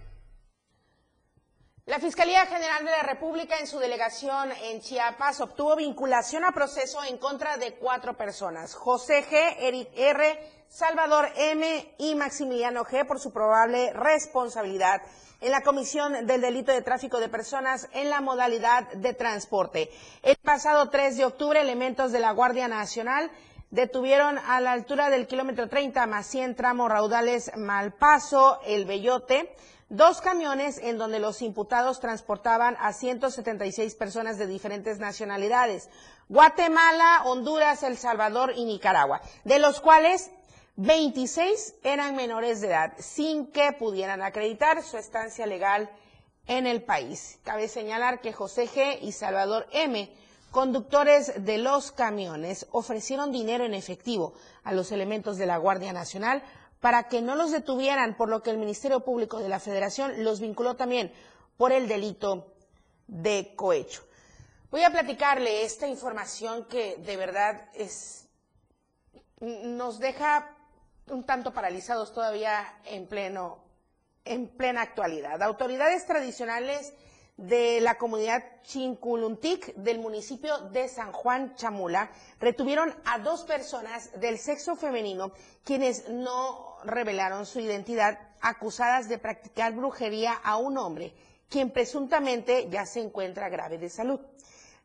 La 1.87 2.01
Fiscalía 2.01 2.45
General 2.47 2.85
de 2.85 2.91
la 2.91 3.03
República 3.05 3.61
en 3.61 3.69
su 3.69 3.79
delegación 3.79 4.51
en 4.65 4.81
Chiapas 4.81 5.41
obtuvo 5.41 5.77
vinculación 5.77 6.45
a 6.45 6.51
proceso 6.51 6.99
en 7.05 7.17
contra 7.17 7.57
de 7.57 7.75
cuatro 7.75 8.17
personas, 8.17 8.75
José 8.75 9.25
G., 9.25 9.55
Eric 9.61 9.89
R., 9.97 10.39
Salvador 10.69 11.29
M. 11.37 11.95
y 11.99 12.17
Maximiliano 12.17 12.85
G. 12.85 13.07
por 13.07 13.21
su 13.21 13.33
probable 13.33 13.93
responsabilidad 13.93 15.01
en 15.41 15.53
la 15.53 15.63
comisión 15.63 16.27
del 16.27 16.41
delito 16.41 16.73
de 16.73 16.83
tráfico 16.83 17.21
de 17.21 17.29
personas 17.29 17.89
en 17.93 18.11
la 18.11 18.21
modalidad 18.21 18.89
de 18.95 19.15
transporte. 19.15 19.91
El 20.25 20.37
pasado 20.39 20.91
3 20.91 21.17
de 21.17 21.25
octubre, 21.25 21.61
elementos 21.61 22.11
de 22.11 22.19
la 22.19 22.33
Guardia 22.33 22.67
Nacional 22.67 23.31
detuvieron 23.71 24.39
a 24.39 24.61
la 24.61 24.73
altura 24.73 25.11
del 25.11 25.27
kilómetro 25.27 25.69
30 25.69 26.07
más 26.07 26.27
100 26.27 26.55
tramos 26.55 26.91
raudales 26.91 27.51
Malpaso, 27.57 28.61
El 28.65 28.85
Bellote, 28.85 29.55
dos 29.89 30.21
camiones 30.21 30.79
en 30.79 30.99
donde 30.99 31.19
los 31.19 31.43
imputados 31.43 32.01
transportaban 32.01 32.77
a 32.81 32.93
176 32.93 33.95
personas 33.95 34.39
de 34.39 34.47
diferentes 34.47 34.99
nacionalidades, 34.99 35.89
Guatemala, 36.29 37.23
Honduras, 37.25 37.83
El 37.83 37.97
Salvador 37.97 38.53
y 38.55 38.65
Nicaragua, 38.65 39.21
de 39.45 39.59
los 39.59 39.81
cuales 39.81 40.31
26 40.77 41.75
eran 41.83 42.15
menores 42.17 42.61
de 42.61 42.69
edad, 42.69 42.93
sin 42.99 43.51
que 43.51 43.73
pudieran 43.73 44.23
acreditar 44.23 44.83
su 44.83 44.97
estancia 44.97 45.47
legal 45.47 45.91
en 46.47 46.67
el 46.67 46.83
país. 46.83 47.41
Cabe 47.43 47.69
señalar 47.69 48.21
que 48.21 48.33
José 48.33 48.69
G. 48.69 48.99
y 49.03 49.13
Salvador 49.13 49.67
M 49.73 50.11
Conductores 50.51 51.45
de 51.45 51.59
los 51.59 51.93
camiones 51.93 52.67
ofrecieron 52.71 53.33
dinero 53.33 53.65
en 53.65 53.75
efectivo 53.75 54.33
a 54.65 54.73
los 54.73 54.93
elementos 54.93 55.37
de 55.37 55.47
la 55.47 55.59
Guardia 55.59 55.93
Nacional 55.93 56.43
para 56.81 57.09
que 57.09 57.21
no 57.21 57.35
los 57.35 57.51
detuvieran, 57.51 58.17
por 58.17 58.29
lo 58.29 58.43
que 58.43 58.51
el 58.51 58.59
Ministerio 58.59 59.01
Público 59.01 59.41
de 59.41 59.49
la 59.49 59.61
Federación 59.61 60.25
los 60.25 60.41
vinculó 60.41 60.75
también 60.75 61.13
por 61.57 61.73
el 61.73 61.87
delito 61.87 62.55
de 63.07 63.53
cohecho. 63.57 64.03
Voy 64.71 64.83
a 64.85 64.91
platicarle 64.91 65.65
esta 65.65 65.87
información 65.87 66.65
que 66.65 66.97
de 66.97 67.17
verdad 67.17 67.69
es 67.75 68.29
nos 69.41 69.99
deja 69.99 70.55
un 71.09 71.25
tanto 71.25 71.53
paralizados 71.53 72.13
todavía 72.13 72.81
en 72.85 73.07
pleno 73.07 73.65
en 74.25 74.49
plena 74.49 74.83
actualidad. 74.83 75.43
Autoridades 75.43 76.07
tradicionales 76.07 76.93
de 77.39 77.81
la 77.81 77.97
comunidad 77.97 78.43
Chinculuntic 78.65 79.73
del 79.77 80.01
municipio 80.01 80.59
de 80.59 80.89
San 80.89 81.13
Juan 81.13 81.55
Chamula 81.55 82.11
retuvieron 82.41 82.93
a 83.05 83.21
dos 83.21 83.45
personas 83.45 84.11
del 84.21 84.39
sexo 84.39 84.75
femenino 84.75 85.31
quienes 85.63 86.09
no 86.09 86.77
revelaron 86.83 87.47
su 87.47 87.61
identidad 87.61 88.19
acusadas 88.41 89.09
de 89.09 89.19
practicar 89.19 89.73
brujería 89.73 90.33
a 90.33 90.57
un 90.57 90.79
hombre 90.79 91.15
quien 91.49 91.71
presuntamente 91.71 92.69
ya 92.71 92.85
se 92.85 93.01
encuentra 93.01 93.49
grave 93.49 93.79
de 93.79 93.89
salud. 93.89 94.21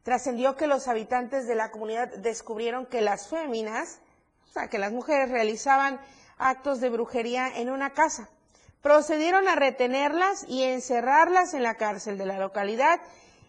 Trascendió 0.03 0.55
que 0.55 0.67
los 0.67 0.87
habitantes 0.87 1.47
de 1.47 1.55
la 1.55 1.71
comunidad 1.71 2.09
descubrieron 2.17 2.85
que 2.85 3.01
las 3.01 3.27
féminas, 3.29 3.99
o 4.47 4.53
sea, 4.53 4.69
que 4.69 4.77
las 4.77 4.91
mujeres 4.91 5.29
realizaban 5.31 5.99
actos 6.37 6.81
de 6.81 6.89
brujería 6.89 7.47
en 7.57 7.71
una 7.71 7.93
casa 7.93 8.29
procedieron 8.83 9.47
a 9.47 9.55
retenerlas 9.55 10.45
y 10.47 10.63
encerrarlas 10.63 11.53
en 11.53 11.63
la 11.63 11.75
cárcel 11.75 12.17
de 12.17 12.25
la 12.25 12.37
localidad 12.37 12.99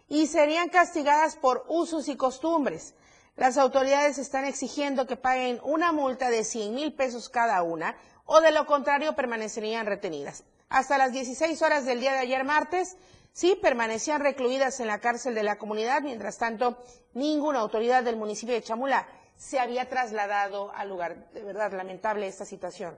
y 0.07 0.27
serían 0.27 0.69
castigadas 0.69 1.35
por 1.35 1.65
usos 1.67 2.07
y 2.07 2.15
costumbres. 2.15 2.95
Las 3.35 3.57
autoridades 3.57 4.17
están 4.17 4.45
exigiendo 4.45 5.05
que 5.05 5.17
paguen 5.17 5.59
una 5.61 5.91
multa 5.91 6.29
de 6.29 6.45
100 6.45 6.73
mil 6.73 6.93
pesos 6.93 7.27
cada 7.27 7.61
una 7.63 7.97
o 8.23 8.39
de 8.39 8.51
lo 8.51 8.65
contrario 8.65 9.13
permanecerían 9.13 9.85
retenidas. 9.85 10.45
Hasta 10.69 10.97
las 10.97 11.11
16 11.11 11.61
horas 11.61 11.85
del 11.85 11.99
día 11.99 12.13
de 12.13 12.19
ayer 12.19 12.45
martes, 12.45 12.95
sí 13.33 13.59
permanecían 13.61 14.21
recluidas 14.21 14.79
en 14.79 14.87
la 14.87 14.99
cárcel 14.99 15.35
de 15.35 15.43
la 15.43 15.57
comunidad. 15.57 16.01
Mientras 16.01 16.37
tanto, 16.37 16.77
ninguna 17.13 17.59
autoridad 17.59 18.03
del 18.03 18.15
municipio 18.15 18.55
de 18.55 18.63
Chamula 18.63 19.05
se 19.35 19.59
había 19.59 19.89
trasladado 19.89 20.71
al 20.73 20.87
lugar. 20.87 21.29
De 21.31 21.43
verdad, 21.43 21.73
lamentable 21.73 22.25
esta 22.25 22.45
situación. 22.45 22.97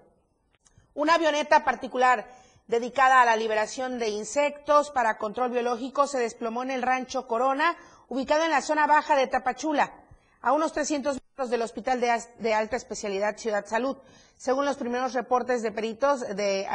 Una 0.98 1.14
avioneta 1.14 1.64
particular 1.64 2.26
dedicada 2.66 3.22
a 3.22 3.26
la 3.26 3.36
liberación 3.36 4.00
de 4.00 4.10
insectos 4.10 4.90
para 4.90 5.20
control 5.20 5.52
biológico 5.52 6.08
se 6.08 6.18
desplomó 6.18 6.64
en 6.64 6.72
el 6.72 6.82
rancho 6.82 7.28
Corona, 7.28 7.78
ubicado 8.08 8.44
en 8.44 8.50
la 8.50 8.64
zona 8.64 8.88
baja 8.88 9.16
de 9.16 9.28
Tapachula, 9.28 9.94
a 10.42 10.54
unos 10.54 10.74
300 10.74 11.20
metros 11.30 11.52
del 11.52 11.62
Hospital 11.62 12.02
de, 12.02 12.20
de 12.40 12.54
Alta 12.56 12.78
Especialidad 12.78 13.38
Ciudad 13.38 13.68
Salud. 13.68 13.96
Según 14.38 14.66
los 14.66 14.78
primeros 14.78 15.14
reportes 15.14 15.62
de 15.62 15.72
peritos 15.72 16.22
de 16.22 16.66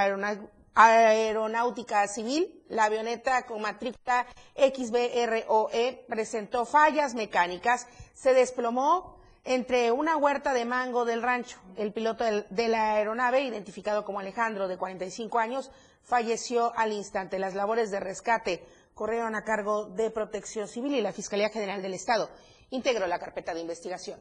Aeronáutica 0.77 2.07
Civil, 2.07 2.63
la 2.69 2.85
avioneta 2.85 3.45
con 3.45 3.61
matrícula 3.61 4.27
XBROE 4.55 6.05
presentó 6.09 6.65
fallas 6.65 7.15
mecánicas, 7.15 7.89
se 8.15 8.35
desplomó 8.35 9.21
entre 9.45 9.91
una 9.91 10.17
huerta 10.17 10.53
de 10.53 10.65
mango 10.65 11.05
del 11.05 11.23
rancho. 11.23 11.59
El 11.77 11.93
piloto 11.93 12.25
de 12.25 12.69
la 12.69 12.95
aeronave, 12.95 13.43
identificado 13.43 14.05
como 14.05 14.21
Alejandro, 14.21 14.69
de 14.69 14.77
45 14.77 15.39
años, 15.39 15.71
falleció 16.03 16.73
al 16.77 16.93
instante. 16.93 17.39
Las 17.39 17.55
labores 17.55 17.91
de 17.91 18.01
rescate 18.01 18.65
corrieron 18.95 19.35
a 19.35 19.45
cargo 19.45 19.87
de 19.87 20.11
Protección 20.11 20.69
Civil 20.69 20.95
y 20.95 21.01
la 21.01 21.13
Fiscalía 21.13 21.49
General 21.49 21.83
del 21.83 21.95
Estado 21.95 22.31
integró 22.71 23.07
la 23.07 23.19
carpeta 23.19 23.55
de 23.55 23.61
investigación. 23.61 24.21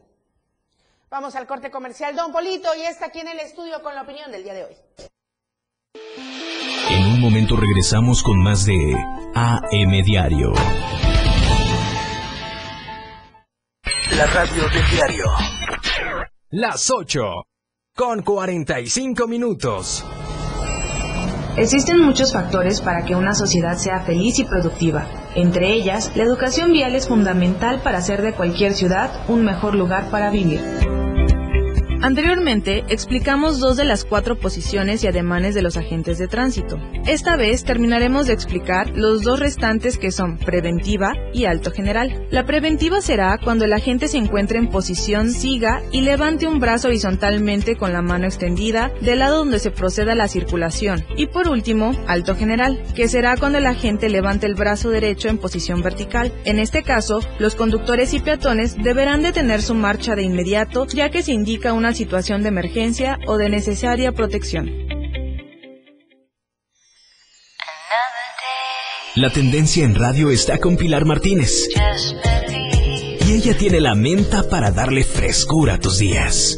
Vamos 1.09 1.35
al 1.35 1.45
corte 1.45 1.69
comercial. 1.71 2.15
Don 2.15 2.31
Polito 2.31 2.69
y 2.75 2.81
está 2.81 3.07
aquí 3.07 3.19
en 3.19 3.27
el 3.27 3.39
estudio 3.39 3.81
con 3.81 3.93
la 3.95 4.03
opinión 4.03 4.31
del 4.31 4.43
día 4.43 4.53
de 4.53 4.63
hoy. 4.65 4.75
En 6.89 7.05
un 7.05 7.21
momento 7.21 7.55
regresamos 7.55 8.23
con 8.23 8.41
más 8.41 8.65
de 8.65 8.95
AM 9.33 10.03
Diario. 10.03 10.53
La 14.17 14.25
radio 14.25 14.63
del 14.63 14.89
diario. 14.91 15.23
Las 16.49 16.91
8. 16.91 17.21
Con 17.95 18.21
45 18.21 19.27
minutos. 19.27 20.05
Existen 21.55 22.01
muchos 22.01 22.33
factores 22.33 22.81
para 22.81 23.05
que 23.05 23.15
una 23.15 23.33
sociedad 23.33 23.77
sea 23.77 24.01
feliz 24.01 24.37
y 24.39 24.43
productiva. 24.43 25.05
Entre 25.35 25.71
ellas, 25.73 26.11
la 26.15 26.23
educación 26.23 26.73
vial 26.73 26.93
es 26.95 27.07
fundamental 27.07 27.81
para 27.83 27.99
hacer 27.99 28.21
de 28.21 28.33
cualquier 28.33 28.73
ciudad 28.73 29.09
un 29.29 29.45
mejor 29.45 29.75
lugar 29.75 30.09
para 30.09 30.29
vivir. 30.29 30.59
Anteriormente 32.03 32.83
explicamos 32.87 33.59
dos 33.59 33.77
de 33.77 33.83
las 33.83 34.05
cuatro 34.05 34.35
posiciones 34.35 35.03
y 35.03 35.07
ademanes 35.07 35.53
de 35.53 35.61
los 35.61 35.77
agentes 35.77 36.17
de 36.17 36.27
tránsito. 36.27 36.79
Esta 37.05 37.35
vez 37.35 37.63
terminaremos 37.63 38.25
de 38.25 38.33
explicar 38.33 38.89
los 38.95 39.21
dos 39.21 39.39
restantes 39.39 39.99
que 39.99 40.09
son 40.09 40.39
preventiva 40.39 41.13
y 41.31 41.45
alto 41.45 41.69
general. 41.69 42.25
La 42.31 42.47
preventiva 42.47 43.01
será 43.01 43.37
cuando 43.37 43.65
el 43.65 43.73
agente 43.73 44.07
se 44.07 44.17
encuentre 44.17 44.57
en 44.57 44.69
posición 44.69 45.29
siga 45.29 45.83
y 45.91 46.01
levante 46.01 46.47
un 46.47 46.59
brazo 46.59 46.87
horizontalmente 46.87 47.75
con 47.75 47.93
la 47.93 48.01
mano 48.01 48.25
extendida 48.25 48.91
del 49.01 49.19
lado 49.19 49.37
donde 49.37 49.59
se 49.59 49.69
proceda 49.69 50.15
la 50.15 50.27
circulación. 50.27 51.05
Y 51.17 51.27
por 51.27 51.49
último, 51.49 51.95
alto 52.07 52.35
general, 52.35 52.81
que 52.95 53.09
será 53.09 53.37
cuando 53.37 53.59
el 53.59 53.67
agente 53.67 54.09
levante 54.09 54.47
el 54.47 54.55
brazo 54.55 54.89
derecho 54.89 55.29
en 55.29 55.37
posición 55.37 55.83
vertical. 55.83 56.33
En 56.45 56.57
este 56.57 56.81
caso, 56.81 57.19
los 57.37 57.53
conductores 57.53 58.15
y 58.15 58.19
peatones 58.19 58.75
deberán 58.75 59.21
detener 59.21 59.61
su 59.61 59.75
marcha 59.75 60.15
de 60.15 60.23
inmediato 60.23 60.87
ya 60.87 61.11
que 61.11 61.21
se 61.21 61.33
indica 61.33 61.73
una 61.73 61.90
situación 61.93 62.43
de 62.43 62.49
emergencia 62.49 63.19
o 63.27 63.37
de 63.37 63.49
necesaria 63.49 64.11
protección. 64.11 64.69
La 69.15 69.29
tendencia 69.29 69.83
en 69.83 69.93
radio 69.93 70.31
está 70.31 70.57
con 70.57 70.77
Pilar 70.77 71.03
Martínez. 71.05 71.67
Y 73.27 73.33
ella 73.33 73.57
tiene 73.57 73.81
la 73.81 73.93
menta 73.93 74.47
para 74.49 74.71
darle 74.71 75.03
frescura 75.03 75.73
a 75.73 75.79
tus 75.79 75.99
días. 75.99 76.57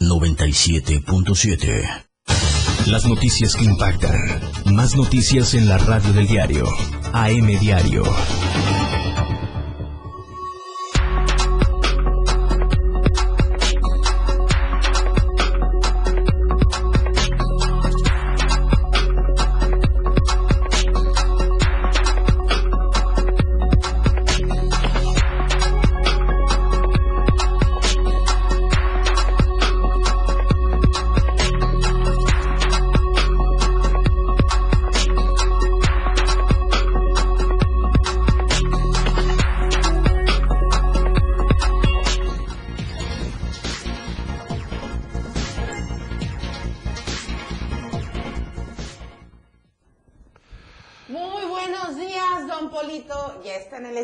97.7. 0.00 2.06
Las 2.86 3.04
noticias 3.04 3.56
que 3.56 3.64
impactan. 3.64 4.16
Más 4.66 4.94
noticias 4.94 5.54
en 5.54 5.68
la 5.68 5.76
radio 5.76 6.12
del 6.12 6.28
diario. 6.28 6.66
AM 7.12 7.48
Diario. 7.58 8.04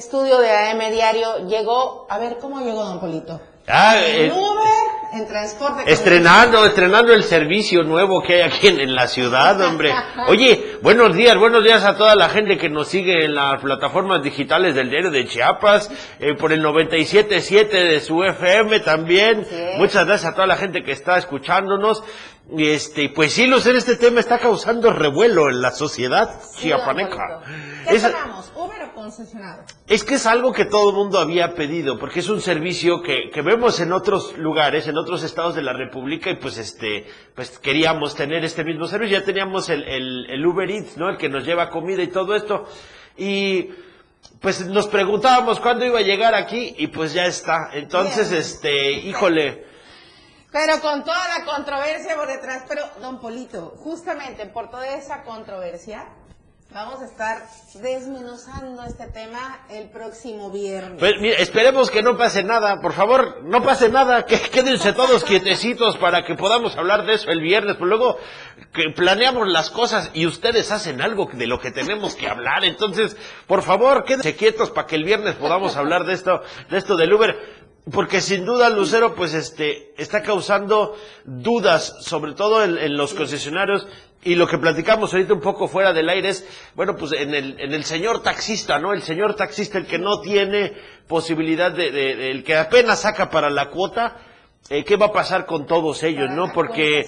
Estudio 0.05 0.39
de 0.39 0.51
AM 0.51 0.79
Diario. 0.91 1.49
Llegó, 1.49 2.07
a 2.11 2.19
ver, 2.19 2.37
¿cómo 2.39 2.61
llegó 2.61 2.85
don 2.85 3.01
Polito? 3.01 3.41
Ah, 3.67 3.97
¿En 3.97 4.27
eh, 4.27 4.33
Uber? 4.33 4.85
¿En 5.15 5.27
transporte? 5.27 5.91
estrenando, 5.91 6.67
estrenando 6.67 7.15
el 7.15 7.23
servicio 7.23 7.83
nuevo 7.83 8.21
que 8.21 8.35
hay 8.35 8.41
aquí 8.43 8.67
en, 8.67 8.81
en 8.81 8.95
la 8.95 9.07
ciudad, 9.07 9.59
hombre. 9.63 9.95
Oye, 10.29 10.74
buenos 10.85 11.17
días, 11.17 11.35
buenos 11.39 11.65
días 11.65 11.83
a 11.87 11.97
toda 11.97 12.15
la 12.15 12.29
gente 12.29 12.59
que 12.59 12.69
nos 12.69 12.89
sigue 12.89 13.25
en 13.25 13.35
las 13.35 13.63
plataformas 13.63 14.23
digitales 14.23 14.75
del 14.75 14.91
diario 14.91 15.11
de 15.11 15.27
Chiapas, 15.27 15.91
eh, 16.21 16.35
por 16.35 16.53
el 16.53 16.63
97.7 16.63 17.69
de 17.71 18.01
su 18.01 18.23
FM 18.23 18.81
también. 18.81 19.47
Muchas 19.79 20.05
gracias 20.05 20.31
a 20.31 20.35
toda 20.35 20.47
la 20.47 20.57
gente 20.57 20.83
que 20.83 20.93
está 20.93 21.17
escuchándonos. 21.17 22.03
Este, 22.59 23.09
pues 23.09 23.33
sí, 23.33 23.47
Lucero, 23.47 23.79
este 23.79 23.97
tema 23.97 24.21
está 24.21 24.39
causando 24.39 24.93
revuelo 24.93 25.49
en 25.49 25.63
la 25.63 25.71
sociedad 25.71 26.29
Sí, 26.43 26.65
chiapaneca. 26.69 27.41
¿Qué 27.89 27.97
Es-? 27.97 28.05
¿Uber 28.55 28.83
o 28.83 28.95
concesionado? 28.95 29.63
es 29.87 30.05
que 30.05 30.15
es 30.15 30.27
algo 30.27 30.53
que 30.53 30.67
todo 30.67 30.91
el 30.91 30.97
mundo 30.97 31.19
había 31.19 31.55
pedido, 31.55 31.99
porque 31.99 32.21
es 32.21 32.29
un 32.29 32.41
servicio 32.41 33.03
que, 33.03 33.31
que 33.33 33.43
vemos 33.43 33.81
en 33.81 33.93
otros 33.93 34.37
lugares, 34.39 34.89
en 34.89 34.97
otros 34.99 35.23
estados 35.23 35.55
de 35.55 35.63
la 35.63 35.73
República, 35.73 36.31
y 36.31 36.37
pues 36.37 36.59
este, 36.59 37.07
pues 37.35 37.59
queríamos 37.59 38.15
tener 38.15 38.45
este 38.45 38.63
mismo 38.63 38.87
servicio. 38.87 39.19
Ya 39.19 39.25
teníamos 39.25 39.71
el, 39.71 39.83
el, 39.85 40.27
el 40.31 40.47
Uber 40.47 40.71
¿no? 40.97 41.09
El 41.09 41.17
que 41.17 41.29
nos 41.29 41.45
lleva 41.45 41.71
comida 41.71 42.03
y 42.03 42.09
todo 42.09 42.35
esto. 42.35 42.67
Y 43.17 43.71
pues 44.41 44.67
nos 44.67 44.89
preguntábamos 44.89 45.61
cuándo 45.61 45.85
iba 45.85 45.99
a 45.99 46.03
llegar 46.03 46.35
aquí, 46.35 46.75
y 46.79 46.89
pues 46.89 47.13
ya 47.13 47.27
está. 47.27 47.71
Entonces, 47.73 48.31
Bien. 48.31 48.43
este, 48.43 48.93
híjole. 48.93 49.65
Pero 50.53 50.81
con 50.81 51.03
toda 51.03 51.27
la 51.37 51.45
controversia 51.45 52.15
por 52.15 52.29
detrás. 52.29 52.65
Pero, 52.69 52.83
don 53.01 53.19
Polito, 53.21 53.75
justamente 53.79 54.47
por 54.47 54.71
toda 54.71 54.87
esa 54.87 55.23
controversia, 55.23 56.07
Vamos 56.75 57.03
a 57.03 57.05
estar 57.05 57.47
desmenuzando 57.75 58.83
este 58.83 59.07
tema 59.07 59.61
el 59.71 59.91
próximo 59.91 60.51
viernes. 60.51 60.99
Pues, 60.99 61.13
esperemos 61.39 61.89
que 61.89 62.03
no 62.03 62.17
pase 62.17 62.43
nada, 62.43 62.81
por 62.81 62.95
favor, 62.95 63.45
no 63.45 63.63
pase 63.63 63.91
nada, 63.91 64.27
que 64.27 64.41
quédense 64.51 64.93
todos 64.93 65.23
quietecitos 65.23 65.97
para 65.99 66.25
que 66.25 66.35
podamos 66.35 66.77
hablar 66.77 67.07
de 67.07 67.15
eso 67.15 67.31
el 67.31 67.41
viernes, 67.41 67.77
pues 67.77 67.89
luego 67.89 68.19
que 68.73 68.91
planeamos 68.91 69.47
las 69.47 69.71
cosas 69.71 70.11
y 70.15 70.27
ustedes 70.27 70.73
hacen 70.73 71.01
algo 71.01 71.31
de 71.33 71.47
lo 71.47 71.61
que 71.61 71.71
tenemos 71.71 72.17
que 72.17 72.29
hablar, 72.29 72.65
entonces, 72.65 73.17
por 73.47 73.63
favor, 73.63 74.03
quédense 74.03 74.35
quietos 74.35 74.73
para 74.73 74.89
que 74.89 74.97
el 74.97 75.05
viernes 75.05 75.37
podamos 75.37 75.77
hablar 75.77 76.05
de 76.05 76.15
esto, 76.15 76.43
de 76.71 76.79
esto 76.79 76.97
del 76.97 77.13
Uber. 77.13 77.65
Porque 77.93 78.23
sin 78.23 78.47
duda 78.47 78.71
Lucero, 78.71 79.15
pues 79.15 79.35
este, 79.35 79.93
está 79.99 80.23
causando 80.23 80.97
dudas, 81.27 81.99
sobre 82.01 82.33
todo 82.33 82.65
en 82.65 82.97
los 82.97 83.13
concesionarios, 83.13 83.87
y 84.25 84.35
lo 84.35 84.47
que 84.47 84.59
platicamos 84.59 85.13
ahorita 85.13 85.35
un 85.35 85.41
poco 85.41 85.69
fuera 85.69 85.93
del 85.93 86.09
aire 86.09 86.31
es, 86.31 86.47
bueno, 86.75 86.97
pues 86.97 87.13
en 87.13 87.35
el, 87.35 87.61
en 87.61 87.73
el 87.75 87.85
señor 87.85 88.23
taxista, 88.23 88.79
¿no? 88.79 88.93
El 88.93 89.03
señor 89.03 89.35
taxista, 89.37 89.79
el 89.79 89.87
que 89.87 89.99
no 89.99 90.21
tiene 90.21 90.73
posibilidad 91.07 91.71
de, 91.73 91.91
de- 91.91 92.17
de- 92.17 92.31
el 92.31 92.43
que 92.45 92.57
apenas 92.57 93.03
saca 93.03 93.31
para 93.31 93.51
la 93.51 93.71
cuota, 93.71 94.17
eh, 94.71 94.83
¿qué 94.85 94.97
va 94.97 95.07
a 95.07 95.13
pasar 95.13 95.45
con 95.47 95.67
todos 95.67 96.03
ellos, 96.03 96.31
no? 96.31 96.53
Porque, 96.53 97.05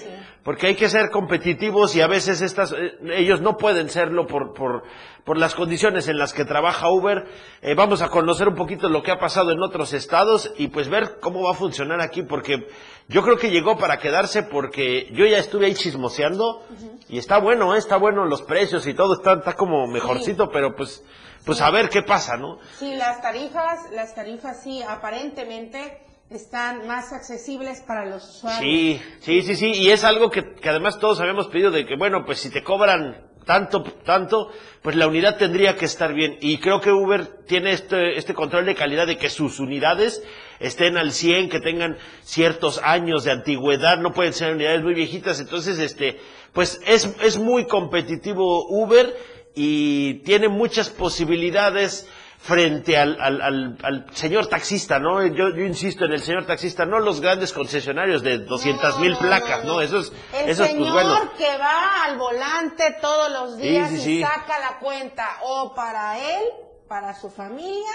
porque 0.46 0.68
hay 0.68 0.76
que 0.76 0.88
ser 0.88 1.10
competitivos 1.10 1.96
y 1.96 2.00
a 2.00 2.06
veces 2.06 2.40
estas, 2.40 2.70
eh, 2.70 2.96
ellos 3.16 3.40
no 3.40 3.56
pueden 3.56 3.90
serlo 3.90 4.28
por, 4.28 4.54
por, 4.54 4.84
por 5.24 5.38
las 5.38 5.56
condiciones 5.56 6.06
en 6.06 6.18
las 6.18 6.32
que 6.32 6.44
trabaja 6.44 6.88
Uber. 6.88 7.26
Eh, 7.62 7.74
vamos 7.74 8.00
a 8.00 8.10
conocer 8.10 8.46
un 8.46 8.54
poquito 8.54 8.88
lo 8.88 9.02
que 9.02 9.10
ha 9.10 9.18
pasado 9.18 9.50
en 9.50 9.60
otros 9.60 9.92
estados 9.92 10.52
y 10.56 10.68
pues 10.68 10.88
ver 10.88 11.18
cómo 11.20 11.42
va 11.42 11.50
a 11.50 11.54
funcionar 11.54 12.00
aquí, 12.00 12.22
porque 12.22 12.68
yo 13.08 13.24
creo 13.24 13.38
que 13.38 13.50
llegó 13.50 13.76
para 13.76 13.98
quedarse 13.98 14.44
porque 14.44 15.08
yo 15.14 15.26
ya 15.26 15.38
estuve 15.38 15.66
ahí 15.66 15.74
chismoseando 15.74 16.62
y 17.08 17.18
está 17.18 17.38
bueno, 17.38 17.74
¿eh? 17.74 17.78
está 17.78 17.96
bueno 17.96 18.24
los 18.24 18.42
precios 18.42 18.86
y 18.86 18.94
todo, 18.94 19.14
está, 19.14 19.32
está 19.32 19.54
como 19.54 19.88
mejorcito, 19.88 20.48
pero 20.52 20.76
pues, 20.76 21.04
pues 21.44 21.60
a 21.60 21.72
ver 21.72 21.88
qué 21.88 22.02
pasa, 22.02 22.36
¿no? 22.36 22.60
Sí, 22.78 22.94
las 22.94 23.20
tarifas, 23.20 23.90
las 23.90 24.14
tarifas 24.14 24.62
sí, 24.62 24.80
aparentemente 24.80 26.05
están 26.30 26.86
más 26.86 27.12
accesibles 27.12 27.80
para 27.82 28.04
los 28.04 28.28
usuarios. 28.28 28.60
Sí, 28.60 29.00
sí, 29.20 29.42
sí, 29.42 29.56
sí, 29.56 29.72
y 29.72 29.90
es 29.90 30.04
algo 30.04 30.30
que, 30.30 30.54
que 30.54 30.68
además 30.68 30.98
todos 30.98 31.20
habíamos 31.20 31.48
pedido 31.48 31.70
de 31.70 31.86
que, 31.86 31.96
bueno, 31.96 32.24
pues 32.24 32.40
si 32.40 32.50
te 32.50 32.62
cobran 32.62 33.26
tanto, 33.44 33.84
tanto, 34.04 34.50
pues 34.82 34.96
la 34.96 35.06
unidad 35.06 35.38
tendría 35.38 35.76
que 35.76 35.84
estar 35.84 36.12
bien. 36.12 36.36
Y 36.40 36.58
creo 36.58 36.80
que 36.80 36.90
Uber 36.90 37.44
tiene 37.46 37.72
este, 37.72 38.18
este 38.18 38.34
control 38.34 38.66
de 38.66 38.74
calidad 38.74 39.06
de 39.06 39.16
que 39.16 39.30
sus 39.30 39.60
unidades 39.60 40.22
estén 40.58 40.96
al 40.98 41.12
100, 41.12 41.48
que 41.48 41.60
tengan 41.60 41.96
ciertos 42.22 42.80
años 42.82 43.22
de 43.22 43.30
antigüedad, 43.30 43.98
no 43.98 44.12
pueden 44.12 44.32
ser 44.32 44.52
unidades 44.52 44.82
muy 44.82 44.94
viejitas, 44.94 45.38
entonces, 45.38 45.78
este, 45.78 46.18
pues 46.52 46.80
es, 46.86 47.14
es 47.22 47.38
muy 47.38 47.66
competitivo 47.66 48.66
Uber 48.68 49.16
y 49.54 50.14
tiene 50.24 50.48
muchas 50.48 50.90
posibilidades 50.90 52.08
frente 52.46 52.96
al, 52.96 53.16
al, 53.20 53.40
al, 53.42 53.78
al 53.82 54.06
señor 54.14 54.46
taxista, 54.46 54.98
¿no? 55.00 55.20
Yo, 55.26 55.50
yo 55.50 55.64
insisto 55.64 56.04
en 56.04 56.12
el 56.12 56.20
señor 56.20 56.46
taxista, 56.46 56.86
no 56.86 57.00
los 57.00 57.20
grandes 57.20 57.52
concesionarios 57.52 58.22
de 58.22 58.38
200 58.38 59.00
mil 59.00 59.16
placas, 59.16 59.64
¿no? 59.64 59.80
Eso 59.80 59.98
es, 59.98 60.12
El 60.32 60.50
eso 60.50 60.62
es 60.64 60.70
señor 60.70 60.92
pues 60.92 61.04
bueno. 61.06 61.32
que 61.36 61.58
va 61.58 62.04
al 62.04 62.16
volante 62.18 62.96
todos 63.00 63.30
los 63.32 63.56
Sí, 63.56 63.62
días 63.62 63.90
sí, 63.90 63.96
y 63.96 64.00
sí. 64.00 64.20
saca 64.22 64.58
la 64.60 64.78
cuenta 64.78 65.38
o 65.42 65.74
para 65.74 66.18
él, 66.18 66.42
para 66.88 67.14
su 67.14 67.30
familia, 67.30 67.90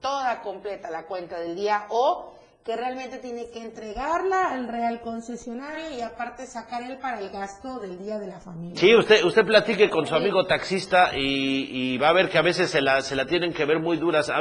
toda 0.00 0.42
completa 0.42 0.90
la 0.90 1.06
cuenta 1.06 1.38
del 1.40 1.56
día 1.56 1.86
o 1.88 2.33
que 2.64 2.76
realmente 2.76 3.18
tiene 3.18 3.50
que 3.50 3.60
entregarla 3.60 4.50
al 4.52 4.68
real 4.68 5.02
concesionario 5.02 5.98
y 5.98 6.00
aparte 6.00 6.46
sacar 6.46 6.82
él 6.82 6.96
para 6.96 7.20
el 7.20 7.28
gasto 7.28 7.78
del 7.78 7.98
día 7.98 8.18
de 8.18 8.26
la 8.26 8.40
familia. 8.40 8.80
Sí, 8.80 8.94
usted, 8.96 9.22
usted 9.22 9.44
platique 9.44 9.90
con 9.90 10.06
su 10.06 10.14
amigo 10.14 10.46
taxista 10.46 11.10
y, 11.14 11.68
y 11.70 11.98
va 11.98 12.08
a 12.08 12.12
ver 12.14 12.30
que 12.30 12.38
a 12.38 12.42
veces 12.42 12.70
se 12.70 12.80
la, 12.80 13.02
se 13.02 13.16
la 13.16 13.26
tienen 13.26 13.52
que 13.52 13.66
ver 13.66 13.80
muy 13.80 13.98
duras. 13.98 14.30
A, 14.30 14.40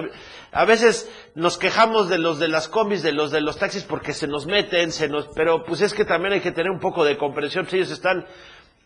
a 0.53 0.63
veces 0.65 1.11
nos 1.35 1.57
quejamos 1.57 2.07
de 2.07 2.17
los 2.17 2.39
de 2.39 2.47
las 2.47 2.69
combis, 2.69 3.03
de 3.03 3.11
los 3.11 3.29
de 3.29 3.41
los 3.41 3.57
taxis 3.57 3.83
porque 3.83 4.13
se 4.13 4.27
nos 4.27 4.45
meten, 4.45 4.93
se 4.93 5.09
nos, 5.09 5.27
pero 5.35 5.65
pues 5.65 5.81
es 5.81 5.93
que 5.93 6.05
también 6.05 6.33
hay 6.33 6.41
que 6.41 6.53
tener 6.53 6.71
un 6.71 6.79
poco 6.79 7.03
de 7.03 7.17
comprensión. 7.17 7.67
Si 7.67 7.75
ellos 7.75 7.91
están 7.91 8.25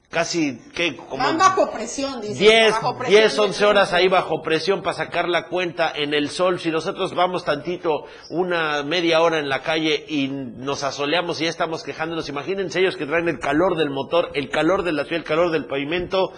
casi, 0.10 0.60
¿qué? 0.74 0.96
Como 0.96 1.24
Van 1.24 1.38
bajo 1.38 1.72
presión, 1.72 2.22
dice. 2.22 2.36
10, 2.36 2.72
bajo 2.72 2.98
presión 2.98 3.22
10, 3.22 3.36
de 3.36 3.42
11 3.42 3.66
horas 3.66 3.94
ahí 3.94 4.08
bajo 4.08 4.42
presión 4.42 4.82
para 4.82 4.96
sacar 4.96 5.28
la 5.28 5.48
cuenta 5.48 5.92
en 5.96 6.14
el 6.14 6.30
sol. 6.30 6.60
Si 6.60 6.72
nosotros 6.72 7.14
vamos 7.14 7.46
tantito, 7.46 8.06
una 8.30 8.84
media 8.84 9.22
hora 9.22 9.40
en 9.40 9.50
la 9.50 9.62
calle 9.62 10.06
y 10.08 10.28
nos 10.28 10.84
asoleamos 10.84 11.40
y 11.42 11.46
ya 11.46 11.50
estamos 11.50 11.84
quejándonos, 11.84 12.30
imagínense 12.30 12.80
ellos 12.80 12.96
que 12.96 13.06
traen 13.06 13.28
el 13.28 13.40
calor 13.40 13.78
del 13.78 13.90
motor, 13.90 14.32
el 14.34 14.50
calor 14.50 14.84
de 14.84 14.94
la 14.94 15.04
ciudad, 15.04 15.20
el 15.20 15.28
calor 15.28 15.52
del 15.52 15.66
pavimento. 15.66 16.32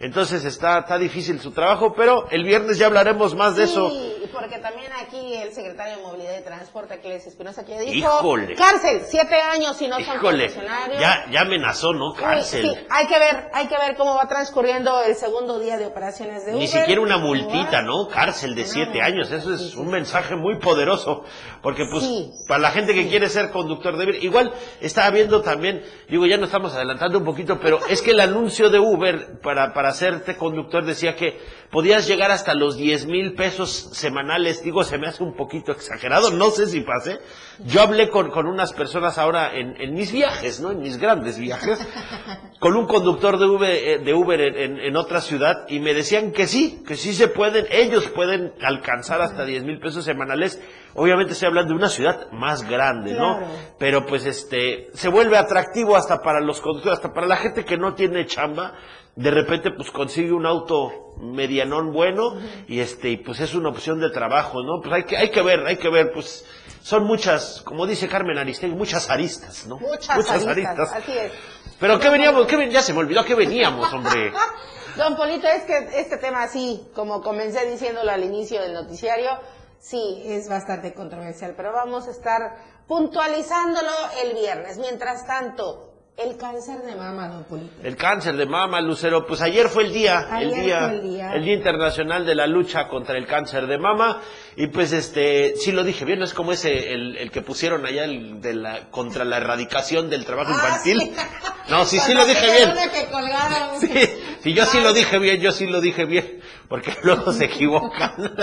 Entonces 0.00 0.44
está, 0.44 0.80
está 0.80 0.98
difícil 0.98 1.40
su 1.40 1.52
trabajo, 1.52 1.94
pero 1.94 2.28
el 2.30 2.44
viernes 2.44 2.78
ya 2.78 2.86
hablaremos 2.86 3.34
más 3.34 3.56
de 3.56 3.64
eso. 3.64 3.90
Sí, 3.90 4.12
porque 4.32 4.58
también 4.58 4.90
aquí 5.00 5.34
el 5.34 5.52
secretario 5.52 5.96
de 5.96 6.02
Movilidad 6.02 6.38
y 6.38 6.44
Transporte, 6.44 6.94
Aquiles 6.94 7.26
Espinosa, 7.26 7.64
que 7.64 7.80
dijo, 7.80 8.18
Híjole. 8.18 8.54
cárcel, 8.54 9.02
siete 9.08 9.36
años 9.40 9.76
si 9.76 9.88
no 9.88 9.96
son 10.00 10.16
Híjole, 10.16 10.44
concesionarios. 10.48 11.00
ya, 11.00 11.24
ya 11.30 11.40
amenazó, 11.40 11.92
¿no? 11.94 12.12
Cárcel. 12.14 12.62
sí, 12.74 12.86
hay 12.90 13.06
que 13.06 13.18
ver, 13.18 13.48
hay 13.54 13.66
que 13.68 13.76
ver 13.78 13.96
cómo 13.96 14.14
va 14.16 14.28
transcurriendo 14.28 15.02
el 15.02 15.14
segundo 15.14 15.58
día 15.58 15.78
de 15.78 15.86
operaciones 15.86 16.44
de 16.44 16.52
Uber. 16.52 16.60
Ni 16.60 16.68
siquiera 16.68 17.00
una 17.00 17.16
multita. 17.18 17.82
¿no? 17.82 18.08
Cárcel 18.08 18.54
de 18.54 18.64
siete 18.66 19.00
años. 19.02 19.30
Eso 19.30 19.54
es 19.54 19.74
un 19.76 19.88
mensaje 19.88 20.36
muy 20.36 20.58
poderoso. 20.58 21.24
Porque, 21.62 21.84
pues, 21.90 22.04
para 22.46 22.60
la 22.60 22.70
gente 22.70 22.94
que 22.94 23.08
quiere 23.08 23.28
ser 23.28 23.50
conductor 23.50 23.96
de 23.96 24.04
Uber, 24.04 24.24
igual 24.24 24.52
estaba 24.80 25.10
viendo 25.10 25.40
también, 25.42 25.82
digo, 26.08 26.26
ya 26.26 26.36
nos 26.36 26.46
estamos 26.48 26.74
adelantando 26.74 27.18
un 27.18 27.24
poquito, 27.24 27.58
pero 27.60 27.80
es 27.88 28.02
que 28.02 28.10
el 28.12 28.20
anuncio 28.20 28.70
de 28.70 28.78
Uber 28.78 29.40
para, 29.40 29.72
para 29.72 29.85
hacerte 29.86 30.36
conductor 30.36 30.84
decía 30.84 31.16
que 31.16 31.38
podías 31.70 32.06
llegar 32.06 32.30
hasta 32.30 32.54
los 32.54 32.76
10 32.76 33.06
mil 33.06 33.34
pesos 33.34 33.88
semanales. 33.92 34.62
Digo, 34.62 34.84
se 34.84 34.98
me 34.98 35.06
hace 35.08 35.22
un 35.22 35.34
poquito 35.36 35.72
exagerado, 35.72 36.30
no 36.30 36.50
sé 36.50 36.66
si 36.66 36.80
pase. 36.82 37.18
Yo 37.64 37.82
hablé 37.82 38.08
con, 38.10 38.30
con 38.30 38.46
unas 38.46 38.72
personas 38.72 39.18
ahora 39.18 39.54
en, 39.54 39.80
en 39.80 39.94
mis 39.94 40.12
viajes, 40.12 40.60
¿no? 40.60 40.70
En 40.72 40.80
mis 40.80 40.98
grandes 40.98 41.38
viajes, 41.38 41.78
con 42.60 42.76
un 42.76 42.86
conductor 42.86 43.38
de 43.38 43.46
Uber, 43.46 43.70
eh, 43.70 43.98
de 43.98 44.14
Uber 44.14 44.40
en, 44.40 44.56
en- 44.56 44.80
en 44.80 44.96
otra 44.96 45.20
ciudad 45.20 45.64
y 45.68 45.80
me 45.80 45.94
decían 45.94 46.32
que 46.32 46.46
sí, 46.46 46.82
que 46.86 46.96
sí 46.96 47.14
se 47.14 47.28
pueden, 47.28 47.66
ellos 47.70 48.06
pueden 48.08 48.52
alcanzar 48.62 49.20
hasta 49.22 49.44
10 49.44 49.64
mil 49.64 49.78
pesos 49.80 50.04
semanales. 50.04 50.60
Obviamente 50.94 51.32
estoy 51.34 51.48
hablando 51.48 51.70
de 51.74 51.78
una 51.78 51.88
ciudad 51.90 52.30
más 52.32 52.62
grande, 52.68 53.12
¿no? 53.14 53.38
Claro. 53.38 53.52
Pero 53.78 54.06
pues 54.06 54.24
este, 54.24 54.88
se 54.94 55.08
vuelve 55.08 55.36
atractivo 55.36 55.94
hasta 55.96 56.22
para 56.22 56.40
los 56.40 56.60
conductores, 56.60 56.98
hasta 56.98 57.12
para 57.12 57.26
la 57.26 57.36
gente 57.36 57.64
que 57.64 57.76
no 57.76 57.94
tiene 57.94 58.24
chamba. 58.26 58.74
De 59.16 59.30
repente 59.30 59.70
pues 59.70 59.90
consigue 59.90 60.32
un 60.32 60.44
auto 60.46 61.14
medianón 61.18 61.92
bueno 61.92 62.36
y 62.68 62.80
este, 62.80 63.08
y 63.08 63.16
pues 63.16 63.40
es 63.40 63.54
una 63.54 63.70
opción 63.70 63.98
de 63.98 64.10
trabajo, 64.10 64.62
¿no? 64.62 64.80
Pues 64.82 64.92
hay 64.94 65.04
que, 65.04 65.16
hay 65.16 65.30
que 65.30 65.40
ver, 65.42 65.66
hay 65.66 65.78
que 65.78 65.88
ver, 65.88 66.12
pues 66.12 66.44
son 66.82 67.04
muchas, 67.04 67.62
como 67.62 67.86
dice 67.86 68.08
Carmen 68.08 68.36
Aristegui, 68.36 68.74
muchas 68.74 69.08
aristas, 69.08 69.66
¿no? 69.66 69.78
Muchas, 69.78 70.28
aristas, 70.46 70.92
así 70.92 71.12
es. 71.16 71.32
Pero 71.80 71.98
¿qué 71.98 72.10
veníamos? 72.10 72.46
¿Qué 72.46 72.56
ven- 72.56 72.70
Ya 72.70 72.82
se 72.82 72.92
me 72.92 73.00
olvidó, 73.00 73.20
¿a 73.20 73.24
qué 73.24 73.34
veníamos, 73.34 73.90
hombre? 73.92 74.32
Don 74.96 75.16
Polito, 75.16 75.46
es 75.46 75.62
que 75.64 75.98
este 76.00 76.18
tema 76.18 76.42
así, 76.42 76.86
como 76.94 77.22
comencé 77.22 77.70
diciéndolo 77.70 78.10
al 78.10 78.22
inicio 78.24 78.60
del 78.62 78.72
noticiario, 78.74 79.30
sí, 79.78 80.22
es 80.24 80.48
bastante 80.48 80.92
controversial, 80.94 81.54
pero 81.56 81.72
vamos 81.72 82.06
a 82.06 82.10
estar 82.10 82.40
puntualizándolo 82.86 83.90
el 84.22 84.34
viernes. 84.34 84.78
Mientras 84.78 85.26
tanto, 85.26 85.95
el 86.16 86.36
cáncer 86.38 86.78
de 86.82 86.94
mama, 86.94 87.28
don 87.28 87.44
Polito. 87.44 87.74
El 87.82 87.94
cáncer 87.96 88.36
de 88.36 88.46
mama, 88.46 88.80
Lucero, 88.80 89.26
pues 89.26 89.42
ayer 89.42 89.68
fue 89.68 89.84
el 89.84 89.92
día, 89.92 90.26
el 90.40 90.48
Ayer 90.48 90.64
día, 90.64 90.78
fue 90.78 90.96
el 90.96 91.02
día. 91.02 91.32
el 91.34 91.44
día 91.44 91.54
internacional 91.54 92.24
de 92.24 92.34
la 92.34 92.46
lucha 92.46 92.88
contra 92.88 93.18
el 93.18 93.26
cáncer 93.26 93.66
de 93.66 93.76
mama, 93.78 94.22
y 94.56 94.68
pues 94.68 94.92
este, 94.92 95.54
sí 95.56 95.72
lo 95.72 95.84
dije 95.84 96.04
bien, 96.06 96.18
no 96.18 96.24
es 96.24 96.32
como 96.32 96.52
ese, 96.52 96.92
el, 96.94 97.18
el 97.18 97.30
que 97.30 97.42
pusieron 97.42 97.84
allá 97.84 98.04
el 98.04 98.40
de 98.40 98.54
la, 98.54 98.90
contra 98.90 99.24
la 99.26 99.36
erradicación 99.36 100.08
del 100.08 100.24
trabajo 100.24 100.52
infantil. 100.52 101.12
No, 101.68 101.84
sí, 101.84 101.98
sí 101.98 102.14
lo 102.14 102.24
dije 102.24 102.46
bien. 102.46 102.72
que. 102.92 103.80
Sí, 103.80 104.10
sí, 104.40 104.54
yo 104.54 104.64
sí 104.66 104.78
lo 104.80 104.92
dije 104.92 105.18
bien, 105.18 105.40
yo 105.40 105.50
sí 105.50 105.66
lo 105.66 105.80
dije 105.80 106.04
bien, 106.04 106.40
porque 106.68 106.96
luego 107.02 107.32
se 107.32 107.46
equivocan. 107.46 108.12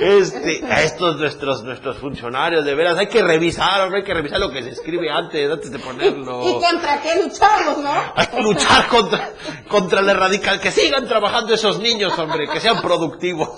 Este, 0.00 0.64
a 0.70 0.82
estos 0.84 1.18
nuestros, 1.18 1.64
nuestros 1.64 1.98
funcionarios, 1.98 2.64
de 2.64 2.74
veras, 2.76 2.96
hay 2.96 3.08
que 3.08 3.22
revisar, 3.22 3.92
hay 3.92 4.04
que 4.04 4.14
revisar 4.14 4.38
lo 4.38 4.52
que 4.52 4.62
se 4.62 4.70
escribe 4.70 5.10
antes, 5.10 5.50
antes 5.50 5.72
de 5.72 5.78
ponerlo. 5.80 6.57
¿Y 6.58 6.62
contra 6.62 7.00
qué 7.00 7.22
luchamos, 7.22 7.78
no? 7.78 8.12
Hay 8.14 8.26
que 8.26 8.40
luchar 8.42 8.86
contra, 8.88 9.30
contra 9.68 10.02
la 10.02 10.14
radical, 10.14 10.60
que 10.60 10.70
sigan 10.70 11.06
trabajando 11.06 11.54
esos 11.54 11.78
niños, 11.78 12.18
hombre, 12.18 12.48
que 12.48 12.60
sean 12.60 12.80
productivos. 12.80 13.50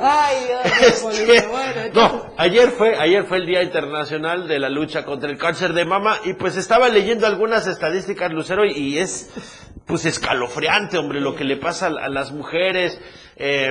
Ay, 0.00 0.36
Dios, 0.46 1.02
don 1.02 1.12
Polito. 1.12 1.48
Bueno, 1.50 1.80
No, 1.94 2.34
ayer 2.36 2.70
fue, 2.70 2.96
ayer 2.98 3.24
fue 3.24 3.38
el 3.38 3.46
Día 3.46 3.62
Internacional 3.62 4.48
de 4.48 4.58
la 4.58 4.68
Lucha 4.68 5.04
contra 5.04 5.30
el 5.30 5.38
Cáncer 5.38 5.72
de 5.72 5.84
Mama 5.84 6.18
y 6.24 6.34
pues 6.34 6.56
estaba 6.56 6.88
leyendo 6.88 7.26
algunas 7.26 7.66
estadísticas, 7.66 8.30
Lucero, 8.32 8.64
y, 8.64 8.72
y 8.72 8.98
es 8.98 9.30
pues 9.86 10.04
escalofriante, 10.04 10.98
hombre, 10.98 11.20
lo 11.20 11.34
que 11.34 11.44
le 11.44 11.56
pasa 11.56 11.86
a, 11.86 12.04
a 12.06 12.08
las 12.08 12.32
mujeres. 12.32 12.98
Eh, 13.36 13.70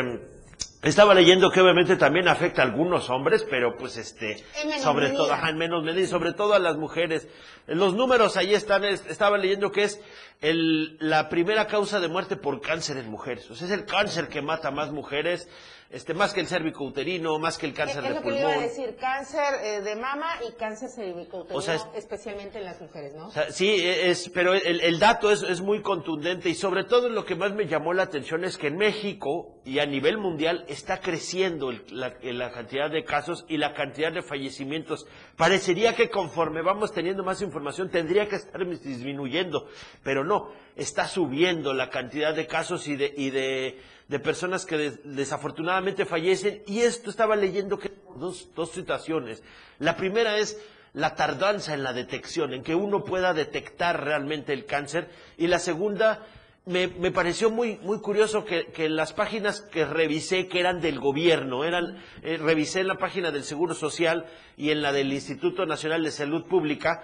Estaba 0.82 1.14
leyendo 1.14 1.52
que 1.52 1.60
obviamente 1.60 1.98
también 1.98 2.30
afecta 2.30 2.62
a 2.62 2.66
algunos 2.66 3.10
hombres, 3.10 3.46
pero 3.50 3.76
pues 3.76 3.98
este, 3.98 4.42
sobre 4.82 5.08
medida. 5.08 5.18
todo, 5.18 5.34
ajá, 5.34 5.50
en 5.50 5.58
menos 5.58 5.84
medida, 5.84 6.02
y 6.04 6.08
sobre 6.08 6.32
todo 6.32 6.54
a 6.54 6.60
las 6.60 6.78
mujeres. 6.78 7.28
Los 7.68 7.96
números 7.96 8.38
ahí 8.38 8.54
están, 8.54 8.86
es- 8.86 9.06
estaba 9.08 9.38
leyendo 9.38 9.74
que 9.74 9.84
es 9.84 10.00
el, 10.40 10.96
la 11.02 11.28
primera 11.28 11.68
causa 11.68 12.00
de 12.00 12.08
muerte 12.08 12.38
por 12.38 12.62
cáncer 12.62 12.96
en 12.96 13.10
mujeres. 13.10 13.52
O 13.52 13.56
sea, 13.56 13.68
es 13.68 13.74
el 13.74 13.86
cáncer 13.86 14.30
que 14.30 14.42
mata 14.42 14.72
más 14.72 14.92
mujeres, 14.92 15.50
este, 15.92 16.14
más 16.14 16.34
que 16.34 16.42
el 16.42 16.48
cérvico 16.48 16.84
uterino, 16.84 17.40
más 17.40 17.58
que 17.58 17.66
el 17.66 17.74
cáncer 17.74 18.04
es 18.04 18.10
de 18.10 18.16
lo 18.16 18.22
que 18.22 18.28
iba 18.30 18.38
a 18.50 18.54
pulmón. 18.54 18.64
decir, 18.64 18.96
cáncer 19.00 19.54
eh, 19.64 19.82
de 19.82 19.96
mama 19.96 20.28
y 20.48 20.52
cáncer 20.54 20.90
cervicouterino, 20.96 21.58
O 21.58 21.62
sea, 21.62 21.76
es- 21.76 21.86
especialmente 21.96 22.60
en 22.60 22.66
las 22.66 22.80
mujeres, 22.80 23.16
¿no? 23.16 23.28
O 23.28 23.32
sea, 23.32 23.52
sí, 23.52 23.76
es, 23.84 24.30
pero 24.30 24.54
el, 24.54 24.82
el 24.82 25.00
dato 25.00 25.32
es, 25.32 25.42
es 25.42 25.62
muy 25.62 25.82
contundente 25.82 26.48
y 26.50 26.54
sobre 26.56 26.84
todo 26.84 27.10
lo 27.10 27.26
que 27.26 27.36
más 27.36 27.54
me 27.54 27.66
llamó 27.66 27.94
la 27.94 28.04
atención 28.04 28.44
es 28.44 28.58
que 28.58 28.68
en 28.68 28.78
México 28.78 29.60
y 29.66 29.80
a 29.80 29.86
nivel 29.88 30.18
mundial 30.20 30.64
está 30.68 31.00
creciendo 31.02 31.72
el- 31.72 31.84
la, 31.90 32.14
la 32.22 32.52
cantidad 32.52 32.92
de 32.92 33.04
casos 33.04 33.46
y 33.48 33.58
la 33.58 33.74
cantidad 33.74 34.12
de 34.12 34.22
fallecimientos. 34.22 35.08
Parecería 35.38 35.96
que 35.96 36.10
conforme 36.12 36.62
vamos 36.62 36.92
teniendo 36.94 37.24
más 37.24 37.42
información 37.42 37.90
tendría 37.90 38.28
que 38.28 38.36
estar 38.36 38.64
disminuyendo, 38.68 39.68
pero 40.04 40.24
no, 40.24 40.52
está 40.76 41.08
subiendo 41.08 41.74
la 41.74 41.90
cantidad 41.90 42.36
de 42.36 42.46
casos 42.46 42.88
y 42.88 42.96
de, 42.96 43.12
y 43.18 43.30
de, 43.32 43.80
de 44.10 44.20
personas 44.20 44.66
que 44.66 44.78
des- 44.78 45.00
desafortunadamente 45.04 46.06
fallecen 46.06 46.62
y 46.68 46.80
esto 46.82 47.10
estaba 47.10 47.36
leyendo 47.38 47.80
que 47.80 47.92
dos, 48.18 48.50
dos 48.56 48.72
situaciones. 48.72 49.42
La 49.80 49.96
primera 49.96 50.38
es 50.38 50.60
la 50.94 51.16
tardanza 51.16 51.74
en 51.76 51.84
la 51.84 51.94
detección, 51.94 52.54
en 52.54 52.64
que 52.64 52.74
uno 52.76 53.04
pueda 53.04 53.34
detectar 53.34 54.04
realmente 54.04 54.52
el 54.52 54.66
cáncer. 54.66 55.08
Y 55.38 55.46
la 55.48 55.60
segunda, 55.60 56.26
me, 56.66 56.88
me 56.88 57.12
pareció 57.12 57.52
muy, 57.52 57.78
muy 57.84 58.00
curioso 58.02 58.44
que, 58.44 58.66
que 58.74 58.90
las 58.90 59.14
páginas 59.14 59.62
que 59.62 59.86
revisé, 59.86 60.48
que 60.48 60.60
eran 60.60 60.82
del 60.82 61.00
gobierno, 61.00 61.64
eran, 61.64 62.04
eh, 62.24 62.38
revisé 62.38 62.80
en 62.80 62.88
la 62.88 62.98
página 62.98 63.30
del 63.32 63.44
Seguro 63.44 63.76
Social 63.76 64.26
y 64.58 64.72
en 64.72 64.82
la 64.82 64.92
del 64.92 65.14
Instituto 65.14 65.68
Nacional 65.68 66.04
de 66.04 66.10
Salud 66.12 66.46
Pública, 66.46 67.04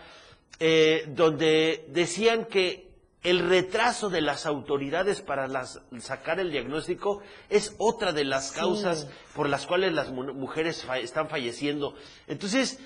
eh, 0.60 1.04
donde 1.10 1.86
decían 1.90 2.46
que 2.46 2.85
el 3.26 3.40
retraso 3.50 4.10
de 4.10 4.22
las 4.22 4.46
autoridades 4.46 5.22
para 5.22 5.48
las- 5.48 5.82
sacar 6.00 6.40
el 6.40 6.52
diagnóstico 6.52 7.22
es 7.50 7.76
otra 7.80 8.14
de 8.14 8.24
las 8.24 8.50
Sí. 8.52 8.56
causas 8.60 9.10
por 9.36 9.50
las 9.50 9.66
cuales 9.66 9.94
las 9.94 10.10
mu- 10.12 10.34
mujeres 10.34 10.84
fa- 10.84 11.00
están 11.00 11.28
falleciendo. 11.28 11.96
Entonces, 12.28 12.80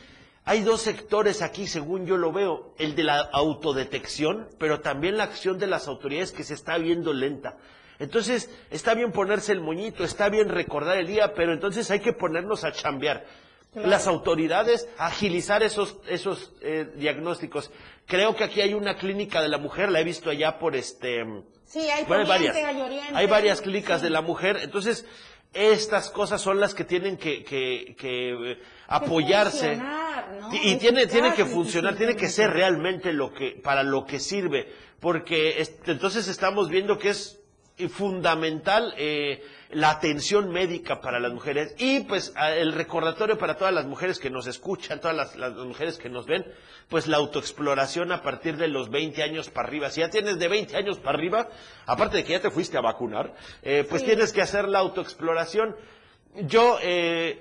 hay 0.46 0.62
dos 0.62 0.82
sectores 0.82 1.42
aquí, 1.42 1.68
según 1.68 2.06
yo 2.06 2.18
lo 2.18 2.32
veo, 2.32 2.74
el 2.78 2.96
de 2.96 3.04
la 3.04 3.20
autodetección, 3.20 4.48
pero 4.58 4.80
también 4.82 5.18
la 5.18 5.26
acción 5.26 5.60
de 5.60 5.68
las 5.68 5.88
autoridades 5.88 6.32
que 6.32 6.44
se 6.44 6.54
está 6.56 6.78
viendo 6.78 7.14
lenta. 7.14 7.58
Entonces, 8.00 8.50
está 8.72 8.94
bien 8.94 9.12
ponerse 9.12 9.52
el 9.52 9.60
moñito, 9.60 10.04
está 10.06 10.30
bien 10.30 10.48
recordar 10.50 10.98
el 10.98 11.08
día, 11.08 11.34
pero 11.34 11.52
entonces 11.54 11.92
hay 11.92 12.00
que 12.00 12.14
ponernos 12.14 12.64
a 12.64 12.72
chambear. 12.72 13.26
Claro. 13.74 13.88
Las 13.88 14.08
autoridades, 14.08 14.88
agilizar 14.98 15.62
esos, 15.62 15.98
esos 16.08 16.54
eh, 16.62 16.88
diagnósticos. 16.96 17.70
Creo 18.08 18.36
que 18.36 18.44
aquí 18.44 18.62
hay 18.62 18.74
una 18.74 18.98
clínica 18.98 19.42
de 19.44 19.48
la 19.50 19.60
mujer, 19.60 19.92
la 19.92 20.00
he 20.00 20.04
visto 20.04 20.32
allá 20.32 20.58
por 20.58 20.76
este... 20.76 21.24
Sí, 21.66 21.82
hay 21.88 22.04
Bueno, 22.06 22.24
hay 22.24 22.30
varias. 22.30 22.56
hay 22.56 22.82
Oriente. 22.82 23.12
Hay 23.14 23.28
varias 23.28 23.62
clínicas 23.62 24.00
Sí. 24.00 24.06
de 24.06 24.10
la 24.10 24.22
mujer. 24.22 24.58
Entonces, 24.64 25.06
estas 25.54 26.10
cosas 26.10 26.42
son 26.42 26.60
las 26.60 26.74
que 26.74 26.84
tienen 26.84 27.16
que, 27.18 27.44
que- 27.44 27.96
que, 27.96 28.54
eh, 28.54 28.60
apoyarse. 28.88 29.80
Y, 30.64 30.78
tiene, 30.78 31.06
tiene 31.06 31.36
que 31.36 31.46
funcionar, 31.46 31.96
tiene 31.96 32.16
que 32.16 32.28
ser 32.28 32.50
realmente 32.50 33.14
lo 33.14 33.32
que, 33.34 33.52
para 33.52 33.84
lo 33.84 34.04
que 34.06 34.20
sirve. 34.20 34.68
Porque 35.00 35.62
es- 35.62 35.76
entonces 35.86 36.28
estamos 36.28 36.70
viendo 36.70 36.98
que 36.98 37.10
es 37.10 37.40
fundamental 37.94 38.94
eh, 38.98 39.44
la 39.72 39.92
atención 39.92 40.50
médica 40.52 41.00
para 41.00 41.20
las 41.20 41.32
mujeres 41.32 41.76
y 41.78 42.00
pues 42.02 42.34
el 42.58 42.74
recordatorio 42.74 43.38
para 43.38 43.56
todas 43.56 43.74
las 43.74 43.86
mujeres 43.86 44.18
que 44.18 44.30
nos 44.32 44.48
escuchan, 44.48 45.00
todas 45.00 45.16
las, 45.16 45.36
las 45.36 45.54
mujeres 45.54 45.98
que 46.00 46.10
nos 46.10 46.26
ven, 46.26 46.44
pues 46.90 47.06
la 47.06 47.18
autoexploración 47.18 48.12
a 48.12 48.24
partir 48.24 48.58
de 48.58 48.68
los 48.68 48.90
20 48.90 49.22
años 49.22 49.50
para 49.52 49.68
arriba. 49.68 49.92
Si 49.92 50.00
ya 50.02 50.10
tienes 50.10 50.40
de 50.40 50.48
20 50.48 50.76
años 50.76 50.98
para 50.98 51.18
arriba, 51.20 51.50
aparte 51.86 52.18
de 52.18 52.24
que 52.24 52.32
ya 52.34 52.42
te 52.42 52.50
fuiste 52.50 52.78
a 52.78 52.82
vacunar, 52.82 53.36
eh, 53.62 53.86
pues 53.88 54.02
Sí. 54.02 54.08
tienes 54.08 54.34
que 54.34 54.42
hacer 54.42 54.68
la 54.68 54.80
autoexploración. 54.80 55.76
Yo 56.42 56.80
eh, 56.82 57.40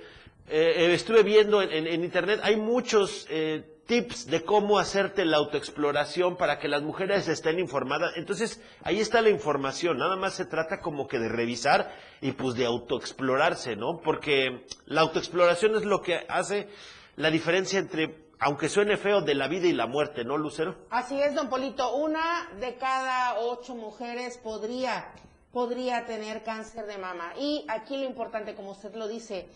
eh, 0.51 0.91
estuve 0.95 1.23
viendo 1.23 1.63
en, 1.63 1.73
en- 1.73 1.87
en 1.87 2.05
internet, 2.05 2.41
hay 2.43 2.57
muchos 2.57 3.27
eh, 3.31 3.65
tips 3.89 4.27
de 4.27 4.45
cómo 4.45 4.79
hacerte 4.79 5.25
la 5.25 5.39
autoexploración 5.39 6.37
para 6.37 6.59
que 6.59 6.69
las 6.69 6.83
mujeres 6.83 7.27
estén 7.27 7.59
informadas. 7.59 8.13
Entonces, 8.17 8.61
ahí 8.83 9.01
está 9.01 9.23
la 9.23 9.31
información, 9.31 9.97
nada 9.97 10.15
más 10.15 10.35
se 10.35 10.45
trata 10.45 10.81
como 10.81 11.09
que 11.09 11.19
de 11.19 11.31
revisar 11.31 11.91
y 12.21 12.33
pues 12.33 12.55
de 12.55 12.67
autoexplorarse, 12.67 13.77
¿no? 13.77 14.01
Porque 14.05 14.67
la 14.85 15.01
autoexploración 15.01 15.75
es 15.75 15.87
lo 15.87 16.03
que 16.03 16.21
hace 16.29 16.69
la 17.17 17.31
diferencia 17.31 17.79
entre, 17.79 18.27
aunque 18.39 18.69
suene 18.69 18.99
feo, 18.99 19.23
de 19.23 19.35
la 19.35 19.49
vida 19.49 19.67
y 19.67 19.73
la 19.73 19.87
muerte, 19.87 20.23
¿no, 20.23 20.37
Lucero? 20.37 20.77
Así 20.91 21.19
es, 21.19 21.35
don 21.35 21.49
Polito. 21.49 21.97
Una 21.97 22.47
de 22.61 22.77
cada 22.77 23.41
ocho 23.41 23.75
mujeres 23.75 24.37
podría, 24.37 25.13
podría 25.51 26.05
tener 26.05 26.43
cáncer 26.43 26.85
de 26.85 26.99
mama. 26.99 27.33
Y 27.39 27.65
aquí 27.69 27.97
lo 27.97 28.05
importante, 28.05 28.55
como 28.55 28.73
usted 28.73 28.95
lo 28.95 29.09
dice, 29.09 29.49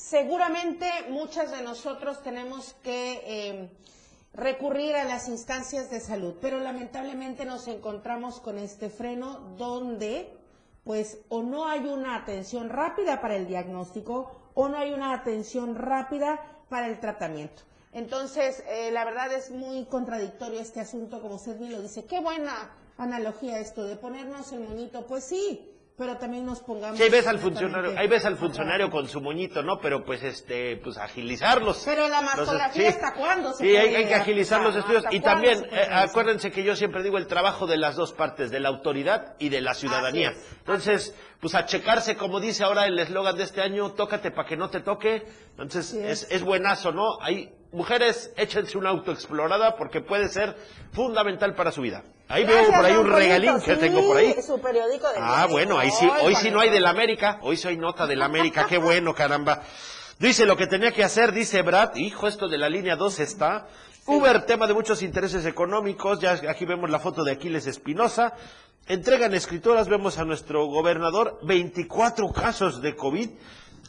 seguramente 0.00 0.86
muchas 1.10 1.50
de 1.50 1.62
nosotros 1.62 2.22
tenemos 2.22 2.74
que 2.82 3.20
eh, 3.24 3.70
recurrir 4.32 4.96
a 4.96 5.04
las 5.04 5.28
instancias 5.28 5.90
de 5.90 6.00
salud, 6.00 6.34
pero 6.40 6.58
lamentablemente 6.58 7.44
nos 7.44 7.68
encontramos 7.68 8.40
con 8.40 8.58
este 8.58 8.88
freno 8.88 9.54
donde 9.58 10.34
pues 10.84 11.18
o 11.28 11.42
no 11.42 11.66
hay 11.66 11.80
una 11.80 12.16
atención 12.16 12.70
rápida 12.70 13.20
para 13.20 13.36
el 13.36 13.46
diagnóstico 13.46 14.50
o 14.54 14.68
no 14.68 14.78
hay 14.78 14.92
una 14.92 15.12
atención 15.12 15.74
rápida 15.74 16.40
para 16.70 16.86
el 16.86 16.98
tratamiento. 16.98 17.62
Entonces, 17.92 18.64
eh, 18.68 18.90
la 18.92 19.04
verdad 19.04 19.32
es 19.32 19.50
muy 19.50 19.84
contradictorio 19.84 20.60
este 20.60 20.80
asunto, 20.80 21.20
como 21.20 21.34
usted 21.34 21.60
lo 21.60 21.82
dice. 21.82 22.06
Qué 22.06 22.20
buena 22.20 22.70
analogía 22.96 23.58
esto 23.58 23.84
de 23.84 23.96
ponernos 23.96 24.52
el 24.52 24.60
moñito. 24.60 25.06
Pues 25.06 25.24
sí, 25.24 25.69
pero 26.00 26.16
también 26.16 26.46
nos 26.46 26.60
pongamos... 26.60 26.96
Sí, 26.96 27.02
ahí 27.02 27.10
ves 27.10 27.26
al 27.26 27.38
funcionario, 27.38 27.92
ahí 27.94 28.08
ves 28.08 28.24
al 28.24 28.38
funcionario 28.38 28.90
con 28.90 29.06
su 29.06 29.20
moñito, 29.20 29.62
¿no? 29.62 29.78
Pero 29.80 30.02
pues 30.02 30.22
este, 30.22 30.78
pues 30.78 30.96
agilizarlos. 30.96 31.82
Pero 31.84 32.08
la 32.08 32.22
mastografía, 32.22 32.90
sí. 32.90 32.96
¿hasta 32.96 33.12
cuándo 33.12 33.52
se 33.52 33.64
Sí, 33.64 33.76
hay, 33.76 33.88
puede 33.88 33.96
hay 33.98 34.06
que 34.06 34.14
agilizar 34.14 34.62
los 34.62 34.74
estudios. 34.74 35.04
¿Hasta 35.04 35.14
Y 35.14 35.20
también, 35.20 35.62
eh, 35.70 35.88
acuérdense 35.92 36.50
que 36.52 36.64
yo 36.64 36.74
siempre 36.74 37.02
digo 37.02 37.18
el 37.18 37.26
trabajo 37.26 37.66
de 37.66 37.76
las 37.76 37.96
dos 37.96 38.14
partes, 38.14 38.50
de 38.50 38.60
la 38.60 38.70
autoridad 38.70 39.34
y 39.38 39.50
de 39.50 39.60
la 39.60 39.74
ciudadanía. 39.74 40.32
Entonces, 40.60 41.14
pues 41.38 41.54
a 41.54 41.66
checarse, 41.66 42.16
como 42.16 42.40
dice 42.40 42.64
ahora 42.64 42.86
el 42.86 42.98
eslogan 42.98 43.36
de 43.36 43.42
este 43.42 43.60
año, 43.60 43.92
tócate 43.92 44.30
para 44.30 44.48
que 44.48 44.56
no 44.56 44.70
te 44.70 44.80
toque. 44.80 45.26
Entonces, 45.50 45.92
es, 45.92 46.26
es 46.30 46.42
buenazo, 46.42 46.92
¿no? 46.92 47.20
Hay 47.20 47.52
mujeres, 47.72 48.32
échense 48.38 48.78
una 48.78 48.88
autoexplorada 48.88 49.76
porque 49.76 50.00
puede 50.00 50.28
ser 50.28 50.56
fundamental 50.92 51.54
para 51.54 51.72
su 51.72 51.82
vida. 51.82 52.04
Ahí 52.30 52.44
veo 52.44 52.66
por 52.66 52.84
ahí 52.84 52.96
un 52.96 53.10
regalín 53.10 53.60
que 53.60 53.74
Sí, 53.74 53.80
tengo 53.80 54.06
por 54.06 54.16
ahí. 54.16 54.36
Su 54.40 54.60
periódico 54.60 55.08
de 55.08 55.14
Ah, 55.18 55.48
bueno, 55.50 55.76
ahí 55.76 55.90
sí, 55.90 56.08
hoy 56.22 56.36
sí 56.36 56.50
no 56.52 56.60
hay 56.60 56.70
del 56.70 56.86
América, 56.86 57.40
hoy 57.42 57.56
soy 57.56 57.76
nota 57.76 58.06
del 58.06 58.22
América, 58.22 58.66
qué 58.68 58.78
bueno, 58.78 59.12
caramba. 59.14 59.62
Dice 60.20 60.46
lo 60.46 60.56
que 60.56 60.68
tenía 60.68 60.92
que 60.92 61.02
hacer, 61.02 61.32
dice 61.32 61.62
Brad, 61.62 61.96
hijo, 61.96 62.28
esto 62.28 62.48
de 62.48 62.56
la 62.56 62.68
línea 62.68 62.94
2 62.94 63.18
está. 63.18 63.66
Uber, 64.06 64.46
tema 64.46 64.68
de 64.68 64.74
muchos 64.74 65.02
intereses 65.02 65.44
económicos, 65.44 66.20
ya 66.20 66.40
aquí 66.48 66.64
vemos 66.64 66.88
la 66.88 67.00
foto 67.00 67.24
de 67.24 67.32
Aquiles 67.32 67.66
Espinosa. 67.66 68.34
Entregan 68.86 69.34
escritoras, 69.34 69.88
vemos 69.88 70.18
a 70.18 70.24
nuestro 70.24 70.66
gobernador, 70.66 71.38
24 71.42 72.32
casos 72.32 72.80
de 72.80 72.94
COVID. 72.94 73.30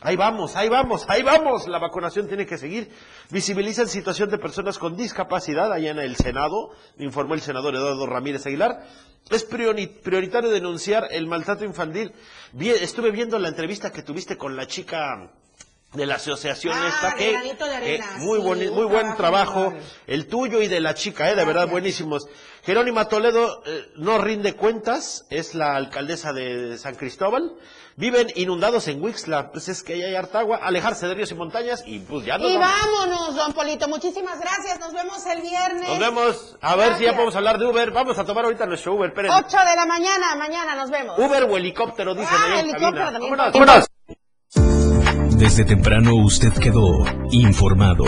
Ahí 0.03 0.15
vamos, 0.15 0.55
ahí 0.55 0.67
vamos, 0.67 1.05
ahí 1.07 1.21
vamos. 1.21 1.67
La 1.67 1.77
vacunación 1.77 2.27
tiene 2.27 2.45
que 2.47 2.57
seguir. 2.57 2.89
Visibilizan 3.29 3.87
situación 3.87 4.29
de 4.31 4.39
personas 4.39 4.79
con 4.79 4.97
discapacidad 4.97 5.71
allá 5.71 5.91
en 5.91 5.99
el 5.99 6.15
Senado, 6.15 6.71
informó 6.97 7.35
el 7.35 7.41
senador 7.41 7.75
Eduardo 7.75 8.07
Ramírez 8.07 8.45
Aguilar. 8.47 8.83
Es 9.29 9.47
priori- 9.47 9.87
prioritario 10.01 10.49
denunciar 10.49 11.07
el 11.11 11.27
maltrato 11.27 11.65
infantil. 11.65 12.11
Estuve 12.59 13.11
viendo 13.11 13.37
la 13.37 13.49
entrevista 13.49 13.91
que 13.91 14.01
tuviste 14.01 14.37
con 14.37 14.55
la 14.55 14.65
chica 14.65 15.31
de 15.93 16.05
la 16.05 16.15
asociación 16.15 16.73
Ah, 16.77 16.87
esta 16.87 17.15
que, 17.15 17.31
que 17.81 18.03
muy, 18.19 18.39
sí, 18.39 18.45
boni- 18.45 18.69
muy 18.71 18.85
buen 18.85 19.15
trabajo 19.17 19.73
el 20.07 20.27
tuyo 20.27 20.61
y 20.61 20.67
de 20.67 20.79
la 20.79 20.93
chica, 20.93 21.29
eh, 21.29 21.35
de 21.35 21.43
verdad 21.43 21.67
buenísimos. 21.67 22.27
Jerónima 22.63 23.09
Toledo 23.09 23.61
eh, 23.65 23.85
no 23.97 24.17
rinde 24.17 24.53
cuentas, 24.53 25.25
es 25.29 25.53
la 25.55 25.75
alcaldesa 25.75 26.31
de 26.31 26.77
San 26.77 26.95
Cristóbal. 26.95 27.51
Viven 27.97 28.27
inundados 28.35 28.87
en 28.87 29.03
Wixla, 29.03 29.51
pues 29.51 29.67
es 29.67 29.83
que 29.83 29.93
ahí 29.93 30.01
hay 30.03 30.15
harta 30.15 30.39
agua, 30.39 30.59
alejarse 30.63 31.07
de 31.07 31.13
ríos 31.13 31.29
y 31.31 31.35
montañas 31.35 31.83
y 31.85 31.99
pues 31.99 32.25
ya 32.25 32.37
nos 32.37 32.49
Y 32.49 32.55
vamos. 32.57 32.69
vámonos, 32.81 33.35
don 33.35 33.51
Polito. 33.53 33.89
Muchísimas 33.89 34.39
gracias. 34.39 34.79
Nos 34.79 34.93
vemos 34.93 35.25
el 35.25 35.41
viernes. 35.41 35.89
Nos 35.89 35.99
vemos, 35.99 36.57
a 36.61 36.75
ver 36.77 36.85
si 36.85 36.89
ya 36.91 37.11
Gracias. 37.11 37.13
podemos 37.15 37.35
hablar 37.35 37.59
de 37.59 37.65
Uber. 37.65 37.91
Vamos 37.91 38.17
a 38.17 38.23
tomar 38.23 38.45
ahorita 38.45 38.65
nuestro 38.65 38.93
Uber, 38.95 39.09
esperen. 39.09 39.31
8 39.31 39.57
de 39.69 39.75
la 39.75 39.85
mañana. 39.85 40.35
Mañana 40.37 40.75
nos 40.75 40.89
vemos. 40.89 41.19
Uber 41.19 41.43
o 41.43 41.57
helicóptero, 41.57 42.15
dicen 42.15 42.29
Ah, 42.39 42.45
ahí 42.53 42.59
helicóptero 42.61 43.11
también. 43.11 43.35
Vámonos. 43.35 43.53
Vámonos. 43.59 43.85
Desde 45.41 45.65
temprano 45.65 46.13
usted 46.13 46.53
quedó 46.53 47.03
informado. 47.31 48.05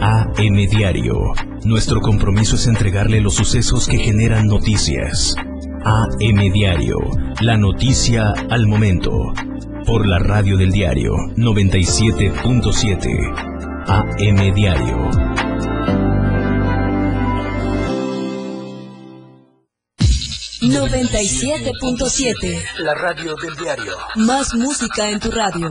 AM 0.00 0.56
Diario. 0.70 1.34
Nuestro 1.64 2.00
compromiso 2.00 2.56
es 2.56 2.66
entregarle 2.66 3.20
los 3.20 3.34
sucesos 3.34 3.86
que 3.86 3.98
generan 3.98 4.46
noticias. 4.46 5.34
AM 5.84 6.50
Diario. 6.50 6.96
La 7.42 7.58
noticia 7.58 8.32
al 8.48 8.66
momento. 8.66 9.34
Por 9.84 10.06
la 10.06 10.18
radio 10.18 10.56
del 10.56 10.72
diario 10.72 11.12
97.7 11.36 13.84
AM 13.86 14.54
Diario. 14.54 15.10
...97.7... 20.62 22.62
La 22.78 22.94
radio 22.94 23.34
del 23.34 23.54
diario. 23.56 23.92
Más 24.14 24.54
música 24.54 25.10
en 25.10 25.20
tu 25.20 25.30
radio. 25.30 25.70